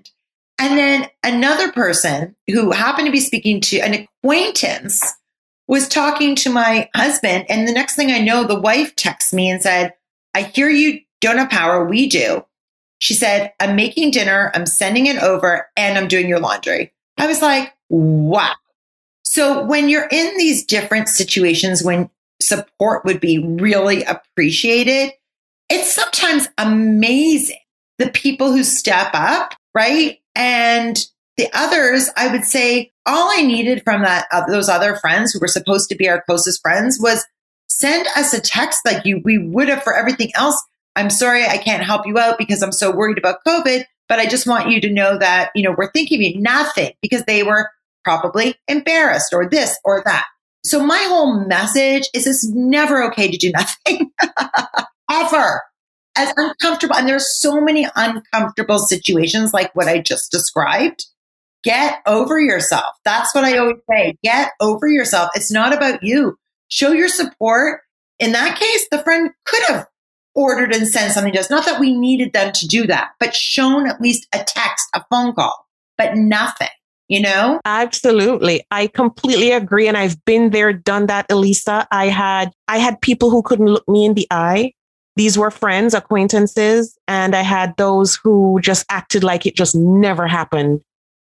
And 0.57 0.77
then 0.77 1.09
another 1.21 1.73
person 1.73 2.33
who 2.47 2.71
happened 2.71 3.07
to 3.07 3.11
be 3.11 3.19
speaking 3.19 3.59
to 3.59 3.79
an 3.79 4.07
acquaintance 4.23 5.03
was 5.67 5.89
talking 5.89 6.33
to 6.37 6.49
my 6.49 6.89
husband. 6.95 7.45
And 7.49 7.67
the 7.67 7.73
next 7.73 7.97
thing 7.97 8.09
I 8.09 8.19
know, 8.19 8.45
the 8.45 8.59
wife 8.59 8.95
texts 8.95 9.33
me 9.33 9.49
and 9.49 9.61
said, 9.61 9.93
I 10.33 10.43
hear 10.43 10.69
you 10.69 11.01
don't 11.19 11.37
have 11.37 11.49
power. 11.49 11.83
We 11.83 12.07
do. 12.07 12.45
She 12.99 13.15
said, 13.15 13.51
I'm 13.59 13.75
making 13.75 14.11
dinner, 14.11 14.51
I'm 14.55 14.65
sending 14.65 15.07
it 15.07 15.21
over, 15.21 15.67
and 15.75 15.97
I'm 15.97 16.07
doing 16.07 16.29
your 16.29 16.39
laundry. 16.39 16.93
I 17.17 17.27
was 17.27 17.41
like, 17.41 17.73
wow. 17.89 18.53
So 19.23 19.65
when 19.65 19.89
you're 19.89 20.07
in 20.09 20.37
these 20.37 20.65
different 20.65 21.09
situations, 21.09 21.83
when 21.83 22.09
support 22.45 23.05
would 23.05 23.19
be 23.19 23.39
really 23.39 24.03
appreciated. 24.03 25.11
It's 25.69 25.93
sometimes 25.93 26.47
amazing 26.57 27.57
the 27.97 28.09
people 28.09 28.51
who 28.51 28.63
step 28.63 29.09
up, 29.13 29.55
right? 29.73 30.19
And 30.35 30.97
the 31.37 31.49
others, 31.53 32.09
I 32.15 32.31
would 32.31 32.43
say 32.43 32.91
all 33.05 33.29
I 33.31 33.41
needed 33.41 33.83
from 33.83 34.01
that, 34.03 34.27
uh, 34.31 34.45
those 34.47 34.69
other 34.69 34.95
friends 34.95 35.31
who 35.31 35.39
were 35.39 35.47
supposed 35.47 35.89
to 35.89 35.95
be 35.95 36.09
our 36.09 36.21
closest 36.21 36.61
friends 36.61 36.99
was 36.99 37.25
send 37.67 38.07
us 38.15 38.33
a 38.33 38.41
text 38.41 38.81
like 38.85 39.05
you, 39.05 39.21
we 39.23 39.37
would 39.37 39.69
have 39.69 39.83
for 39.83 39.93
everything 39.93 40.31
else. 40.35 40.61
I'm 40.95 41.09
sorry, 41.09 41.45
I 41.45 41.57
can't 41.57 41.83
help 41.83 42.07
you 42.07 42.17
out 42.17 42.37
because 42.37 42.61
I'm 42.61 42.71
so 42.71 42.95
worried 42.95 43.17
about 43.17 43.39
COVID, 43.45 43.83
but 44.07 44.19
I 44.19 44.27
just 44.27 44.47
want 44.47 44.69
you 44.69 44.79
to 44.81 44.89
know 44.89 45.17
that, 45.17 45.49
you 45.55 45.63
know, 45.63 45.75
we're 45.77 45.91
thinking 45.91 46.19
of 46.19 46.21
you 46.21 46.41
nothing 46.41 46.93
because 47.01 47.23
they 47.25 47.43
were 47.43 47.69
probably 48.03 48.55
embarrassed 48.67 49.33
or 49.33 49.49
this 49.49 49.77
or 49.83 50.01
that. 50.05 50.25
So 50.65 50.83
my 50.83 50.97
whole 51.07 51.45
message 51.45 52.09
is 52.15 52.25
it's 52.25 52.43
never 52.49 53.03
okay 53.03 53.29
to 53.29 53.37
do 53.37 53.51
nothing 53.51 54.09
ever. 55.11 55.61
As 56.17 56.33
uncomfortable, 56.37 56.95
and 56.95 57.07
there's 57.07 57.39
so 57.39 57.61
many 57.61 57.87
uncomfortable 57.95 58.79
situations 58.79 59.53
like 59.53 59.75
what 59.75 59.87
I 59.87 59.99
just 59.99 60.31
described. 60.31 61.05
Get 61.63 61.99
over 62.07 62.39
yourself. 62.39 62.95
That's 63.03 63.35
what 63.35 63.43
I 63.43 63.57
always 63.57 63.77
say. 63.91 64.15
Get 64.23 64.53
over 64.59 64.87
yourself. 64.87 65.29
It's 65.35 65.51
not 65.51 65.73
about 65.73 66.01
you. 66.01 66.37
Show 66.69 66.93
your 66.93 67.09
support. 67.09 67.81
In 68.17 68.31
that 68.31 68.57
case, 68.57 68.87
the 68.89 69.03
friend 69.03 69.29
could 69.45 69.63
have 69.67 69.87
ordered 70.33 70.73
and 70.73 70.87
sent 70.87 71.13
something 71.13 71.33
to 71.33 71.39
us. 71.41 71.49
Not 71.49 71.65
that 71.65 71.79
we 71.79 71.93
needed 71.93 72.33
them 72.33 72.53
to 72.53 72.67
do 72.67 72.87
that, 72.87 73.09
but 73.19 73.35
shown 73.35 73.87
at 73.87 74.01
least 74.01 74.25
a 74.33 74.43
text, 74.43 74.87
a 74.95 75.03
phone 75.11 75.35
call, 75.35 75.67
but 75.97 76.15
nothing 76.15 76.69
you 77.07 77.21
know? 77.21 77.59
Absolutely. 77.65 78.65
I 78.71 78.87
completely 78.87 79.51
agree. 79.51 79.87
And 79.87 79.97
I've 79.97 80.23
been 80.25 80.49
there, 80.49 80.73
done 80.73 81.07
that, 81.07 81.31
Elisa. 81.31 81.87
I 81.91 82.07
had, 82.07 82.51
I 82.67 82.77
had 82.77 83.01
people 83.01 83.29
who 83.29 83.41
couldn't 83.43 83.67
look 83.67 83.87
me 83.87 84.05
in 84.05 84.13
the 84.13 84.27
eye. 84.31 84.73
These 85.15 85.37
were 85.37 85.51
friends, 85.51 85.93
acquaintances, 85.93 86.97
and 87.07 87.35
I 87.35 87.41
had 87.41 87.77
those 87.77 88.19
who 88.21 88.59
just 88.61 88.85
acted 88.89 89.23
like 89.23 89.45
it 89.45 89.55
just 89.55 89.75
never 89.75 90.27
happened. 90.27 90.81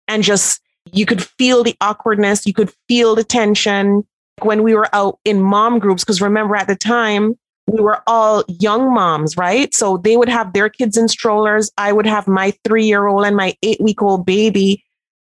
And 0.08 0.24
just, 0.24 0.62
you 0.92 1.06
could 1.06 1.24
feel 1.24 1.64
the 1.64 1.76
awkwardness. 1.82 2.46
You 2.46 2.54
could 2.54 2.72
feel 2.88 3.16
the 3.16 3.24
tension 3.24 4.04
when 4.42 4.64
we 4.64 4.76
were 4.76 4.94
out 4.94 5.20
in 5.26 5.42
mom 5.42 5.80
groups. 5.80 6.04
Cause 6.04 6.22
remember 6.22 6.56
at 6.56 6.68
the 6.68 6.76
time, 6.76 7.36
we 7.68 7.82
were 7.82 8.02
all 8.08 8.44
young 8.48 8.94
moms, 8.94 9.38
right? 9.38 9.74
So 9.74 9.98
they 9.98 10.18
would 10.18 10.30
have 10.30 10.54
their 10.54 10.70
kids 10.70 10.98
in 10.98 11.08
strollers. 11.08 11.72
I 11.78 11.92
would 11.92 12.08
have 12.08 12.28
my 12.28 12.54
three 12.64 12.86
year 12.86 13.08
old 13.08 13.26
and 13.26 13.36
my 13.36 13.56
eight 13.64 13.80
week 13.82 14.02
old 14.02 14.26
baby 14.26 14.84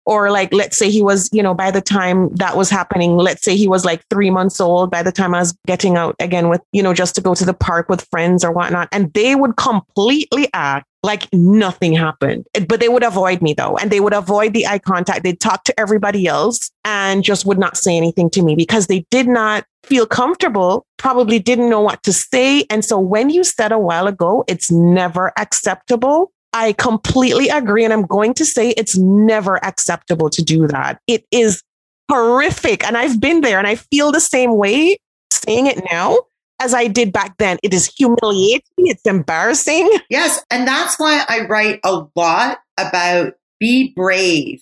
or 0.06 0.32
like 0.32 0.54
let's 0.54 0.78
say 0.78 0.90
he 0.90 1.02
was 1.02 1.30
you 1.32 1.44
know 1.44 1.54
by 1.54 1.72
the 1.72 1.82
time 1.82 2.30
that 2.36 2.58
was 2.58 2.70
happening 2.70 3.18
let's 3.18 3.44
say 3.44 3.56
he 3.56 3.68
was 3.68 3.86
like 3.86 4.04
three 4.10 4.30
months 4.30 4.60
old 4.60 4.90
by 4.90 5.04
the 5.04 5.12
time 5.12 5.34
i 5.36 5.40
was 5.40 5.58
getting 5.68 5.98
out 5.98 6.16
again 6.20 6.50
with 6.50 6.62
you 6.72 6.82
know 6.82 6.94
just 6.94 7.16
to 7.16 7.22
go 7.22 7.34
to 7.34 7.46
the 7.46 7.54
park 7.54 7.90
with 7.90 8.08
friends 8.10 8.44
or 8.44 8.52
whatnot 8.52 8.88
and 8.92 9.14
they 9.14 9.36
would 9.36 9.56
completely 9.58 10.48
act 10.54 10.88
like 11.04 11.28
nothing 11.34 11.94
happened. 11.94 12.46
But 12.68 12.80
they 12.80 12.90
would 12.90 13.04
avoid 13.04 13.42
me 13.42 13.54
though 13.54 13.78
and 13.78 13.92
they 13.92 14.00
would 14.00 14.14
avoid 14.14 14.54
the 14.54 14.68
eye 14.68 14.80
contact. 14.80 15.24
They'd 15.24 15.40
talk 15.40 15.64
to 15.66 15.80
everybody 15.80 16.28
else 16.28 16.72
and 16.86 17.24
just 17.24 17.46
would 17.46 17.58
not 17.58 17.78
say 17.78 17.98
anything 17.98 18.30
to 18.32 18.44
me 18.44 18.56
because 18.56 18.88
they 18.88 19.06
did 19.10 19.28
not 19.28 19.66
feel 19.84 20.06
comfortable 20.06 20.86
probably 20.98 21.40
didn't 21.40 21.70
know 21.70 21.82
what 21.82 22.04
to 22.04 22.14
say. 22.14 22.66
And 22.70 22.86
so 22.86 23.00
when 23.00 23.32
you 23.32 23.44
said 23.44 23.72
a 23.72 23.80
while 23.80 24.08
ago 24.08 24.44
it's 24.48 24.72
never 24.72 25.34
acceptable 25.38 26.32
I 26.54 26.74
completely 26.74 27.50
agree. 27.50 27.84
And 27.84 27.94
I'm 27.94 28.06
going 28.06 28.34
to 28.36 28.46
say 28.46 28.72
it's 28.72 28.98
never 28.98 29.64
acceptable 29.64 30.30
to 30.30 30.44
do 30.44 30.68
that. 30.68 31.02
It 31.08 31.26
is 31.32 31.64
horrific. 32.10 32.84
And 32.86 32.98
I've 32.98 33.20
been 33.20 33.42
there 33.42 33.58
and 33.58 33.68
I 33.68 33.76
feel 33.76 34.12
the 34.12 34.20
same 34.20 34.58
way 34.58 34.98
saying 35.32 35.68
it 35.68 35.82
now 35.92 36.18
as 36.60 36.74
I 36.74 36.88
did 36.88 37.12
back 37.12 37.38
then. 37.38 37.58
It 37.64 37.74
is 37.74 37.88
humiliating. 37.88 38.62
It's 38.78 39.06
embarrassing. 39.06 39.90
Yes. 40.10 40.44
And 40.52 40.68
that's 40.68 41.00
why 41.00 41.26
I 41.28 41.46
write 41.48 41.80
a 41.84 42.06
lot 42.16 42.60
about 42.78 43.34
be 43.60 43.94
brave, 43.96 44.62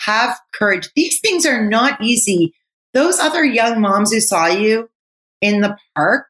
have 0.00 0.38
courage. 0.52 0.88
These 0.96 1.20
things 1.20 1.46
are 1.46 1.64
not 1.64 2.02
easy. 2.02 2.52
Those 2.94 3.18
other 3.18 3.44
young 3.44 3.80
moms 3.80 4.12
who 4.12 4.20
saw 4.20 4.46
you 4.46 4.90
in 5.40 5.60
the 5.60 5.76
park, 5.94 6.26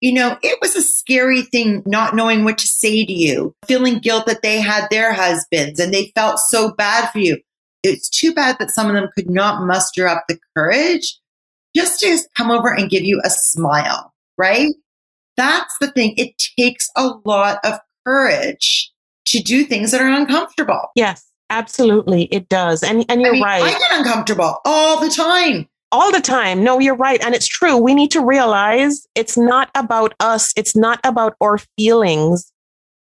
you 0.00 0.12
know, 0.12 0.36
it 0.42 0.58
was 0.60 0.76
a 0.76 0.82
scary 0.82 1.42
thing 1.42 1.82
not 1.86 2.14
knowing 2.14 2.44
what 2.44 2.58
to 2.58 2.66
say 2.66 3.04
to 3.04 3.12
you, 3.12 3.54
feeling 3.66 3.98
guilt 3.98 4.26
that 4.26 4.42
they 4.42 4.60
had 4.60 4.86
their 4.90 5.12
husbands 5.12 5.80
and 5.80 5.92
they 5.92 6.12
felt 6.14 6.38
so 6.38 6.72
bad 6.72 7.10
for 7.10 7.18
you. 7.18 7.38
It's 7.82 8.08
too 8.08 8.32
bad 8.32 8.56
that 8.58 8.70
some 8.70 8.88
of 8.88 8.94
them 8.94 9.10
could 9.14 9.30
not 9.30 9.66
muster 9.66 10.06
up 10.06 10.24
the 10.28 10.38
courage 10.56 11.18
just 11.76 12.00
to 12.00 12.18
come 12.36 12.50
over 12.50 12.72
and 12.72 12.90
give 12.90 13.02
you 13.02 13.20
a 13.24 13.30
smile, 13.30 14.12
right? 14.38 14.72
That's 15.36 15.76
the 15.80 15.90
thing. 15.90 16.14
It 16.16 16.38
takes 16.58 16.88
a 16.96 17.14
lot 17.24 17.58
of 17.64 17.78
courage 18.06 18.92
to 19.26 19.40
do 19.40 19.64
things 19.64 19.90
that 19.90 20.00
are 20.00 20.08
uncomfortable. 20.08 20.90
Yes, 20.94 21.26
absolutely. 21.50 22.24
It 22.24 22.48
does. 22.48 22.82
And 22.82 23.04
and 23.08 23.20
you're 23.20 23.30
I 23.30 23.32
mean, 23.32 23.42
right. 23.42 23.62
I 23.62 23.70
get 23.70 23.98
uncomfortable 23.98 24.60
all 24.64 25.00
the 25.00 25.10
time 25.10 25.68
all 25.94 26.10
the 26.10 26.20
time. 26.20 26.64
No, 26.64 26.80
you're 26.80 26.96
right. 26.96 27.24
And 27.24 27.36
it's 27.36 27.46
true. 27.46 27.76
We 27.76 27.94
need 27.94 28.10
to 28.10 28.24
realize 28.24 29.06
it's 29.14 29.38
not 29.38 29.70
about 29.76 30.12
us, 30.18 30.52
it's 30.56 30.74
not 30.74 30.98
about 31.04 31.36
our 31.40 31.58
feelings. 31.78 32.52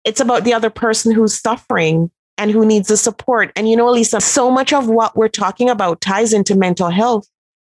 It's 0.04 0.18
about 0.18 0.42
the 0.42 0.52
other 0.52 0.68
person 0.68 1.12
who's 1.12 1.40
suffering 1.40 2.10
and 2.36 2.50
who 2.50 2.66
needs 2.66 2.88
the 2.88 2.96
support. 2.96 3.52
And 3.54 3.68
you 3.68 3.76
know, 3.76 3.88
Lisa, 3.88 4.20
so 4.20 4.50
much 4.50 4.72
of 4.72 4.88
what 4.88 5.16
we're 5.16 5.28
talking 5.28 5.70
about 5.70 6.00
ties 6.00 6.32
into 6.32 6.56
mental 6.56 6.90
health. 6.90 7.28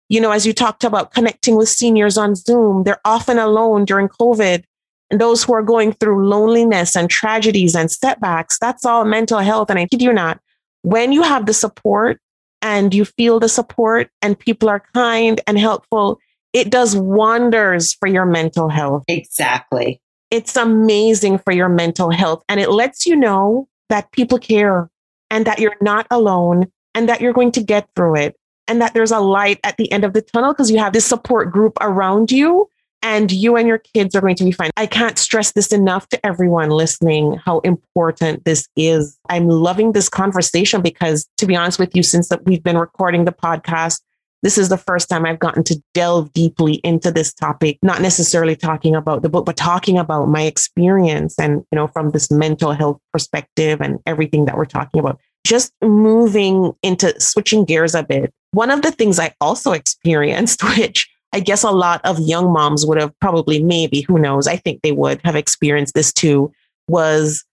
You 0.09 0.21
know, 0.21 0.33
as 0.33 0.45
you 0.45 0.53
talked 0.53 0.83
about 0.83 1.13
connecting 1.13 1.55
with 1.55 1.69
seniors 1.69 2.19
on 2.19 2.35
Zoom, 2.35 2.83
they're 2.83 3.01
often 3.05 3.39
alone 3.39 3.85
during 3.85 4.09
COVID. 4.09 4.65
And 5.13 5.21
those 5.21 5.45
who 5.45 5.55
are 5.55 5.63
going 5.63 5.93
through 5.93 6.29
loneliness 6.29 6.97
and 6.97 7.09
tragedies 7.09 7.77
and 7.77 7.93
setbacks, 7.93 8.59
that's 8.59 8.85
all 8.85 9.05
mental 9.05 9.39
health. 9.39 9.71
And 9.71 9.79
I 9.79 9.87
kid 9.87 10.03
you 10.03 10.13
not, 10.13 10.41
when 10.83 11.13
you 11.13 11.23
have 11.23 11.47
the 11.47 11.55
support 11.55 12.21
and 12.67 12.93
you 12.93 13.05
feel 13.05 13.39
the 13.39 13.49
support 13.49 14.11
and 14.23 14.37
people 14.37 14.69
are 14.69 14.83
kind 14.93 15.41
and 15.47 15.57
helpful, 15.57 16.19
it 16.53 16.69
does 16.69 16.97
wonders 16.97 17.95
for 17.95 18.09
your 18.09 18.27
mental 18.27 18.69
health. 18.69 19.05
Exactly. 19.07 20.01
It's 20.33 20.57
amazing 20.57 21.39
for 21.39 21.53
your 21.53 21.69
mental 21.69 22.11
health. 22.11 22.43
And 22.49 22.59
it 22.59 22.71
lets 22.71 23.07
you 23.07 23.15
know 23.15 23.69
that 23.89 24.11
people 24.11 24.39
care 24.39 24.91
and 25.31 25.47
that 25.47 25.61
you're 25.61 25.77
not 25.81 26.09
alone 26.11 26.67
and 26.93 27.09
that 27.09 27.21
you're 27.21 27.33
going 27.33 27.53
to 27.53 27.63
get 27.63 27.89
through 27.95 28.17
it 28.17 28.37
and 28.67 28.83
that 28.83 28.95
there's 28.95 29.13
a 29.13 29.21
light 29.21 29.61
at 29.63 29.77
the 29.77 29.91
end 29.93 30.03
of 30.03 30.13
the 30.13 30.23
tunnel 30.23 30.53
because 30.53 30.69
you 30.69 30.79
have 30.79 30.93
this 30.93 31.07
support 31.07 31.53
group 31.53 31.79
around 31.81 32.33
you 32.33 32.69
and 33.03 33.31
you 33.31 33.57
and 33.57 33.69
your 33.69 33.79
kids 33.79 34.15
are 34.15 34.21
going 34.21 34.37
to 34.37 34.45
be 34.45 34.53
fine. 34.53 34.71
I 34.77 34.87
can't 34.87 35.19
stress 35.19 35.53
this 35.53 35.73
enough 35.73 36.09
to 36.09 36.27
everyone 36.27 36.71
listening 36.71 37.39
how 37.45 37.61
important 37.61 38.45
this 38.45 38.69
is. 38.77 39.19
I'm 39.29 39.49
loving 39.49 39.93
this 39.93 40.09
conversation 40.09 40.83
because, 40.83 41.29
to 41.39 41.47
be 41.47 41.57
honest 41.57 41.79
with 41.79 41.95
you, 41.95 42.03
since 42.03 42.31
we've 42.45 42.63
been 42.63 42.79
recording 42.79 43.25
the 43.25 43.33
podcast, 43.33 44.01
this 44.43 44.59
is 44.59 44.69
the 44.69 44.79
first 44.79 45.09
time 45.09 45.25
I've 45.25 45.39
gotten 45.39 45.65
to 45.65 45.83
delve 45.95 46.33
deeply 46.33 46.75
into 46.85 47.11
this 47.11 47.33
topic, 47.33 47.79
not 47.83 48.01
necessarily 48.01 48.55
talking 48.55 48.95
about 48.95 49.23
the 49.23 49.29
book, 49.29 49.47
but 49.47 49.57
talking 49.57 49.99
about 49.99 50.27
my 50.27 50.43
experience 50.43 51.39
and, 51.39 51.65
you 51.73 51.77
know, 51.77 51.87
from 51.87 52.11
this 52.11 52.31
mental 52.31 52.73
health 52.73 53.01
perspective 53.13 53.81
and 53.81 53.99
everything 54.07 54.45
that 54.45 54.57
we're 54.57 54.65
talking 54.65 55.01
about. 55.01 55.19
Just 55.47 55.73
moving 55.83 56.73
into 56.83 57.19
switching 57.21 57.65
gears 57.65 57.95
a 57.95 58.03
bit. 58.03 58.33
One 58.51 58.71
of 58.71 58.83
the 58.83 58.93
things 58.93 59.19
I 59.19 59.35
also 59.41 59.73
experienced, 59.73 60.63
which 60.77 61.09
I 61.37 61.41
guess 61.41 61.63
a 61.63 61.71
lot 61.71 62.01
of 62.03 62.19
young 62.19 62.51
moms 62.51 62.87
would 62.87 62.99
have 62.99 63.13
probably, 63.21 63.63
maybe, 63.63 64.01
who 64.01 64.19
knows, 64.19 64.47
I 64.47 64.57
think 64.57 64.81
they 64.81 64.93
would 64.93 65.21
have 65.23 65.37
experienced 65.37 65.93
this 65.93 66.11
too, 66.11 66.51
was 66.89 67.45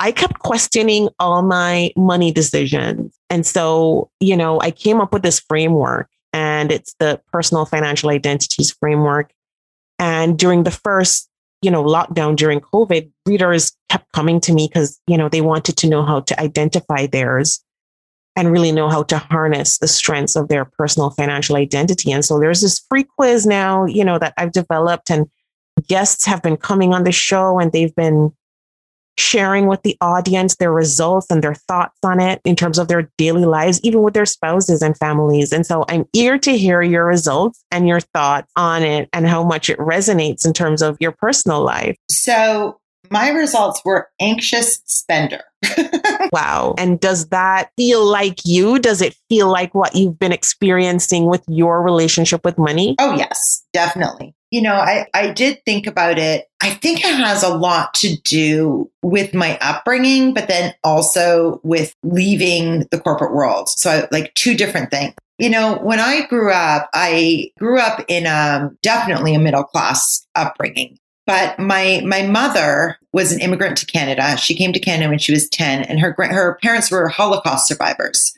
I 0.00 0.10
kept 0.10 0.40
questioning 0.40 1.08
all 1.20 1.42
my 1.42 1.92
money 1.96 2.32
decisions. 2.32 3.16
And 3.30 3.46
so, 3.46 4.10
you 4.18 4.36
know, 4.36 4.60
I 4.60 4.72
came 4.72 5.00
up 5.00 5.12
with 5.12 5.22
this 5.22 5.38
framework 5.38 6.10
and 6.32 6.72
it's 6.72 6.96
the 6.98 7.20
personal 7.32 7.64
financial 7.64 8.10
identities 8.10 8.72
framework. 8.72 9.30
And 10.00 10.36
during 10.36 10.64
the 10.64 10.72
first, 10.72 11.28
you 11.62 11.70
know, 11.70 11.84
lockdown 11.84 12.34
during 12.34 12.60
COVID, 12.60 13.08
readers 13.24 13.70
kept 13.88 14.10
coming 14.10 14.40
to 14.40 14.52
me 14.52 14.66
because, 14.66 15.00
you 15.06 15.16
know, 15.16 15.28
they 15.28 15.42
wanted 15.42 15.76
to 15.76 15.88
know 15.88 16.04
how 16.04 16.22
to 16.22 16.40
identify 16.40 17.06
theirs 17.06 17.64
and 18.36 18.52
really 18.52 18.72
know 18.72 18.88
how 18.88 19.02
to 19.04 19.18
harness 19.18 19.78
the 19.78 19.88
strengths 19.88 20.36
of 20.36 20.48
their 20.48 20.64
personal 20.64 21.10
financial 21.10 21.56
identity. 21.56 22.12
And 22.12 22.24
so 22.24 22.38
there's 22.38 22.60
this 22.60 22.78
free 22.88 23.04
quiz 23.04 23.46
now, 23.46 23.84
you 23.84 24.04
know, 24.04 24.18
that 24.18 24.34
I've 24.36 24.52
developed 24.52 25.10
and 25.10 25.28
guests 25.88 26.24
have 26.26 26.42
been 26.42 26.56
coming 26.56 26.94
on 26.94 27.04
the 27.04 27.12
show 27.12 27.58
and 27.58 27.72
they've 27.72 27.94
been 27.94 28.32
sharing 29.18 29.66
with 29.66 29.82
the 29.82 29.96
audience 30.00 30.54
their 30.56 30.72
results 30.72 31.26
and 31.28 31.42
their 31.42 31.54
thoughts 31.54 31.98
on 32.04 32.20
it 32.20 32.40
in 32.44 32.54
terms 32.54 32.78
of 32.78 32.86
their 32.86 33.10
daily 33.18 33.44
lives, 33.44 33.80
even 33.82 34.02
with 34.02 34.14
their 34.14 34.24
spouses 34.24 34.80
and 34.80 34.96
families. 34.96 35.52
And 35.52 35.66
so 35.66 35.84
I'm 35.88 36.04
eager 36.12 36.38
to 36.38 36.56
hear 36.56 36.82
your 36.82 37.04
results 37.04 37.64
and 37.72 37.88
your 37.88 37.98
thoughts 37.98 38.50
on 38.54 38.84
it 38.84 39.08
and 39.12 39.26
how 39.26 39.42
much 39.42 39.68
it 39.68 39.78
resonates 39.78 40.46
in 40.46 40.52
terms 40.52 40.82
of 40.82 40.96
your 41.00 41.10
personal 41.10 41.62
life. 41.62 41.96
So 42.08 42.80
my 43.10 43.30
results 43.30 43.80
were 43.84 44.08
anxious 44.20 44.80
spender. 44.86 45.42
wow. 46.32 46.74
And 46.78 47.00
does 47.00 47.28
that 47.28 47.70
feel 47.76 48.04
like 48.04 48.38
you? 48.44 48.78
Does 48.78 49.02
it 49.02 49.16
feel 49.28 49.50
like 49.50 49.74
what 49.74 49.94
you've 49.94 50.18
been 50.18 50.32
experiencing 50.32 51.26
with 51.26 51.42
your 51.48 51.82
relationship 51.82 52.44
with 52.44 52.58
money? 52.58 52.94
Oh, 52.98 53.16
yes, 53.16 53.64
definitely. 53.72 54.34
You 54.50 54.62
know, 54.62 54.74
I, 54.74 55.06
I 55.12 55.30
did 55.30 55.62
think 55.66 55.86
about 55.86 56.18
it. 56.18 56.46
I 56.62 56.70
think 56.70 57.00
it 57.00 57.14
has 57.14 57.42
a 57.42 57.54
lot 57.54 57.92
to 57.94 58.16
do 58.24 58.90
with 59.02 59.34
my 59.34 59.58
upbringing, 59.60 60.32
but 60.32 60.48
then 60.48 60.74
also 60.82 61.60
with 61.62 61.94
leaving 62.02 62.86
the 62.90 62.98
corporate 62.98 63.34
world. 63.34 63.68
So, 63.68 64.08
like, 64.10 64.32
two 64.34 64.56
different 64.56 64.90
things. 64.90 65.14
You 65.38 65.50
know, 65.50 65.78
when 65.78 66.00
I 66.00 66.26
grew 66.26 66.50
up, 66.50 66.88
I 66.94 67.50
grew 67.58 67.78
up 67.78 68.04
in 68.08 68.26
a 68.26 68.62
um, 68.62 68.78
definitely 68.82 69.34
a 69.34 69.38
middle 69.38 69.64
class 69.64 70.26
upbringing. 70.34 70.98
But 71.28 71.58
my 71.58 72.00
my 72.06 72.22
mother 72.22 72.98
was 73.12 73.32
an 73.32 73.40
immigrant 73.40 73.76
to 73.76 73.86
Canada. 73.86 74.38
She 74.38 74.56
came 74.56 74.72
to 74.72 74.80
Canada 74.80 75.10
when 75.10 75.18
she 75.18 75.30
was 75.30 75.46
10 75.50 75.82
and 75.82 76.00
her 76.00 76.16
her 76.18 76.58
parents 76.62 76.90
were 76.90 77.06
Holocaust 77.08 77.68
survivors. 77.68 78.32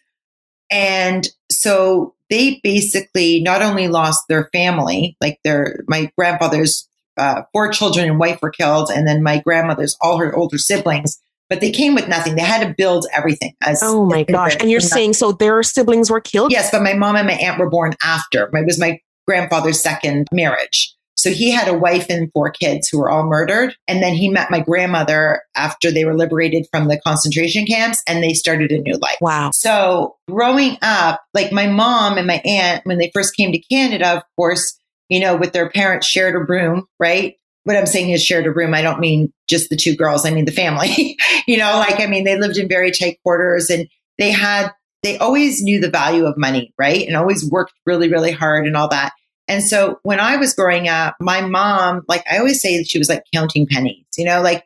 And 0.72 1.28
so 1.52 2.14
they 2.30 2.60
basically 2.64 3.42
not 3.42 3.62
only 3.62 3.86
lost 3.86 4.26
their 4.28 4.50
family, 4.52 5.16
like 5.20 5.38
their 5.44 5.84
my 5.86 6.10
grandfather's 6.18 6.88
uh, 7.16 7.42
four 7.52 7.70
children 7.70 8.08
and 8.08 8.18
wife 8.18 8.40
were 8.42 8.50
killed, 8.50 8.90
and 8.90 9.06
then 9.06 9.22
my 9.22 9.38
grandmother's 9.38 9.96
all 10.00 10.18
her 10.18 10.34
older 10.34 10.58
siblings, 10.58 11.20
but 11.48 11.60
they 11.60 11.70
came 11.70 11.94
with 11.94 12.08
nothing. 12.08 12.34
They 12.34 12.42
had 12.42 12.66
to 12.66 12.74
build 12.74 13.06
everything. 13.12 13.54
As 13.64 13.80
oh 13.84 14.04
my 14.04 14.24
gosh! 14.24 14.56
And 14.58 14.68
you're 14.68 14.80
saying 14.80 15.12
so 15.12 15.30
their 15.30 15.62
siblings 15.62 16.10
were 16.10 16.20
killed? 16.20 16.50
Yes, 16.50 16.72
but 16.72 16.82
my 16.82 16.94
mom 16.94 17.14
and 17.14 17.28
my 17.28 17.34
aunt 17.34 17.60
were 17.60 17.70
born 17.70 17.94
after. 18.02 18.50
It 18.52 18.66
was 18.66 18.80
my 18.80 19.00
grandfather's 19.28 19.80
second 19.80 20.26
marriage. 20.32 20.96
So 21.20 21.30
he 21.30 21.50
had 21.50 21.68
a 21.68 21.76
wife 21.76 22.06
and 22.08 22.32
four 22.32 22.50
kids 22.50 22.88
who 22.88 22.98
were 22.98 23.10
all 23.10 23.24
murdered. 23.24 23.76
And 23.86 24.02
then 24.02 24.14
he 24.14 24.30
met 24.30 24.50
my 24.50 24.60
grandmother 24.60 25.42
after 25.54 25.90
they 25.90 26.06
were 26.06 26.16
liberated 26.16 26.66
from 26.72 26.88
the 26.88 26.98
concentration 26.98 27.66
camps 27.66 28.02
and 28.08 28.22
they 28.22 28.32
started 28.32 28.72
a 28.72 28.78
new 28.78 28.94
life. 28.94 29.18
Wow. 29.20 29.50
So 29.52 30.16
growing 30.30 30.78
up, 30.80 31.20
like 31.34 31.52
my 31.52 31.66
mom 31.66 32.16
and 32.16 32.26
my 32.26 32.40
aunt, 32.44 32.86
when 32.86 32.96
they 32.96 33.10
first 33.12 33.36
came 33.36 33.52
to 33.52 33.58
Canada, 33.58 34.16
of 34.16 34.22
course, 34.34 34.78
you 35.10 35.20
know, 35.20 35.36
with 35.36 35.52
their 35.52 35.68
parents 35.68 36.06
shared 36.06 36.34
a 36.34 36.38
room, 36.38 36.86
right? 36.98 37.34
What 37.64 37.76
I'm 37.76 37.84
saying 37.84 38.10
is 38.10 38.24
shared 38.24 38.46
a 38.46 38.52
room. 38.52 38.72
I 38.72 38.80
don't 38.80 39.00
mean 39.00 39.30
just 39.46 39.68
the 39.68 39.76
two 39.76 39.94
girls. 39.94 40.24
I 40.24 40.30
mean 40.30 40.46
the 40.46 40.52
family, 40.52 41.18
you 41.46 41.58
know, 41.58 41.72
like, 41.76 42.00
I 42.00 42.06
mean, 42.06 42.24
they 42.24 42.38
lived 42.38 42.56
in 42.56 42.66
very 42.66 42.92
tight 42.92 43.18
quarters 43.22 43.68
and 43.68 43.86
they 44.16 44.30
had, 44.30 44.72
they 45.02 45.18
always 45.18 45.62
knew 45.62 45.80
the 45.80 45.90
value 45.90 46.24
of 46.24 46.38
money, 46.38 46.72
right? 46.78 47.06
And 47.06 47.14
always 47.14 47.48
worked 47.50 47.74
really, 47.84 48.10
really 48.10 48.32
hard 48.32 48.66
and 48.66 48.76
all 48.76 48.88
that. 48.88 49.12
And 49.50 49.64
so 49.64 49.98
when 50.04 50.20
I 50.20 50.36
was 50.36 50.54
growing 50.54 50.88
up, 50.88 51.16
my 51.20 51.40
mom, 51.40 52.02
like 52.06 52.24
I 52.30 52.38
always 52.38 52.62
say 52.62 52.84
she 52.84 52.98
was 52.98 53.08
like 53.08 53.24
counting 53.34 53.66
pennies, 53.66 54.06
you 54.16 54.24
know, 54.24 54.40
like 54.42 54.64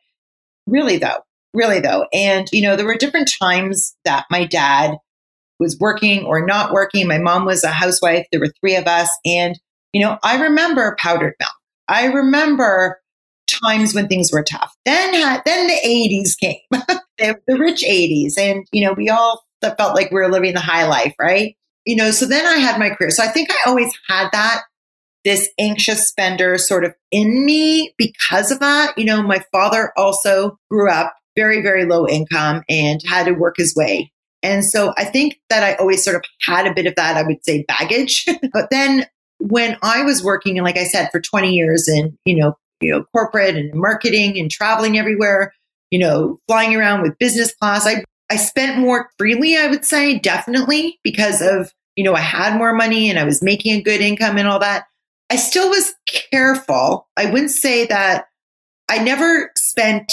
really 0.66 0.98
though, 0.98 1.22
really 1.54 1.80
though. 1.80 2.06
And, 2.12 2.46
you 2.52 2.60
know, 2.60 2.76
there 2.76 2.84
were 2.84 2.94
different 2.94 3.32
times 3.40 3.96
that 4.04 4.26
my 4.30 4.44
dad 4.44 4.98
was 5.58 5.78
working 5.80 6.26
or 6.26 6.44
not 6.44 6.70
working. 6.70 7.08
My 7.08 7.16
mom 7.16 7.46
was 7.46 7.64
a 7.64 7.70
housewife. 7.70 8.26
There 8.30 8.40
were 8.40 8.52
three 8.60 8.76
of 8.76 8.86
us. 8.86 9.08
And, 9.24 9.58
you 9.94 10.02
know, 10.02 10.18
I 10.22 10.42
remember 10.42 10.96
powdered 11.00 11.34
milk. 11.40 11.52
I 11.88 12.06
remember 12.06 13.00
times 13.46 13.94
when 13.94 14.06
things 14.06 14.32
were 14.32 14.42
tough. 14.42 14.76
Then, 14.84 15.12
then 15.46 15.66
the 15.66 15.80
80s 15.82 16.38
came, 16.38 16.60
the, 17.18 17.38
the 17.46 17.58
rich 17.58 17.82
80s. 17.82 18.36
And, 18.38 18.66
you 18.70 18.84
know, 18.84 18.92
we 18.92 19.08
all 19.08 19.42
felt 19.62 19.94
like 19.94 20.10
we 20.10 20.20
were 20.20 20.30
living 20.30 20.52
the 20.52 20.60
high 20.60 20.86
life, 20.86 21.14
right? 21.18 21.56
You 21.86 21.96
know, 21.96 22.10
so 22.10 22.26
then 22.26 22.44
I 22.44 22.58
had 22.58 22.78
my 22.78 22.90
career. 22.90 23.10
So 23.10 23.22
I 23.22 23.28
think 23.28 23.50
I 23.50 23.56
always 23.66 23.90
had 24.08 24.28
that, 24.32 24.62
this 25.24 25.48
anxious 25.58 26.08
spender 26.08 26.58
sort 26.58 26.84
of 26.84 26.94
in 27.10 27.44
me 27.44 27.94
because 27.96 28.50
of 28.50 28.60
that. 28.60 28.96
You 28.98 29.04
know, 29.04 29.22
my 29.22 29.42
father 29.52 29.92
also 29.96 30.58
grew 30.70 30.90
up 30.90 31.14
very, 31.36 31.62
very 31.62 31.84
low 31.84 32.06
income 32.06 32.62
and 32.68 33.00
had 33.06 33.24
to 33.26 33.32
work 33.32 33.56
his 33.56 33.74
way. 33.74 34.12
And 34.42 34.64
so 34.64 34.92
I 34.98 35.04
think 35.04 35.40
that 35.48 35.62
I 35.62 35.74
always 35.76 36.04
sort 36.04 36.16
of 36.16 36.24
had 36.42 36.66
a 36.66 36.74
bit 36.74 36.86
of 36.86 36.94
that, 36.96 37.16
I 37.16 37.22
would 37.22 37.44
say 37.44 37.64
baggage. 37.66 38.26
but 38.52 38.68
then 38.70 39.06
when 39.38 39.78
I 39.82 40.02
was 40.02 40.22
working, 40.22 40.58
and 40.58 40.64
like 40.64 40.76
I 40.76 40.84
said, 40.84 41.08
for 41.10 41.20
20 41.20 41.52
years 41.52 41.88
in, 41.88 42.16
you 42.24 42.36
know, 42.36 42.54
you 42.80 42.90
know, 42.90 43.04
corporate 43.12 43.56
and 43.56 43.72
marketing 43.74 44.38
and 44.38 44.50
traveling 44.50 44.98
everywhere, 44.98 45.54
you 45.90 45.98
know, 45.98 46.38
flying 46.46 46.76
around 46.76 47.02
with 47.02 47.18
business 47.18 47.54
class, 47.54 47.86
I, 47.86 48.04
I 48.30 48.36
spent 48.36 48.78
more 48.78 49.08
freely, 49.18 49.56
I 49.56 49.66
would 49.68 49.84
say, 49.84 50.18
definitely 50.18 50.98
because 51.02 51.40
of, 51.40 51.72
you 51.96 52.04
know, 52.04 52.14
I 52.14 52.20
had 52.20 52.58
more 52.58 52.74
money 52.74 53.08
and 53.08 53.18
I 53.18 53.24
was 53.24 53.42
making 53.42 53.74
a 53.74 53.82
good 53.82 54.00
income 54.02 54.36
and 54.36 54.46
all 54.46 54.58
that. 54.58 54.84
I 55.30 55.36
still 55.36 55.70
was 55.70 55.94
careful. 56.06 57.08
I 57.16 57.26
wouldn't 57.26 57.50
say 57.50 57.86
that 57.86 58.26
I 58.88 58.98
never 58.98 59.50
spent 59.56 60.12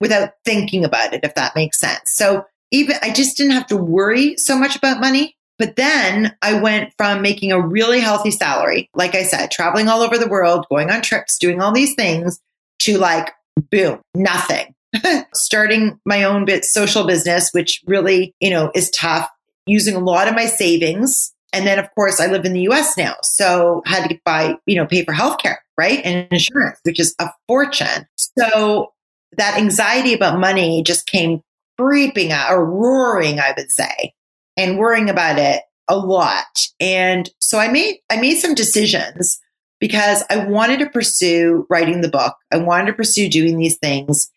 without 0.00 0.30
thinking 0.44 0.84
about 0.84 1.14
it, 1.14 1.20
if 1.24 1.34
that 1.34 1.54
makes 1.54 1.78
sense. 1.78 2.12
So 2.12 2.44
even 2.70 2.96
I 3.02 3.10
just 3.12 3.36
didn't 3.36 3.52
have 3.52 3.66
to 3.68 3.76
worry 3.76 4.36
so 4.36 4.58
much 4.58 4.76
about 4.76 5.00
money. 5.00 5.36
But 5.58 5.76
then 5.76 6.34
I 6.40 6.58
went 6.58 6.94
from 6.96 7.20
making 7.20 7.52
a 7.52 7.60
really 7.60 8.00
healthy 8.00 8.30
salary, 8.30 8.88
like 8.94 9.14
I 9.14 9.24
said, 9.24 9.50
traveling 9.50 9.88
all 9.88 10.00
over 10.00 10.16
the 10.16 10.28
world, 10.28 10.64
going 10.70 10.90
on 10.90 11.02
trips, 11.02 11.36
doing 11.38 11.60
all 11.60 11.72
these 11.72 11.94
things 11.94 12.40
to 12.80 12.96
like, 12.96 13.32
boom, 13.70 14.00
nothing. 14.14 14.74
Starting 15.34 16.00
my 16.06 16.24
own 16.24 16.46
bit 16.46 16.64
social 16.64 17.06
business, 17.06 17.50
which 17.52 17.82
really, 17.86 18.34
you 18.40 18.48
know, 18.48 18.70
is 18.74 18.88
tough, 18.90 19.28
using 19.66 19.94
a 19.94 20.00
lot 20.00 20.28
of 20.28 20.34
my 20.34 20.46
savings. 20.46 21.34
And 21.52 21.66
then, 21.66 21.78
of 21.78 21.92
course, 21.94 22.20
I 22.20 22.26
live 22.26 22.44
in 22.44 22.52
the 22.52 22.68
US 22.68 22.96
now. 22.96 23.14
So 23.22 23.82
I 23.86 23.90
had 23.90 24.08
to 24.08 24.18
buy, 24.24 24.56
you 24.66 24.76
know, 24.76 24.86
pay 24.86 25.04
for 25.04 25.12
healthcare, 25.12 25.56
right? 25.76 26.00
And 26.04 26.28
insurance, 26.30 26.78
which 26.84 27.00
is 27.00 27.14
a 27.18 27.28
fortune. 27.48 28.06
So 28.38 28.92
that 29.36 29.56
anxiety 29.56 30.12
about 30.12 30.38
money 30.38 30.82
just 30.82 31.06
came 31.06 31.42
creeping 31.78 32.32
out 32.32 32.52
or 32.52 32.64
roaring, 32.64 33.40
I 33.40 33.54
would 33.56 33.72
say, 33.72 34.12
and 34.56 34.78
worrying 34.78 35.10
about 35.10 35.38
it 35.38 35.62
a 35.88 35.96
lot. 35.96 36.68
And 36.78 37.28
so 37.40 37.58
I 37.58 37.68
made, 37.68 37.96
I 38.10 38.20
made 38.20 38.36
some 38.36 38.54
decisions 38.54 39.40
because 39.80 40.22
I 40.30 40.44
wanted 40.44 40.78
to 40.80 40.90
pursue 40.90 41.66
writing 41.70 42.00
the 42.00 42.08
book. 42.08 42.36
I 42.52 42.58
wanted 42.58 42.86
to 42.86 42.92
pursue 42.92 43.28
doing 43.28 43.58
these 43.58 43.78
things. 43.78 44.30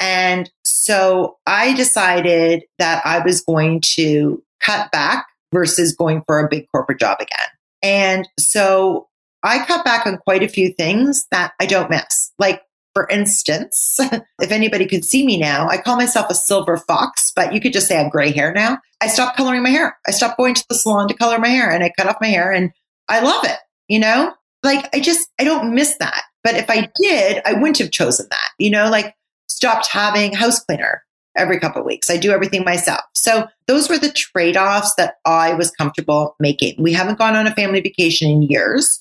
And 0.00 0.50
so 0.64 1.38
I 1.46 1.74
decided 1.74 2.64
that 2.78 3.04
I 3.06 3.20
was 3.20 3.40
going 3.40 3.80
to 3.94 4.42
cut 4.60 4.90
back 4.92 5.26
versus 5.52 5.94
going 5.94 6.22
for 6.26 6.38
a 6.38 6.48
big 6.48 6.66
corporate 6.70 7.00
job 7.00 7.18
again. 7.20 7.48
And 7.82 8.28
so 8.38 9.08
I 9.42 9.64
cut 9.64 9.84
back 9.84 10.06
on 10.06 10.18
quite 10.18 10.42
a 10.42 10.48
few 10.48 10.72
things 10.72 11.26
that 11.30 11.52
I 11.60 11.66
don't 11.66 11.90
miss. 11.90 12.32
Like 12.38 12.62
for 12.94 13.06
instance, 13.08 13.96
if 14.40 14.50
anybody 14.50 14.84
could 14.86 15.04
see 15.04 15.24
me 15.24 15.38
now, 15.38 15.68
I 15.68 15.76
call 15.76 15.96
myself 15.96 16.26
a 16.30 16.34
silver 16.34 16.76
fox, 16.76 17.32
but 17.34 17.54
you 17.54 17.60
could 17.60 17.72
just 17.72 17.86
say 17.86 17.96
I 17.96 18.02
have 18.02 18.10
gray 18.10 18.32
hair 18.32 18.52
now. 18.52 18.78
I 19.00 19.06
stopped 19.06 19.36
coloring 19.36 19.62
my 19.62 19.70
hair. 19.70 19.96
I 20.06 20.10
stopped 20.10 20.36
going 20.36 20.54
to 20.54 20.64
the 20.68 20.74
salon 20.74 21.06
to 21.06 21.14
color 21.14 21.38
my 21.38 21.48
hair 21.48 21.70
and 21.70 21.84
I 21.84 21.92
cut 21.96 22.08
off 22.08 22.16
my 22.20 22.26
hair 22.26 22.50
and 22.50 22.72
I 23.08 23.20
love 23.20 23.44
it. 23.44 23.58
You 23.86 24.00
know, 24.00 24.34
like 24.64 24.88
I 24.92 25.00
just, 25.00 25.28
I 25.38 25.44
don't 25.44 25.74
miss 25.74 25.96
that. 25.98 26.24
But 26.42 26.56
if 26.56 26.68
I 26.68 26.90
did, 27.00 27.40
I 27.46 27.52
wouldn't 27.52 27.78
have 27.78 27.92
chosen 27.92 28.26
that, 28.30 28.50
you 28.58 28.70
know, 28.70 28.90
like 28.90 29.14
stopped 29.46 29.88
having 29.92 30.32
house 30.32 30.60
cleaner 30.60 31.04
every 31.38 31.58
couple 31.58 31.80
of 31.80 31.86
weeks. 31.86 32.10
I 32.10 32.16
do 32.16 32.30
everything 32.30 32.64
myself. 32.64 33.00
So 33.14 33.46
those 33.66 33.88
were 33.88 33.98
the 33.98 34.10
trade 34.12 34.56
offs 34.56 34.92
that 34.96 35.16
I 35.24 35.54
was 35.54 35.70
comfortable 35.70 36.36
making. 36.40 36.82
We 36.82 36.92
haven't 36.92 37.18
gone 37.18 37.36
on 37.36 37.46
a 37.46 37.54
family 37.54 37.80
vacation 37.80 38.30
in 38.30 38.42
years, 38.42 39.00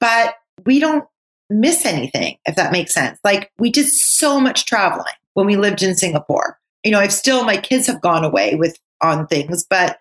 but 0.00 0.34
we 0.64 0.78
don't 0.78 1.04
miss 1.50 1.84
anything, 1.84 2.36
if 2.46 2.56
that 2.56 2.72
makes 2.72 2.94
sense. 2.94 3.18
Like 3.24 3.50
we 3.58 3.70
did 3.70 3.88
so 3.88 4.40
much 4.40 4.66
traveling 4.66 5.14
when 5.34 5.46
we 5.46 5.56
lived 5.56 5.82
in 5.82 5.94
Singapore. 5.94 6.58
You 6.84 6.92
know, 6.92 7.00
I've 7.00 7.12
still, 7.12 7.44
my 7.44 7.56
kids 7.56 7.86
have 7.86 8.00
gone 8.00 8.24
away 8.24 8.54
with 8.54 8.78
on 9.00 9.26
things, 9.26 9.64
but 9.68 9.98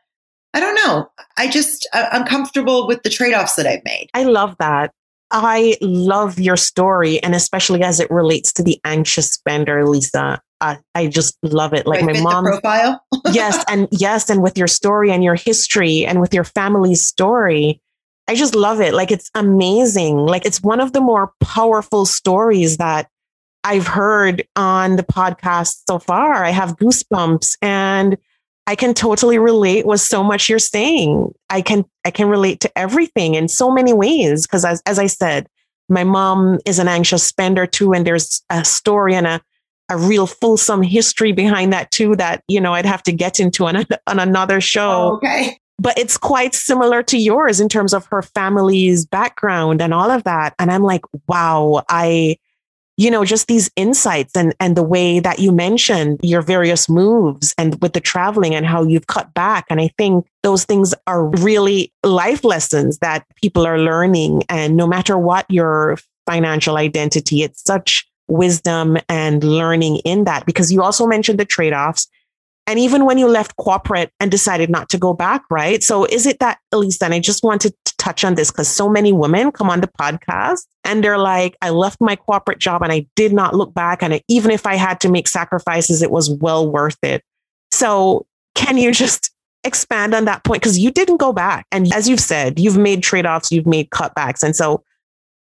I 0.54 0.60
don't 0.60 0.76
know. 0.76 1.10
I 1.38 1.50
just, 1.50 1.88
I'm 1.94 2.26
comfortable 2.26 2.88
with 2.88 3.04
the 3.04 3.10
trade 3.10 3.34
offs 3.34 3.56
that 3.56 3.68
I've 3.68 3.84
made. 3.86 4.10
I 4.14 4.24
love 4.24 4.56
that. 4.60 4.92
I 5.32 5.78
love 5.80 6.40
your 6.40 6.58
story, 6.58 7.24
and 7.24 7.34
especially 7.34 7.84
as 7.84 8.02
it 8.02 8.12
relates 8.12 8.52
to 8.54 8.64
the 8.64 8.82
anxious 8.84 9.32
spender, 9.32 9.88
Lisa. 9.88 10.42
I, 10.62 10.80
I 10.96 11.08
just 11.08 11.38
love 11.44 11.74
it. 11.74 11.88
Like 11.88 12.06
my 12.06 12.20
mom 12.22 12.46
profile. 12.46 13.04
yes, 13.34 13.64
and 13.68 13.88
yes, 13.92 14.30
and 14.30 14.42
with 14.42 14.58
your 14.58 14.68
story 14.68 15.12
and 15.12 15.24
your 15.24 15.36
history 15.36 16.06
and 16.06 16.22
with 16.22 16.34
your 16.34 16.44
family's 16.44 17.06
story, 17.06 17.82
I 18.28 18.36
just 18.36 18.56
love 18.56 18.80
it. 18.80 18.94
Like 18.94 19.12
it's 19.12 19.30
amazing. 19.36 20.18
Like 20.18 20.46
it's 20.46 20.62
one 20.62 20.80
of 20.80 20.94
the 20.94 21.02
more 21.02 21.34
powerful 21.42 22.06
stories 22.06 22.78
that 22.78 23.10
I've 23.64 23.88
heard 23.88 24.48
on 24.56 24.96
the 24.96 25.04
podcast 25.04 25.82
so 25.88 26.00
far. 26.00 26.44
I 26.44 26.52
have 26.52 26.78
goosebumps 26.78 27.58
and 27.62 28.18
I 28.68 28.76
can 28.76 28.94
totally 28.94 29.38
relate 29.38 29.86
with 29.86 30.02
so 30.02 30.24
much 30.24 30.48
you're 30.48 30.60
saying. 30.60 31.34
I 31.50 31.62
can 31.62 31.86
I 32.06 32.12
can 32.12 32.30
relate 32.30 32.60
to 32.62 32.78
everything 32.78 33.36
in 33.36 33.48
so 33.48 33.72
many 33.72 33.94
ways 33.94 34.48
because 34.48 34.64
as 34.64 34.82
as 34.86 35.00
I 35.00 35.08
said, 35.08 35.48
my 35.90 36.04
mom 36.04 36.60
is 36.66 36.80
an 36.80 36.88
anxious 36.88 37.24
spender 37.24 37.66
too 37.66 37.94
and 37.94 38.06
there's 38.06 38.44
a 38.50 38.64
story 38.64 39.16
and 39.16 39.28
a 39.28 39.42
a 39.92 39.98
real 39.98 40.26
fulsome 40.26 40.82
history 40.82 41.32
behind 41.32 41.74
that 41.74 41.92
too 41.92 42.16
that 42.16 42.44
you 42.48 42.60
know 42.60 42.74
I'd 42.74 42.86
have 42.86 43.04
to 43.04 43.12
get 43.12 43.40
into 43.40 43.66
on, 43.66 43.86
on 44.08 44.20
another 44.20 44.62
show. 44.62 45.12
Oh, 45.12 45.16
okay 45.18 45.58
but 45.82 45.98
it's 45.98 46.16
quite 46.16 46.54
similar 46.54 47.02
to 47.02 47.18
yours 47.18 47.60
in 47.60 47.68
terms 47.68 47.94
of 47.94 48.06
her 48.06 48.22
family's 48.22 49.04
background 49.04 49.82
and 49.82 49.96
all 49.96 50.12
of 50.12 50.24
that. 50.26 50.54
And 50.60 50.72
I'm 50.72 50.84
like, 50.84 51.02
wow, 51.28 51.84
I, 51.90 52.38
you 52.98 53.10
know, 53.10 53.26
just 53.26 53.48
these 53.48 53.72
insights 53.76 54.38
and, 54.38 54.54
and 54.60 54.78
the 54.78 54.84
way 54.84 55.20
that 55.20 55.40
you 55.40 55.52
mentioned 55.52 56.20
your 56.22 56.44
various 56.44 56.88
moves 56.88 57.56
and 57.58 57.82
with 57.82 57.94
the 57.94 58.00
traveling 58.00 58.54
and 58.54 58.64
how 58.64 58.84
you've 58.84 59.08
cut 59.08 59.34
back. 59.34 59.66
And 59.72 59.82
I 59.82 59.90
think 59.98 60.28
those 60.44 60.66
things 60.66 60.94
are 61.08 61.26
really 61.26 61.92
life 62.04 62.44
lessons 62.44 63.00
that 63.00 63.26
people 63.42 63.66
are 63.66 63.80
learning. 63.80 64.44
And 64.50 64.78
no 64.78 64.86
matter 64.86 65.18
what 65.18 65.50
your 65.50 65.98
financial 66.28 66.78
identity, 66.78 67.42
it's 67.42 67.64
such 67.64 68.08
wisdom 68.32 68.98
and 69.10 69.44
learning 69.44 69.98
in 69.98 70.24
that 70.24 70.46
because 70.46 70.72
you 70.72 70.82
also 70.82 71.06
mentioned 71.06 71.40
the 71.40 71.46
trade 71.46 71.74
offs 71.74 72.08
and 72.68 72.80
even 72.80 73.06
when 73.06 73.18
you 73.18 73.28
left 73.28 73.56
corporate 73.58 74.12
and 74.20 74.30
decided 74.30 74.70
not 74.70 74.90
to 74.90 74.98
go 74.98 75.14
back, 75.14 75.44
right? 75.50 75.82
So 75.82 76.06
is 76.06 76.26
it 76.26 76.40
that, 76.40 76.60
Elisa, 76.72 77.06
and 77.06 77.14
I 77.14 77.20
just 77.20 77.44
wanted 77.44 77.74
to 77.86 77.96
touch 77.98 78.24
on 78.24 78.36
this 78.36 78.52
because 78.52 78.68
so 78.68 78.88
many 78.88 79.12
women 79.12 79.52
come 79.52 79.70
on 79.70 79.82
the 79.82 79.90
podcast 80.00 80.62
and 80.84 81.04
they're 81.04 81.18
like, 81.18 81.58
I 81.62 81.72
left 81.72 82.00
my 82.00 82.16
corporate 82.16 82.60
job 82.60 82.82
and 82.82 82.92
I 82.92 83.08
did 83.16 83.34
not 83.34 83.56
look 83.56 83.74
back. 83.74 84.04
And 84.04 84.22
even 84.28 84.52
if 84.52 84.66
I 84.66 84.76
had 84.76 85.00
to 85.02 85.10
make 85.10 85.28
sacrifices, 85.28 86.02
it 86.02 86.12
was 86.12 86.30
well 86.30 86.72
worth 86.72 86.98
it. 87.04 87.24
So 87.72 88.26
can 88.56 88.78
you 88.78 88.92
just 88.92 89.32
expand 89.64 90.14
on 90.14 90.26
that 90.26 90.44
point? 90.44 90.62
Because 90.62 90.78
you 90.78 90.92
didn't 90.92 91.18
go 91.18 91.34
back. 91.34 91.66
And 91.72 91.92
as 91.94 92.08
you've 92.08 92.20
said, 92.20 92.60
you've 92.60 92.78
made 92.78 93.02
trade 93.02 93.26
offs, 93.26 93.52
you've 93.52 93.68
made 93.68 93.90
cutbacks. 93.90 94.44
And 94.44 94.56
so 94.56 94.84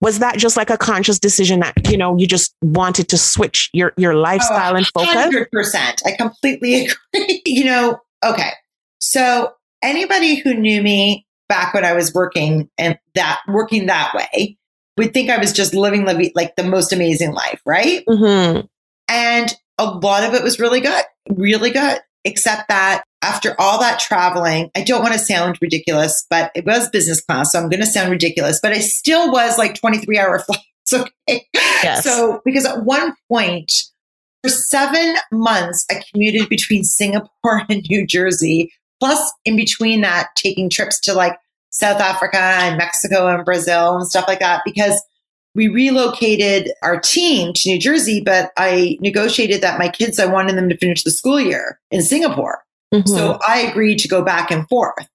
was 0.01 0.21
that 0.21 0.39
just 0.39 0.57
like 0.57 0.71
a 0.71 0.79
conscious 0.79 1.19
decision 1.19 1.61
that 1.61 1.91
you 1.91 1.97
know 1.97 2.17
you 2.17 2.27
just 2.27 2.55
wanted 2.63 3.09
to 3.09 3.19
switch 3.19 3.71
your 3.73 3.93
your 3.97 4.15
lifestyle 4.15 4.75
oh, 4.75 4.77
and 4.77 4.87
focus? 4.87 5.35
100% 5.55 6.03
i 6.07 6.13
completely 6.17 6.87
agree. 7.15 7.43
You 7.45 7.65
know 7.65 8.01
okay. 8.25 8.51
So 9.01 9.53
anybody 9.83 10.37
who 10.37 10.55
knew 10.55 10.83
me 10.83 11.27
back 11.49 11.73
when 11.73 11.85
i 11.85 11.93
was 11.93 12.13
working 12.13 12.69
and 12.79 12.99
that 13.15 13.41
working 13.49 13.87
that 13.87 14.13
way 14.15 14.59
would 14.97 15.15
think 15.15 15.31
i 15.31 15.39
was 15.39 15.53
just 15.53 15.75
living 15.75 16.05
like 16.35 16.57
the 16.57 16.65
most 16.65 16.93
amazing 16.93 17.33
life 17.33 17.61
right? 17.65 18.05
Mm-hmm. 18.07 18.67
and 19.09 19.55
a 19.79 19.85
lot 19.85 20.25
of 20.25 20.35
it 20.35 20.43
was 20.43 20.59
really 20.59 20.81
good 20.81 21.05
really 21.31 21.71
good 21.71 22.01
except 22.25 22.69
that 22.69 23.05
after 23.23 23.55
all 23.59 23.81
that 23.81 23.99
traveling, 23.99 24.71
I 24.77 24.83
don't 24.83 25.03
want 25.03 25.15
to 25.15 25.19
sound 25.19 25.59
ridiculous, 25.61 26.27
but 26.31 26.51
it 26.55 26.65
was 26.65 26.89
business 26.91 27.21
class. 27.21 27.53
So 27.53 27.59
I'm 27.59 27.69
going 27.69 27.81
to 27.81 27.87
sound 27.87 28.11
ridiculous, 28.11 28.61
but 28.63 28.73
I 28.73 28.79
still 28.79 29.33
was 29.33 29.59
like 29.59 29.75
23 29.75 30.19
hour 30.19 30.39
flights. 30.47 30.65
Okay. 30.93 31.47
Yes. 31.55 32.05
So, 32.05 32.41
because 32.45 32.65
at 32.65 32.85
one 32.85 33.15
point, 33.29 33.73
for 34.43 34.49
seven 34.49 35.17
months, 35.33 35.85
I 35.91 36.03
commuted 36.11 36.49
between 36.49 36.85
Singapore 36.85 37.63
and 37.69 37.85
New 37.91 38.07
Jersey, 38.07 38.73
plus 39.01 39.33
in 39.45 39.57
between 39.57 40.01
that, 40.03 40.29
taking 40.37 40.71
trips 40.71 41.01
to 41.01 41.13
like 41.13 41.37
South 41.71 42.01
Africa 42.01 42.39
and 42.39 42.79
Mexico 42.79 43.27
and 43.27 43.45
Brazil 43.45 43.97
and 43.97 44.07
stuff 44.07 44.27
like 44.29 44.41
that, 44.41 44.63
because 44.65 45.03
we 45.55 45.69
relocated 45.69 46.71
our 46.83 47.01
team 47.01 47.53
to 47.53 47.69
New 47.69 47.81
Jersey, 47.81 48.23
but 48.25 48.53
I 48.57 48.97
negotiated 49.01 49.61
that 49.61 49.79
my 49.79 49.89
kids, 49.89 50.19
I 50.19 50.27
wanted 50.27 50.57
them 50.57 50.69
to 50.69 50.77
finish 50.77 51.03
the 51.03 51.11
school 51.11 51.41
year 51.41 51.81
in 51.91 52.01
Singapore. 52.01 52.63
Mm-hmm. 52.93 53.09
So 53.09 53.39
I 53.47 53.61
agreed 53.61 53.99
to 54.01 54.09
go 54.09 54.23
back 54.23 54.51
and 54.51 54.69
forth. 54.69 55.09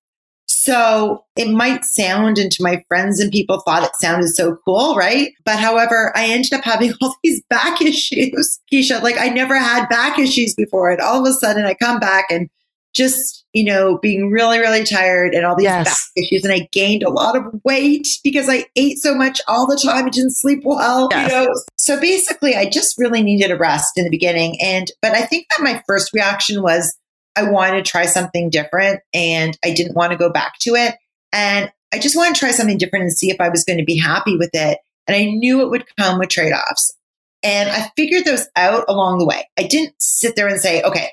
So 0.63 1.25
it 1.35 1.49
might 1.49 1.83
sound, 1.83 2.37
and 2.37 2.49
to 2.51 2.63
my 2.63 2.83
friends 2.87 3.19
and 3.19 3.31
people 3.31 3.59
thought 3.59 3.83
it 3.83 3.91
sounded 3.99 4.29
so 4.29 4.57
cool, 4.63 4.95
right? 4.95 5.33
But 5.43 5.59
however, 5.59 6.13
I 6.15 6.27
ended 6.27 6.53
up 6.53 6.63
having 6.63 6.93
all 7.01 7.15
these 7.21 7.43
back 7.49 7.81
issues, 7.81 8.59
Keisha. 8.71 9.01
Like 9.01 9.17
I 9.19 9.27
never 9.27 9.57
had 9.57 9.89
back 9.89 10.17
issues 10.17 10.53
before. 10.55 10.89
And 10.89 11.01
all 11.01 11.19
of 11.19 11.29
a 11.29 11.33
sudden 11.33 11.65
I 11.65 11.73
come 11.73 11.99
back 11.99 12.27
and 12.29 12.49
just, 12.95 13.43
you 13.53 13.65
know, 13.65 13.97
being 13.97 14.29
really, 14.29 14.59
really 14.59 14.85
tired 14.85 15.33
and 15.33 15.45
all 15.45 15.55
these 15.55 15.65
yes. 15.65 15.85
back 15.85 16.23
issues. 16.23 16.43
And 16.43 16.53
I 16.53 16.69
gained 16.71 17.03
a 17.03 17.09
lot 17.09 17.35
of 17.35 17.43
weight 17.65 18.07
because 18.23 18.47
I 18.47 18.65
ate 18.77 18.99
so 18.99 19.15
much 19.15 19.41
all 19.47 19.67
the 19.67 19.81
time. 19.83 20.05
I 20.05 20.09
didn't 20.09 20.37
sleep 20.37 20.61
well, 20.63 21.09
yes. 21.11 21.29
you 21.29 21.35
know. 21.35 21.53
So 21.77 21.99
basically 21.99 22.55
I 22.55 22.69
just 22.69 22.97
really 22.97 23.21
needed 23.21 23.51
a 23.51 23.57
rest 23.57 23.97
in 23.97 24.05
the 24.05 24.11
beginning. 24.11 24.61
And, 24.61 24.89
but 25.01 25.13
I 25.13 25.23
think 25.23 25.47
that 25.49 25.63
my 25.63 25.83
first 25.87 26.11
reaction 26.13 26.61
was, 26.61 26.95
I 27.35 27.49
wanted 27.49 27.83
to 27.83 27.91
try 27.91 28.05
something 28.05 28.49
different 28.49 29.01
and 29.13 29.57
I 29.63 29.73
didn't 29.73 29.95
want 29.95 30.11
to 30.11 30.17
go 30.17 30.29
back 30.29 30.59
to 30.61 30.75
it. 30.75 30.95
And 31.31 31.71
I 31.93 31.99
just 31.99 32.15
wanted 32.15 32.35
to 32.35 32.39
try 32.39 32.51
something 32.51 32.77
different 32.77 33.03
and 33.03 33.13
see 33.13 33.29
if 33.29 33.39
I 33.39 33.49
was 33.49 33.63
going 33.63 33.79
to 33.79 33.85
be 33.85 33.97
happy 33.97 34.37
with 34.37 34.51
it. 34.53 34.79
And 35.07 35.15
I 35.15 35.25
knew 35.25 35.61
it 35.61 35.69
would 35.69 35.85
come 35.97 36.19
with 36.19 36.29
trade 36.29 36.53
offs. 36.53 36.95
And 37.41 37.69
I 37.69 37.91
figured 37.95 38.25
those 38.25 38.47
out 38.55 38.85
along 38.87 39.19
the 39.19 39.25
way. 39.25 39.49
I 39.59 39.63
didn't 39.63 39.95
sit 39.99 40.35
there 40.35 40.47
and 40.47 40.61
say, 40.61 40.81
okay, 40.81 41.09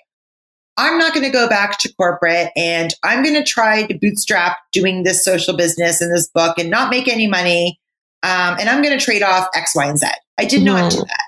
I'm 0.76 0.96
not 0.96 1.12
going 1.12 1.26
to 1.26 1.33
go 1.33 1.48
back 1.48 1.78
to 1.80 1.92
corporate 1.94 2.50
and 2.56 2.94
I'm 3.02 3.22
going 3.22 3.35
to 3.35 3.42
try 3.42 3.83
to 3.87 3.98
bootstrap 3.98 4.56
doing 4.72 5.02
this 5.02 5.24
social 5.24 5.56
business 5.56 6.00
and 6.00 6.14
this 6.14 6.28
book 6.28 6.59
and 6.59 6.70
not 6.70 6.90
make 6.90 7.09
any 7.09 7.26
money. 7.26 7.80
Um, 8.22 8.56
and 8.59 8.68
I'm 8.68 8.83
going 8.83 8.96
to 8.96 9.04
trade 9.04 9.22
off 9.22 9.48
X, 9.54 9.74
Y, 9.74 9.85
and 9.85 9.98
Z. 9.98 10.06
I 10.38 10.44
did 10.44 10.62
mm-hmm. 10.62 10.66
not 10.66 10.90
do 10.92 10.98
that. 10.98 11.24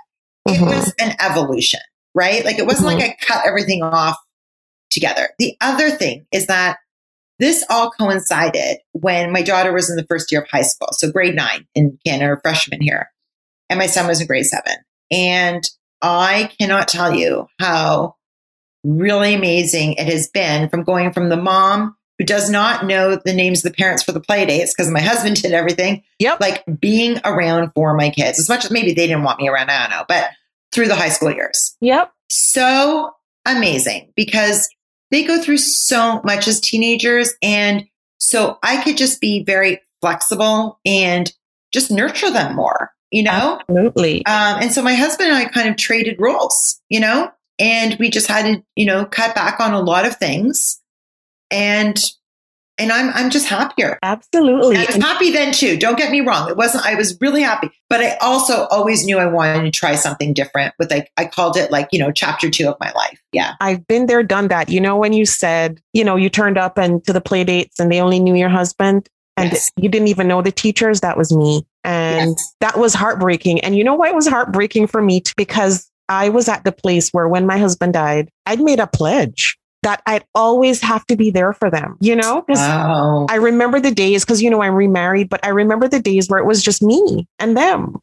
Mm-hmm. 0.49 0.65
It 0.65 0.67
was 0.67 0.95
an 1.01 1.17
evolution, 1.21 1.81
right? 2.15 2.45
Like 2.45 2.59
it 2.59 2.67
wasn't 2.67 2.89
mm-hmm. 2.89 3.01
like 3.01 3.19
I 3.21 3.25
cut 3.25 3.47
everything 3.47 3.83
off 3.83 4.17
together. 4.93 5.31
The 5.39 5.57
other 5.61 5.91
thing 5.91 6.27
is 6.33 6.47
that 6.47 6.79
this 7.39 7.65
all 7.69 7.91
coincided 7.91 8.79
when 8.93 9.33
my 9.33 9.43
daughter 9.43 9.73
was 9.73 9.91
in 9.91 9.97
the 9.97 10.07
first 10.07 10.31
year 10.31 10.43
of 10.43 10.49
high 10.49 10.63
school, 10.63 10.91
so 10.93 11.11
grade 11.11 11.35
nine 11.35 11.67
in 11.75 11.99
Canada, 12.07 12.41
freshman 12.43 12.81
here, 12.81 13.11
and 13.69 13.79
my 13.79 13.87
son 13.87 14.07
was 14.07 14.21
in 14.21 14.27
grade 14.27 14.47
seven. 14.47 14.75
And 15.11 15.63
I 16.01 16.51
cannot 16.59 16.89
tell 16.89 17.15
you 17.15 17.49
how 17.59 18.17
really 18.85 19.35
amazing 19.35 19.95
it 19.95 20.07
has 20.07 20.29
been 20.29 20.69
from 20.69 20.85
going 20.85 21.13
from 21.13 21.29
the 21.29 21.37
mom 21.37 21.97
who 22.19 22.25
does 22.25 22.51
not 22.51 22.87
know 22.87 23.17
the 23.17 23.33
names 23.33 23.65
of 23.65 23.73
the 23.73 23.77
parents 23.77 24.03
for 24.03 24.13
the 24.13 24.21
play 24.21 24.45
dates 24.45 24.73
because 24.73 24.91
my 24.91 25.01
husband 25.03 25.43
did 25.43 25.53
everything. 25.53 26.03
Yep. 26.19 26.41
Like 26.41 26.65
being 26.81 27.21
around 27.25 27.73
for 27.75 27.95
my 27.95 28.11
kids, 28.11 28.39
as 28.39 28.49
much 28.49 28.65
as 28.65 28.71
maybe 28.71 28.93
they 28.93 29.07
didn't 29.07 29.25
want 29.25 29.41
me 29.41 29.49
around, 29.49 29.71
I 29.71 29.81
don't 29.81 29.91
know, 29.91 30.05
but 30.09 30.31
through 30.73 30.89
the 30.89 30.97
high 30.97 31.09
school 31.09 31.33
years. 31.33 31.77
Yep. 31.81 32.13
So 32.31 33.13
amazing 33.47 34.13
because 34.17 34.69
they 35.13 35.23
go 35.23 35.41
through 35.41 35.59
so 35.59 36.21
much 36.25 36.49
as 36.49 36.59
teenagers. 36.59 37.35
And 37.43 37.85
so 38.19 38.59
I 38.63 38.83
could 38.83 38.97
just 38.97 39.21
be 39.21 39.45
very 39.45 39.81
flexible 40.01 40.81
and 40.85 41.33
just 41.73 41.91
nurture 41.91 42.31
them 42.31 42.57
more, 42.57 42.91
you 43.11 43.23
know? 43.23 43.61
Absolutely. 43.61 44.27
Um, 44.27 44.63
and 44.63 44.73
so 44.73 44.83
my 44.83 44.95
husband 44.95 45.29
and 45.29 45.39
I 45.39 45.45
kind 45.45 45.69
of 45.69 45.77
traded 45.77 46.17
roles, 46.19 46.81
you 46.89 46.99
know, 46.99 47.31
and 47.59 47.97
we 48.01 48.11
just 48.11 48.27
had 48.27 48.47
to, 48.47 48.65
you 48.75 48.87
know, 48.87 49.05
cut 49.05 49.35
back 49.35 49.61
on 49.61 49.75
a 49.75 49.81
lot 49.81 50.07
of 50.07 50.17
things. 50.17 50.81
And 51.51 52.03
and 52.79 52.91
I'm 52.91 53.11
I'm 53.15 53.31
just 53.31 53.47
happier. 53.47 53.99
Absolutely. 54.03 54.77
And 54.77 54.85
I 54.85 54.87
was 54.87 54.97
happy 54.97 55.31
then 55.31 55.53
too. 55.53 55.77
Don't 55.77 55.97
get 55.97 56.11
me 56.11 56.21
wrong. 56.21 56.49
It 56.49 56.57
wasn't 56.57 56.87
I 56.87 56.95
was 56.95 57.19
really 57.21 57.43
happy. 57.43 57.71
But 57.89 58.01
I 58.01 58.17
also 58.21 58.67
always 58.71 59.05
knew 59.05 59.19
I 59.19 59.27
wanted 59.27 59.63
to 59.63 59.71
try 59.71 59.95
something 59.95 60.33
different 60.33 60.75
with 60.79 60.91
like 60.91 61.11
I 61.17 61.27
called 61.27 61.57
it 61.57 61.71
like, 61.71 61.89
you 61.93 61.99
know, 61.99 62.11
chapter 62.11 62.51
two 62.51 62.69
of 62.69 62.77
my 62.81 62.91
life. 62.93 63.21
Yeah. 63.33 63.55
I've 63.61 63.87
been 63.87 64.07
there, 64.07 64.23
done 64.23 64.49
that. 64.49 64.69
You 64.69 64.81
know, 64.81 64.97
when 64.97 65.13
you 65.13 65.27
said, 65.27 65.81
you 65.93 66.05
know, 66.05 66.17
you 66.17 66.31
turned 66.31 66.59
up 66.59 66.79
and 66.79 67.05
to 67.05 67.13
the 67.13 67.21
play 67.21 67.45
dates 67.45 67.79
and 67.79 67.93
they 67.93 68.01
only 68.01 68.19
knew 68.19 68.35
your 68.35 68.49
husband 68.49 69.09
and 69.37 69.53
yes. 69.53 69.71
you 69.77 69.89
didn't 69.89 70.09
even 70.09 70.29
know 70.29 70.43
the 70.43 70.53
teachers, 70.53 71.01
that 71.01 71.17
was 71.17 71.35
me. 71.35 71.67
And 71.85 72.31
yes. 72.31 72.55
that 72.61 72.79
was 72.79 72.95
heartbreaking. 72.95 73.61
And 73.61 73.77
you 73.77 73.85
know 73.85 73.95
why 73.95 74.09
it 74.09 74.15
was 74.15 74.29
heartbreaking 74.29 74.87
for 74.87 75.03
me? 75.03 75.23
Because 75.37 75.91
I 76.09 76.29
was 76.29 76.49
at 76.49 76.65
the 76.65 76.73
place 76.73 77.11
where 77.11 77.29
when 77.29 77.47
my 77.47 77.59
husband 77.59 77.95
died, 77.95 78.31
I'd 78.47 78.61
made 78.61 78.81
a 78.81 78.87
pledge 78.87 79.59
that 79.83 80.03
I'd 80.07 80.25
always 80.35 80.81
have 80.81 81.05
to 81.07 81.17
be 81.17 81.31
there 81.31 81.53
for 81.53 81.71
them, 81.71 81.97
you 82.01 82.15
know? 82.15 82.43
Because 82.43 82.61
wow. 82.61 83.27
I 83.29 83.37
remember 83.37 83.81
the 83.81 83.91
days, 83.91 84.25
because, 84.25 84.41
you 84.41 84.49
know, 84.49 84.63
I'm 84.63 84.75
remarried, 84.75 85.29
but 85.29 85.45
I 85.45 85.49
remember 85.49 85.89
the 85.89 86.01
days 86.01 86.29
where 86.29 86.39
it 86.39 86.47
was 86.47 86.63
just 86.63 86.83
me 86.83 87.27
and 87.39 87.57
them. 87.57 88.01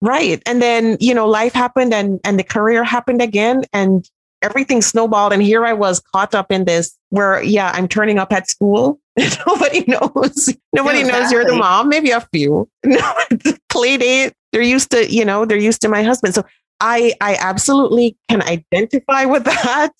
Right. 0.00 0.42
And 0.46 0.62
then, 0.62 0.96
you 1.00 1.12
know, 1.12 1.28
life 1.28 1.52
happened 1.52 1.92
and, 1.92 2.20
and 2.24 2.38
the 2.38 2.44
career 2.44 2.84
happened 2.84 3.20
again 3.20 3.64
and 3.72 4.08
everything 4.42 4.80
snowballed. 4.80 5.32
And 5.32 5.42
here 5.42 5.66
I 5.66 5.72
was 5.72 6.00
caught 6.00 6.34
up 6.34 6.52
in 6.52 6.64
this 6.64 6.96
where, 7.10 7.42
yeah, 7.42 7.72
I'm 7.74 7.88
turning 7.88 8.18
up 8.18 8.32
at 8.32 8.48
school. 8.48 9.00
Nobody 9.46 9.84
knows. 9.86 10.54
Nobody 10.72 11.00
exactly. 11.00 11.22
knows 11.22 11.32
you're 11.32 11.44
the 11.44 11.56
mom. 11.56 11.88
Maybe 11.88 12.10
a 12.10 12.20
few. 12.32 12.68
No, 12.84 13.12
play 13.68 13.96
date. 13.98 14.32
They're 14.52 14.62
used 14.62 14.90
to, 14.92 15.10
you 15.12 15.24
know, 15.24 15.44
they're 15.44 15.58
used 15.58 15.82
to 15.82 15.88
my 15.88 16.02
husband. 16.02 16.34
So 16.34 16.44
I, 16.80 17.12
I 17.20 17.36
absolutely 17.38 18.16
can 18.30 18.40
identify 18.42 19.24
with 19.24 19.44
that 19.44 19.90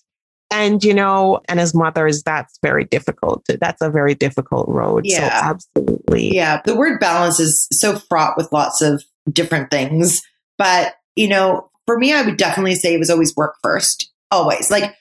and 0.51 0.83
you 0.83 0.95
know 0.95 1.41
and 1.49 1.61
as 1.61 1.75
mothers 1.75 2.23
that's 2.23 2.59
very 2.63 2.85
difficult. 2.85 3.45
That's 3.49 3.83
a 3.83 3.91
very 3.91 4.15
difficult 4.15 4.69
road. 4.69 5.03
Yeah. 5.05 5.29
so 5.29 5.51
absolutely. 5.51 6.35
Yeah. 6.35 6.61
The 6.65 6.77
word 6.77 7.01
balance 7.01 7.39
is 7.41 7.69
so 7.73 7.99
fraught 7.99 8.37
with 8.37 8.53
lots 8.53 8.81
of 8.81 9.05
different 9.31 9.71
things. 9.71 10.23
But 10.57 10.95
you 11.17 11.29
know 11.29 11.71
for 11.87 11.99
me 11.99 12.13
i 12.13 12.23
would 12.23 12.37
definitely 12.37 12.75
say 12.75 12.95
it 12.95 12.99
was 12.99 13.11
always 13.11 13.37
work 13.37 13.57
first. 13.63 14.13
Always. 14.31 14.71
Like 14.71 14.95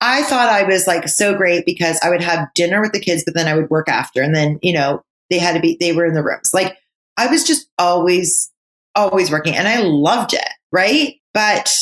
i 0.00 0.22
thought 0.24 0.48
i 0.48 0.62
was 0.62 0.86
like 0.86 1.08
so 1.08 1.34
great 1.34 1.64
because 1.64 1.98
i 2.02 2.10
would 2.10 2.20
have 2.20 2.52
dinner 2.54 2.82
with 2.82 2.92
the 2.92 3.00
kids 3.00 3.22
but 3.24 3.34
then 3.34 3.48
i 3.48 3.54
would 3.54 3.70
work 3.70 3.88
after. 3.88 4.22
And 4.22 4.34
then 4.34 4.58
you 4.62 4.72
know 4.72 5.02
they 5.30 5.38
had 5.38 5.54
to 5.54 5.60
be 5.60 5.76
they 5.78 5.92
were 5.92 6.06
in 6.06 6.14
the 6.14 6.24
rooms. 6.24 6.52
Like 6.54 6.76
i 7.16 7.26
was 7.26 7.44
just 7.44 7.68
always 7.78 8.50
always 8.94 9.30
working. 9.30 9.54
And 9.54 9.68
i 9.68 9.80
loved 9.80 10.32
it 10.32 10.48
right? 10.72 11.14
But 11.34 11.72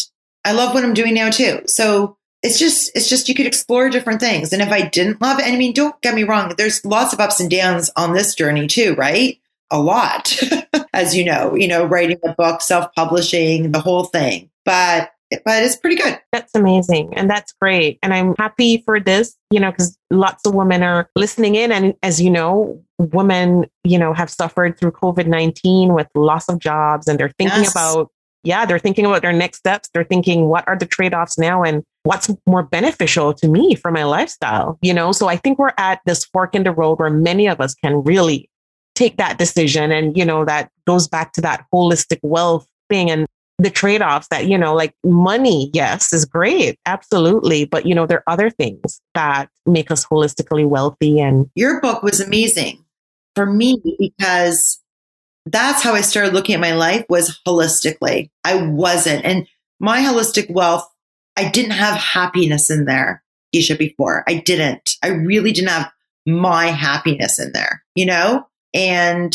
i 0.44 0.52
love 0.52 0.74
what 0.74 0.84
i'm 0.84 0.94
doing 0.94 1.14
now 1.14 1.30
too. 1.30 1.60
So 1.66 2.16
it's 2.44 2.58
just 2.58 2.92
it's 2.94 3.08
just 3.08 3.28
you 3.28 3.34
could 3.34 3.46
explore 3.46 3.88
different 3.88 4.20
things. 4.20 4.52
And 4.52 4.62
if 4.62 4.68
i 4.70 4.82
didn't 4.82 5.20
love 5.20 5.40
it 5.40 5.46
i 5.46 5.56
mean 5.56 5.72
don't 5.72 6.00
get 6.02 6.14
me 6.14 6.22
wrong 6.22 6.52
there's 6.56 6.84
lots 6.84 7.12
of 7.12 7.20
ups 7.20 7.40
and 7.40 7.50
downs 7.50 7.90
on 7.96 8.12
this 8.12 8.34
journey 8.34 8.66
too 8.66 8.94
right? 8.94 9.40
A 9.70 9.80
lot 9.80 10.38
as 10.92 11.16
you 11.16 11.24
know 11.24 11.56
you 11.56 11.66
know 11.66 11.84
writing 11.84 12.18
a 12.24 12.32
book 12.34 12.60
self-publishing 12.60 13.72
the 13.72 13.80
whole 13.80 14.04
thing. 14.04 14.50
But 14.64 15.10
but 15.44 15.64
it's 15.64 15.74
pretty 15.74 15.96
good. 15.96 16.20
That's 16.30 16.54
amazing 16.54 17.14
and 17.16 17.28
that's 17.28 17.52
great 17.60 17.98
and 18.02 18.12
i'm 18.14 18.34
happy 18.38 18.82
for 18.84 19.00
this 19.00 19.34
you 19.50 19.58
know 19.58 19.70
because 19.70 19.98
lots 20.10 20.46
of 20.46 20.54
women 20.54 20.82
are 20.82 21.08
listening 21.16 21.54
in 21.54 21.72
and 21.72 21.94
as 22.02 22.20
you 22.20 22.30
know 22.30 22.80
women 22.98 23.64
you 23.82 23.98
know 23.98 24.12
have 24.12 24.30
suffered 24.30 24.78
through 24.78 24.92
covid-19 24.92 25.94
with 25.94 26.06
loss 26.14 26.48
of 26.48 26.58
jobs 26.58 27.08
and 27.08 27.18
they're 27.18 27.32
thinking 27.38 27.62
yes. 27.62 27.72
about 27.72 28.10
yeah, 28.44 28.66
they're 28.66 28.78
thinking 28.78 29.06
about 29.06 29.22
their 29.22 29.32
next 29.32 29.58
steps. 29.58 29.88
They're 29.92 30.04
thinking, 30.04 30.46
what 30.46 30.68
are 30.68 30.76
the 30.76 30.86
trade 30.86 31.14
offs 31.14 31.38
now? 31.38 31.62
And 31.64 31.82
what's 32.04 32.30
more 32.46 32.62
beneficial 32.62 33.34
to 33.34 33.48
me 33.48 33.74
for 33.74 33.90
my 33.90 34.04
lifestyle? 34.04 34.78
You 34.80 34.94
know, 34.94 35.12
so 35.12 35.28
I 35.28 35.36
think 35.36 35.58
we're 35.58 35.72
at 35.76 36.00
this 36.06 36.24
fork 36.24 36.54
in 36.54 36.62
the 36.62 36.72
road 36.72 36.98
where 36.98 37.10
many 37.10 37.48
of 37.48 37.60
us 37.60 37.74
can 37.74 38.02
really 38.04 38.48
take 38.94 39.16
that 39.16 39.38
decision. 39.38 39.90
And, 39.90 40.16
you 40.16 40.24
know, 40.24 40.44
that 40.44 40.70
goes 40.86 41.08
back 41.08 41.32
to 41.32 41.40
that 41.40 41.66
holistic 41.72 42.20
wealth 42.22 42.66
thing 42.88 43.10
and 43.10 43.26
the 43.58 43.70
trade 43.70 44.02
offs 44.02 44.28
that, 44.28 44.46
you 44.46 44.58
know, 44.58 44.74
like 44.74 44.94
money, 45.04 45.70
yes, 45.72 46.12
is 46.12 46.24
great. 46.24 46.78
Absolutely. 46.86 47.64
But, 47.64 47.86
you 47.86 47.94
know, 47.94 48.06
there 48.06 48.18
are 48.18 48.32
other 48.32 48.50
things 48.50 49.00
that 49.14 49.48
make 49.64 49.90
us 49.90 50.04
holistically 50.04 50.66
wealthy. 50.66 51.20
And 51.20 51.48
your 51.54 51.80
book 51.80 52.02
was 52.02 52.20
amazing 52.20 52.84
for 53.34 53.46
me 53.46 53.80
because 53.98 54.80
that's 55.46 55.82
how 55.82 55.94
I 55.94 56.00
started 56.00 56.34
looking 56.34 56.54
at 56.54 56.60
my 56.60 56.74
life 56.74 57.04
was 57.08 57.40
holistically. 57.46 58.30
I 58.44 58.66
wasn't. 58.66 59.24
And 59.24 59.46
my 59.78 60.00
holistic 60.00 60.50
wealth, 60.50 60.88
I 61.36 61.48
didn't 61.48 61.72
have 61.72 61.96
happiness 61.96 62.70
in 62.70 62.84
there, 62.84 63.22
Keisha, 63.54 63.78
before. 63.78 64.24
I 64.28 64.34
didn't. 64.34 64.96
I 65.02 65.08
really 65.08 65.52
didn't 65.52 65.70
have 65.70 65.90
my 66.26 66.66
happiness 66.66 67.38
in 67.38 67.52
there, 67.52 67.82
you 67.94 68.06
know, 68.06 68.46
and 68.72 69.34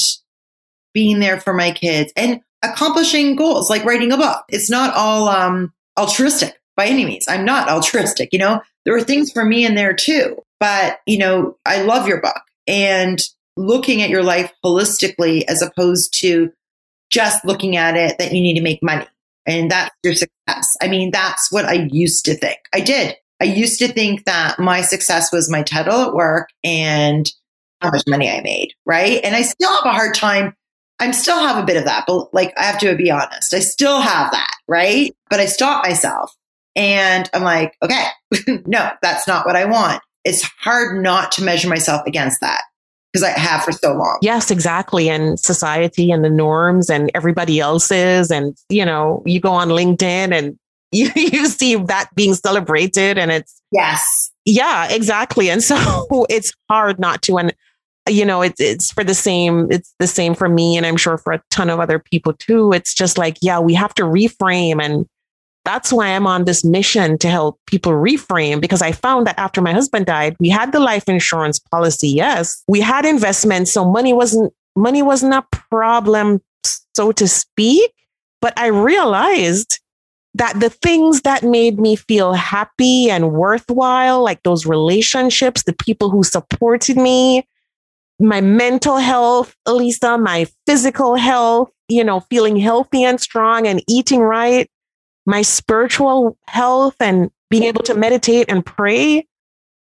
being 0.94 1.20
there 1.20 1.40
for 1.40 1.54
my 1.54 1.72
kids 1.72 2.12
and 2.16 2.42
accomplishing 2.64 3.36
goals 3.36 3.70
like 3.70 3.86
writing 3.86 4.12
a 4.12 4.18
book. 4.18 4.44
It's 4.50 4.70
not 4.70 4.96
all 4.96 5.30
um, 5.30 5.74
altruistic 5.98 6.60
by 6.76 6.88
any 6.88 7.06
means. 7.06 7.26
I'm 7.28 7.46
not 7.46 7.70
altruistic, 7.70 8.30
you 8.34 8.40
know, 8.40 8.62
there 8.86 8.94
were 8.94 9.04
things 9.04 9.32
for 9.32 9.46
me 9.46 9.66
in 9.66 9.76
there 9.76 9.94
too. 9.94 10.38
But, 10.60 11.00
you 11.06 11.18
know, 11.18 11.58
I 11.66 11.84
love 11.84 12.08
your 12.08 12.22
book 12.22 12.42
and 12.68 13.22
looking 13.56 14.02
at 14.02 14.10
your 14.10 14.24
life 14.24 14.52
holistically 14.64 15.44
as 15.48 15.62
opposed 15.62 16.14
to 16.22 16.52
just 17.10 17.46
looking 17.46 17.78
at 17.78 17.96
it 17.96 18.18
that 18.18 18.34
you 18.34 18.42
need 18.42 18.56
to 18.56 18.62
make 18.62 18.84
money 18.84 19.06
and 19.50 19.72
that's 19.72 19.96
your 20.04 20.14
success. 20.14 20.78
I 20.82 20.88
mean, 20.88 21.12
that's 21.12 21.52
what 21.52 21.66
I 21.66 21.88
used 21.92 22.26
to 22.26 22.36
think. 22.36 22.60
I 22.74 22.82
did. 22.82 23.16
I 23.42 23.46
used 23.46 23.80
to 23.80 23.88
think 23.88 24.26
that 24.26 24.60
my 24.60 24.82
success 24.82 25.32
was 25.32 25.50
my 25.50 25.64
title 25.64 26.02
at 26.02 26.14
work 26.14 26.50
and 26.64 27.30
how 27.82 27.90
much 27.92 28.04
money 28.08 28.30
I 28.30 28.42
made, 28.42 28.74
right? 28.86 29.22
And 29.24 29.36
I 29.36 29.42
still 29.42 29.74
have 29.74 29.86
a 29.86 29.94
hard 29.94 30.14
time. 30.14 30.54
I 31.00 31.12
still 31.12 31.40
have 31.40 31.62
a 31.62 31.66
bit 31.66 31.78
of 31.78 31.86
that, 31.86 32.04
but 32.06 32.34
like 32.34 32.54
I 32.58 32.64
have 32.64 32.80
to 32.80 32.96
be 32.96 33.10
honest, 33.10 33.54
I 33.54 33.60
still 33.60 34.02
have 34.02 34.32
that, 34.32 34.52
right? 34.68 35.16
But 35.30 35.40
I 35.40 35.46
stop 35.46 35.86
myself 35.86 36.36
and 36.76 37.30
I'm 37.34 37.44
like, 37.44 37.74
okay, 37.82 38.06
no, 38.66 38.90
that's 39.02 39.28
not 39.28 39.46
what 39.46 39.56
I 39.56 39.66
want. 39.66 40.02
It's 40.26 40.44
hard 40.60 41.02
not 41.02 41.32
to 41.34 41.44
measure 41.44 41.70
myself 41.70 42.02
against 42.06 42.42
that 42.42 42.64
because 43.12 43.24
I 43.24 43.38
have 43.38 43.64
for 43.64 43.72
so 43.72 43.94
long. 43.94 44.18
Yes, 44.22 44.52
exactly. 44.52 45.10
And 45.10 45.40
society 45.40 46.12
and 46.12 46.24
the 46.24 46.30
norms 46.30 46.90
and 46.90 47.10
everybody 47.16 47.60
else's. 47.60 48.32
And, 48.32 48.56
you 48.70 48.86
know, 48.86 49.24
you 49.26 49.40
go 49.40 49.52
on 49.52 49.70
LinkedIn 49.70 50.32
and 50.32 50.58
you, 50.92 51.10
you 51.16 51.48
see 51.48 51.76
that 51.76 52.10
being 52.16 52.34
celebrated 52.34 53.18
and 53.18 53.32
it's. 53.32 53.62
Yes. 53.72 54.32
Yeah, 54.46 54.92
exactly. 54.92 55.50
And 55.50 55.64
so 55.64 56.26
it's 56.30 56.54
hard 56.70 57.00
not 57.00 57.22
to. 57.24 57.38
And, 57.38 57.56
you 58.08 58.26
know, 58.26 58.42
it's, 58.42 58.60
it's 58.60 58.92
for 58.92 59.04
the 59.04 59.14
same, 59.14 59.72
it's 59.72 59.94
the 60.00 60.08
same 60.08 60.34
for 60.34 60.50
me. 60.50 60.78
And 60.78 60.86
I'm 60.86 60.98
sure 60.98 61.18
for 61.18 61.34
a 61.34 61.42
ton 61.52 61.70
of 61.70 61.80
other 61.80 62.00
people 62.00 62.34
too. 62.34 62.74
It's 62.74 62.94
just 62.94 63.18
like, 63.18 63.38
yeah, 63.42 63.60
we 63.60 63.74
have 63.76 63.94
to 63.96 64.04
reframe 64.04 64.84
and, 64.84 65.08
that's 65.66 65.92
why 65.92 66.08
I'm 66.08 66.26
on 66.26 66.46
this 66.46 66.64
mission 66.64 67.18
to 67.20 67.30
help 67.30 67.60
people 67.68 67.92
reframe 67.92 68.62
because 68.62 68.82
I 68.82 68.92
found 68.92 69.28
that 69.28 69.38
after 69.38 69.62
my 69.62 69.74
husband 69.74 70.06
died, 70.06 70.36
we 70.40 70.50
had 70.50 70.72
the 70.72 70.80
life 70.80 71.08
insurance 71.08 71.60
policy. 71.60 72.10
Yes, 72.10 72.64
we 72.68 72.80
had 72.80 73.06
investments. 73.06 73.72
So 73.72 73.86
money 73.86 74.14
wasn't, 74.14 74.54
money 74.76 75.02
wasn't 75.02 75.34
a 75.34 75.46
problem, 75.52 76.42
so 76.96 77.12
to 77.12 77.28
speak. 77.28 77.92
But 78.42 78.58
I 78.58 78.68
realized 78.68 79.80
that 80.36 80.60
the 80.60 80.70
things 80.70 81.22
that 81.22 81.44
made 81.44 81.80
me 81.80 81.96
feel 81.96 82.34
happy 82.34 83.10
and 83.10 83.34
worthwhile, 83.34 84.24
like 84.24 84.42
those 84.44 84.66
relationships, 84.66 85.64
the 85.64 85.74
people 85.74 86.10
who 86.10 86.24
supported 86.24 86.98
me, 86.98 87.46
my 88.20 88.42
mental 88.42 88.98
health, 88.98 89.56
Elisa, 89.66 90.18
my 90.18 90.46
physical 90.66 91.16
health, 91.16 91.70
you 91.88 92.04
know, 92.04 92.22
feeling 92.30 92.58
healthy 92.58 93.04
and 93.04 93.20
strong 93.20 93.66
and 93.68 93.84
eating 93.88 94.20
right, 94.20 94.70
my 95.26 95.42
spiritual 95.42 96.38
health 96.48 96.96
and 97.00 97.30
being 97.50 97.64
able 97.64 97.84
to 97.84 97.94
meditate 97.94 98.46
and 98.50 98.66
pray, 98.66 99.28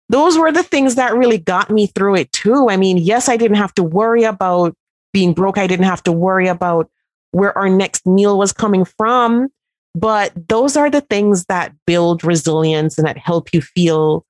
those 0.09 0.37
were 0.37 0.51
the 0.51 0.63
things 0.63 0.95
that 0.95 1.15
really 1.15 1.37
got 1.37 1.69
me 1.69 1.87
through 1.87 2.15
it 2.15 2.31
too. 2.31 2.69
I 2.69 2.77
mean, 2.77 2.97
yes, 2.97 3.27
I 3.27 3.37
didn't 3.37 3.57
have 3.57 3.73
to 3.75 3.83
worry 3.83 4.23
about 4.23 4.75
being 5.13 5.33
broke. 5.33 5.57
I 5.57 5.67
didn't 5.67 5.85
have 5.85 6.03
to 6.03 6.11
worry 6.11 6.47
about 6.47 6.89
where 7.31 7.57
our 7.57 7.69
next 7.69 8.05
meal 8.05 8.37
was 8.37 8.53
coming 8.53 8.85
from. 8.85 9.49
But 9.95 10.31
those 10.47 10.77
are 10.77 10.89
the 10.89 11.01
things 11.01 11.45
that 11.45 11.73
build 11.85 12.23
resilience 12.23 12.97
and 12.97 13.07
that 13.07 13.17
help 13.17 13.51
you 13.51 13.61
feel, 13.61 14.25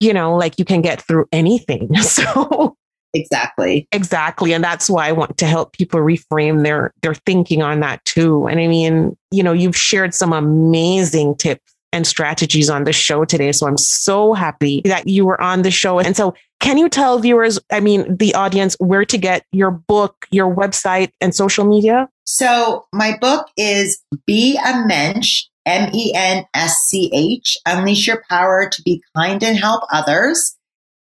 you 0.00 0.12
know, 0.12 0.36
like 0.36 0.58
you 0.58 0.64
can 0.64 0.80
get 0.80 1.02
through 1.02 1.26
anything. 1.32 1.90
So 2.02 2.76
Exactly. 3.16 3.88
Exactly. 3.92 4.52
And 4.52 4.62
that's 4.62 4.90
why 4.90 5.08
I 5.08 5.12
want 5.12 5.38
to 5.38 5.46
help 5.46 5.72
people 5.72 6.00
reframe 6.00 6.62
their 6.62 6.92
their 7.02 7.14
thinking 7.14 7.62
on 7.62 7.80
that 7.80 8.04
too. 8.04 8.46
And 8.46 8.60
I 8.60 8.66
mean, 8.66 9.16
you 9.30 9.42
know, 9.42 9.52
you've 9.52 9.76
shared 9.76 10.14
some 10.14 10.32
amazing 10.32 11.36
tips 11.36 11.74
and 11.92 12.06
strategies 12.06 12.68
on 12.68 12.84
the 12.84 12.92
show 12.92 13.24
today. 13.24 13.52
So 13.52 13.66
I'm 13.66 13.78
so 13.78 14.34
happy 14.34 14.82
that 14.84 15.08
you 15.08 15.24
were 15.24 15.40
on 15.40 15.62
the 15.62 15.70
show. 15.70 15.98
And 15.98 16.16
so 16.16 16.34
can 16.60 16.76
you 16.76 16.88
tell 16.88 17.18
viewers, 17.18 17.58
I 17.72 17.80
mean, 17.80 18.16
the 18.16 18.34
audience, 18.34 18.76
where 18.78 19.04
to 19.06 19.16
get 19.18 19.46
your 19.52 19.70
book, 19.70 20.26
your 20.30 20.54
website, 20.54 21.10
and 21.20 21.34
social 21.34 21.64
media? 21.64 22.08
So 22.24 22.86
my 22.92 23.16
book 23.18 23.48
is 23.56 24.02
Be 24.26 24.58
a 24.58 24.84
Mensch, 24.86 25.44
M 25.64 25.90
E 25.94 26.12
N 26.14 26.44
S 26.54 26.76
C 26.86 27.10
H, 27.14 27.56
Unleash 27.66 28.06
Your 28.06 28.22
Power 28.28 28.68
to 28.70 28.82
Be 28.82 29.02
Kind 29.16 29.42
and 29.42 29.56
Help 29.56 29.84
Others. 29.92 30.56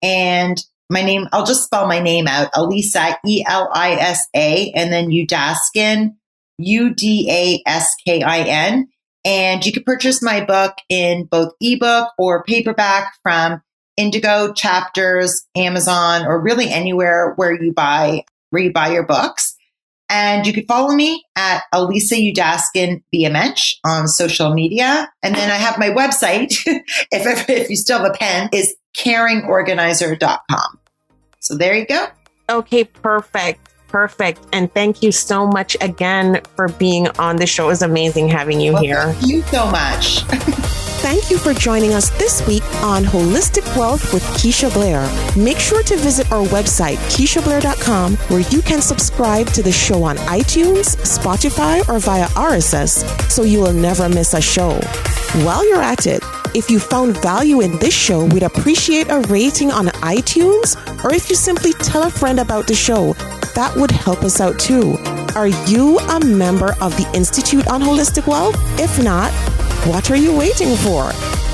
And 0.02 0.58
my 0.92 1.02
name, 1.02 1.26
I'll 1.32 1.46
just 1.46 1.64
spell 1.64 1.86
my 1.86 1.98
name 1.98 2.28
out. 2.28 2.50
Elisa, 2.54 3.18
E 3.26 3.42
L 3.46 3.70
I 3.72 3.92
S 3.92 4.28
A, 4.36 4.70
and 4.72 4.92
then 4.92 5.08
Udaskin, 5.08 6.14
U 6.58 6.94
D 6.94 7.28
A 7.30 7.68
S 7.68 7.94
K 8.06 8.22
I 8.22 8.40
N. 8.40 8.88
And 9.24 9.64
you 9.64 9.72
can 9.72 9.84
purchase 9.84 10.22
my 10.22 10.44
book 10.44 10.74
in 10.88 11.24
both 11.24 11.52
ebook 11.60 12.08
or 12.18 12.44
paperback 12.44 13.14
from 13.22 13.62
Indigo 13.96 14.52
Chapters, 14.52 15.46
Amazon, 15.56 16.26
or 16.26 16.40
really 16.40 16.68
anywhere 16.68 17.32
where 17.36 17.60
you 17.60 17.72
buy 17.72 18.24
where 18.50 18.62
you 18.62 18.72
buy 18.72 18.92
your 18.92 19.06
books. 19.06 19.56
And 20.10 20.46
you 20.46 20.52
can 20.52 20.66
follow 20.66 20.94
me 20.94 21.24
at 21.36 21.62
Elisa 21.72 22.16
Udaskin 22.16 23.02
BMH 23.14 23.76
on 23.82 24.08
social 24.08 24.52
media. 24.52 25.10
And 25.22 25.34
then 25.34 25.50
I 25.50 25.54
have 25.54 25.78
my 25.78 25.88
website, 25.88 26.54
if, 26.66 27.48
if 27.48 27.70
you 27.70 27.76
still 27.76 28.00
have 28.00 28.10
a 28.10 28.14
pen, 28.14 28.50
is 28.52 28.74
caringorganizer.com. 28.94 30.80
So 31.42 31.56
there 31.56 31.74
you 31.74 31.86
go. 31.86 32.06
Okay, 32.48 32.84
perfect. 32.84 33.68
Perfect. 33.88 34.40
And 34.52 34.72
thank 34.72 35.02
you 35.02 35.12
so 35.12 35.46
much 35.46 35.76
again 35.80 36.40
for 36.56 36.68
being 36.68 37.08
on 37.18 37.36
the 37.36 37.46
show. 37.46 37.64
It 37.64 37.68
was 37.68 37.82
amazing 37.82 38.28
having 38.28 38.60
you 38.60 38.72
well, 38.72 38.82
here. 38.82 39.12
Thank 39.12 39.26
you 39.26 39.42
so 39.42 39.66
much. 39.66 40.22
thank 41.02 41.30
you 41.30 41.36
for 41.36 41.52
joining 41.52 41.94
us 41.94 42.10
this 42.10 42.46
week 42.46 42.62
on 42.84 43.02
Holistic 43.02 43.66
Wealth 43.76 44.12
with 44.12 44.22
Keisha 44.38 44.72
Blair. 44.72 45.02
Make 45.36 45.58
sure 45.58 45.82
to 45.82 45.96
visit 45.96 46.30
our 46.30 46.44
website, 46.46 46.96
KeishaBlair.com, 47.10 48.16
where 48.28 48.48
you 48.50 48.62
can 48.62 48.80
subscribe 48.80 49.48
to 49.48 49.64
the 49.64 49.72
show 49.72 50.04
on 50.04 50.16
iTunes, 50.18 50.94
Spotify, 51.02 51.86
or 51.88 51.98
via 51.98 52.26
RSS 52.28 53.02
so 53.28 53.42
you 53.42 53.58
will 53.58 53.72
never 53.72 54.08
miss 54.08 54.32
a 54.34 54.40
show. 54.40 54.74
While 55.44 55.68
you're 55.68 55.82
at 55.82 56.06
it, 56.06 56.22
if 56.54 56.70
you 56.70 56.78
found 56.78 57.20
value 57.20 57.62
in 57.62 57.78
this 57.78 57.94
show, 57.94 58.26
we'd 58.26 58.44
appreciate 58.44 59.10
a 59.10 59.20
rating 59.22 59.72
on 59.72 59.86
iTunes, 59.86 60.76
or 61.04 61.12
if 61.12 61.28
you 61.28 61.34
simply 61.34 61.72
tell 61.72 62.04
a 62.04 62.10
friend 62.10 62.38
about 62.38 62.68
the 62.68 62.76
show, 62.76 63.14
that 63.56 63.74
would 63.76 63.90
help 63.90 64.22
us 64.22 64.40
out 64.40 64.56
too. 64.60 64.96
Are 65.34 65.48
you 65.48 65.98
a 65.98 66.24
member 66.24 66.76
of 66.80 66.96
the 66.96 67.10
Institute 67.12 67.66
on 67.66 67.82
Holistic 67.82 68.26
Wealth? 68.26 68.54
If 68.78 69.02
not, 69.02 69.32
what 69.86 70.10
are 70.10 70.16
you 70.16 70.36
waiting 70.36 70.76
for? 70.76 71.10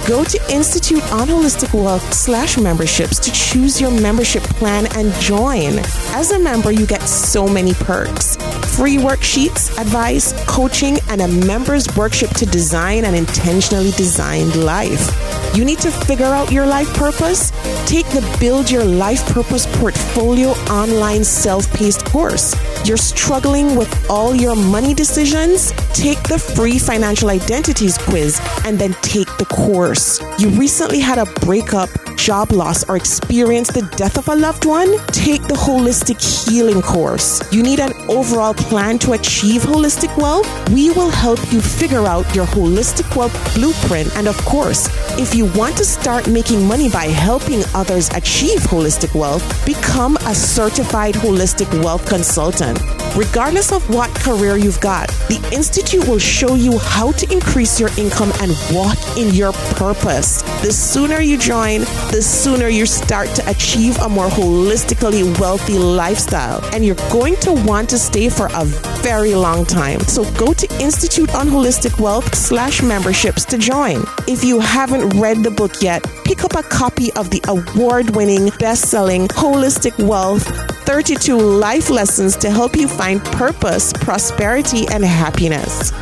Go 0.07 0.23
to 0.23 0.53
Institute 0.53 1.03
on 1.13 1.29
Holistic 1.29 1.73
Wealth 1.73 2.13
slash 2.13 2.59
memberships 2.59 3.19
to 3.21 3.33
choose 3.33 3.81
your 3.81 3.91
membership 3.91 4.43
plan 4.43 4.87
and 4.97 5.13
join. 5.15 5.79
As 6.15 6.31
a 6.31 6.39
member, 6.39 6.71
you 6.71 6.87
get 6.87 7.03
so 7.03 7.47
many 7.47 7.73
perks 7.75 8.37
free 8.77 8.97
worksheets, 8.97 9.77
advice, 9.77 10.33
coaching, 10.47 10.99
and 11.09 11.21
a 11.21 11.29
member's 11.29 11.89
workshop 11.97 12.31
to 12.37 12.47
design 12.47 13.05
an 13.05 13.15
intentionally 13.15 13.91
designed 13.93 14.55
life. 14.55 15.38
You 15.55 15.65
need 15.65 15.79
to 15.81 15.91
figure 15.91 16.27
out 16.27 16.53
your 16.53 16.67
life 16.67 16.93
purpose? 16.95 17.51
Take 17.87 18.07
the 18.11 18.25
Build 18.39 18.71
Your 18.71 18.85
Life 18.85 19.27
Purpose 19.33 19.67
Portfolio 19.79 20.51
online 20.71 21.25
self 21.25 21.73
paced 21.73 22.05
course. 22.05 22.55
You're 22.87 22.97
struggling 22.97 23.75
with 23.75 23.91
all 24.11 24.35
your 24.35 24.55
money 24.55 24.95
decisions? 24.95 25.73
Take 25.95 26.23
the 26.25 26.39
free 26.39 26.79
financial 26.79 27.31
identities 27.31 27.99
quiz 27.99 28.41
and 28.65 28.79
then 28.79 28.93
take 29.03 29.29
the 29.39 29.47
course. 29.47 30.21
You 30.39 30.49
recently 30.51 31.01
had 31.01 31.19
a 31.19 31.27
breakup, 31.41 31.89
job 32.19 32.53
loss, 32.53 32.87
or 32.89 32.97
experience 32.97 33.69
the 33.69 33.83
death 33.97 34.19
of 34.19 34.29
a 34.29 34.35
loved 34.35 34.67
one? 34.67 34.99
Take 35.07 35.43
the 35.43 35.55
holistic 35.55 36.21
healing 36.21 36.83
course. 36.83 37.41
You 37.53 37.63
need 37.63 37.81
an 37.81 37.93
overall 38.11 38.53
plan 38.53 38.99
to 39.01 39.13
achieve 39.13 39.63
holistic 39.63 40.15
wealth? 40.19 40.47
We 40.71 40.91
will 40.91 41.11
help 41.11 41.41
you 41.53 41.61
figure 41.61 42.05
out 42.07 42.35
your 42.35 42.47
holistic 42.47 43.17
wealth 43.17 43.33
blueprint. 43.55 44.15
And 44.17 44.29
of 44.29 44.37
course, 44.45 44.89
if 45.19 45.35
you 45.35 45.47
want 45.53 45.77
to 45.79 45.85
start 45.85 46.29
making 46.29 46.67
money 46.67 46.91
by 46.91 47.05
helping 47.05 47.63
others 47.75 48.09
achieve 48.11 48.61
holistic 48.61 49.15
wealth, 49.15 49.45
become 49.65 50.17
a 50.27 50.35
certified 50.35 51.15
holistic 51.15 51.73
wealth 51.83 52.07
consultant. 52.07 52.79
Regardless 53.17 53.73
of 53.73 53.89
what 53.91 54.15
career 54.15 54.57
you've 54.57 54.81
got, 54.81 55.09
the 55.29 55.41
Institute 55.53 56.07
will 56.07 56.19
show 56.19 56.55
you 56.55 56.79
how 56.79 57.13
to 57.13 57.33
increase 57.33 57.81
your 57.81 57.91
income 57.99 58.33
and 58.41 58.53
walk 58.73 58.99
in 59.17 59.35
your 59.35 59.53
purpose. 59.75 60.43
The 60.63 60.73
sooner 60.73 61.21
you 61.21 61.39
join, 61.39 61.81
the 62.11 62.23
sooner 62.23 62.69
you 62.69 62.87
start 62.87 63.29
to 63.31 63.51
achieve 63.51 63.99
a 63.99 64.09
more 64.09 64.29
holistically 64.29 65.39
wealthy 65.41 65.79
lifestyle. 65.79 66.65
And 66.73 66.85
you're 66.85 66.97
going 67.11 67.37
to 67.37 67.53
want 67.53 67.89
to 67.91 67.99
stay 67.99 68.29
for 68.29 68.49
a 68.55 68.65
very 69.03 69.35
long 69.35 69.65
time. 69.65 70.01
So 70.01 70.25
go 70.35 70.53
to 70.53 70.81
Institute 70.81 71.35
on 71.35 71.49
Holistic 71.49 71.99
Wealth 72.01 72.35
slash 72.35 72.83
memberships 72.83 73.45
to 73.47 73.59
join. 73.59 74.05
If 74.27 74.45
you 74.45 74.61
haven't 74.61 75.19
read 75.19 75.43
the 75.43 75.51
book 75.51 75.83
yet, 75.83 76.05
pick 76.25 76.45
up 76.45 76.55
a 76.55 76.63
copy 76.63 77.13
of 77.15 77.31
the 77.31 77.43
award 77.49 78.11
winning, 78.11 78.51
best 78.59 78.91
selling 78.91 79.29
Holistic 79.29 79.99
Wealth 80.07 80.47
32 80.89 81.37
Life 81.37 81.91
Lessons 81.91 82.35
to 82.39 82.51
help 82.51 82.75
you 82.75 82.89
find 82.99 83.25
purpose, 83.25 83.93
prosperity, 83.93 84.87
and 84.89 85.05
happiness. 85.05 85.93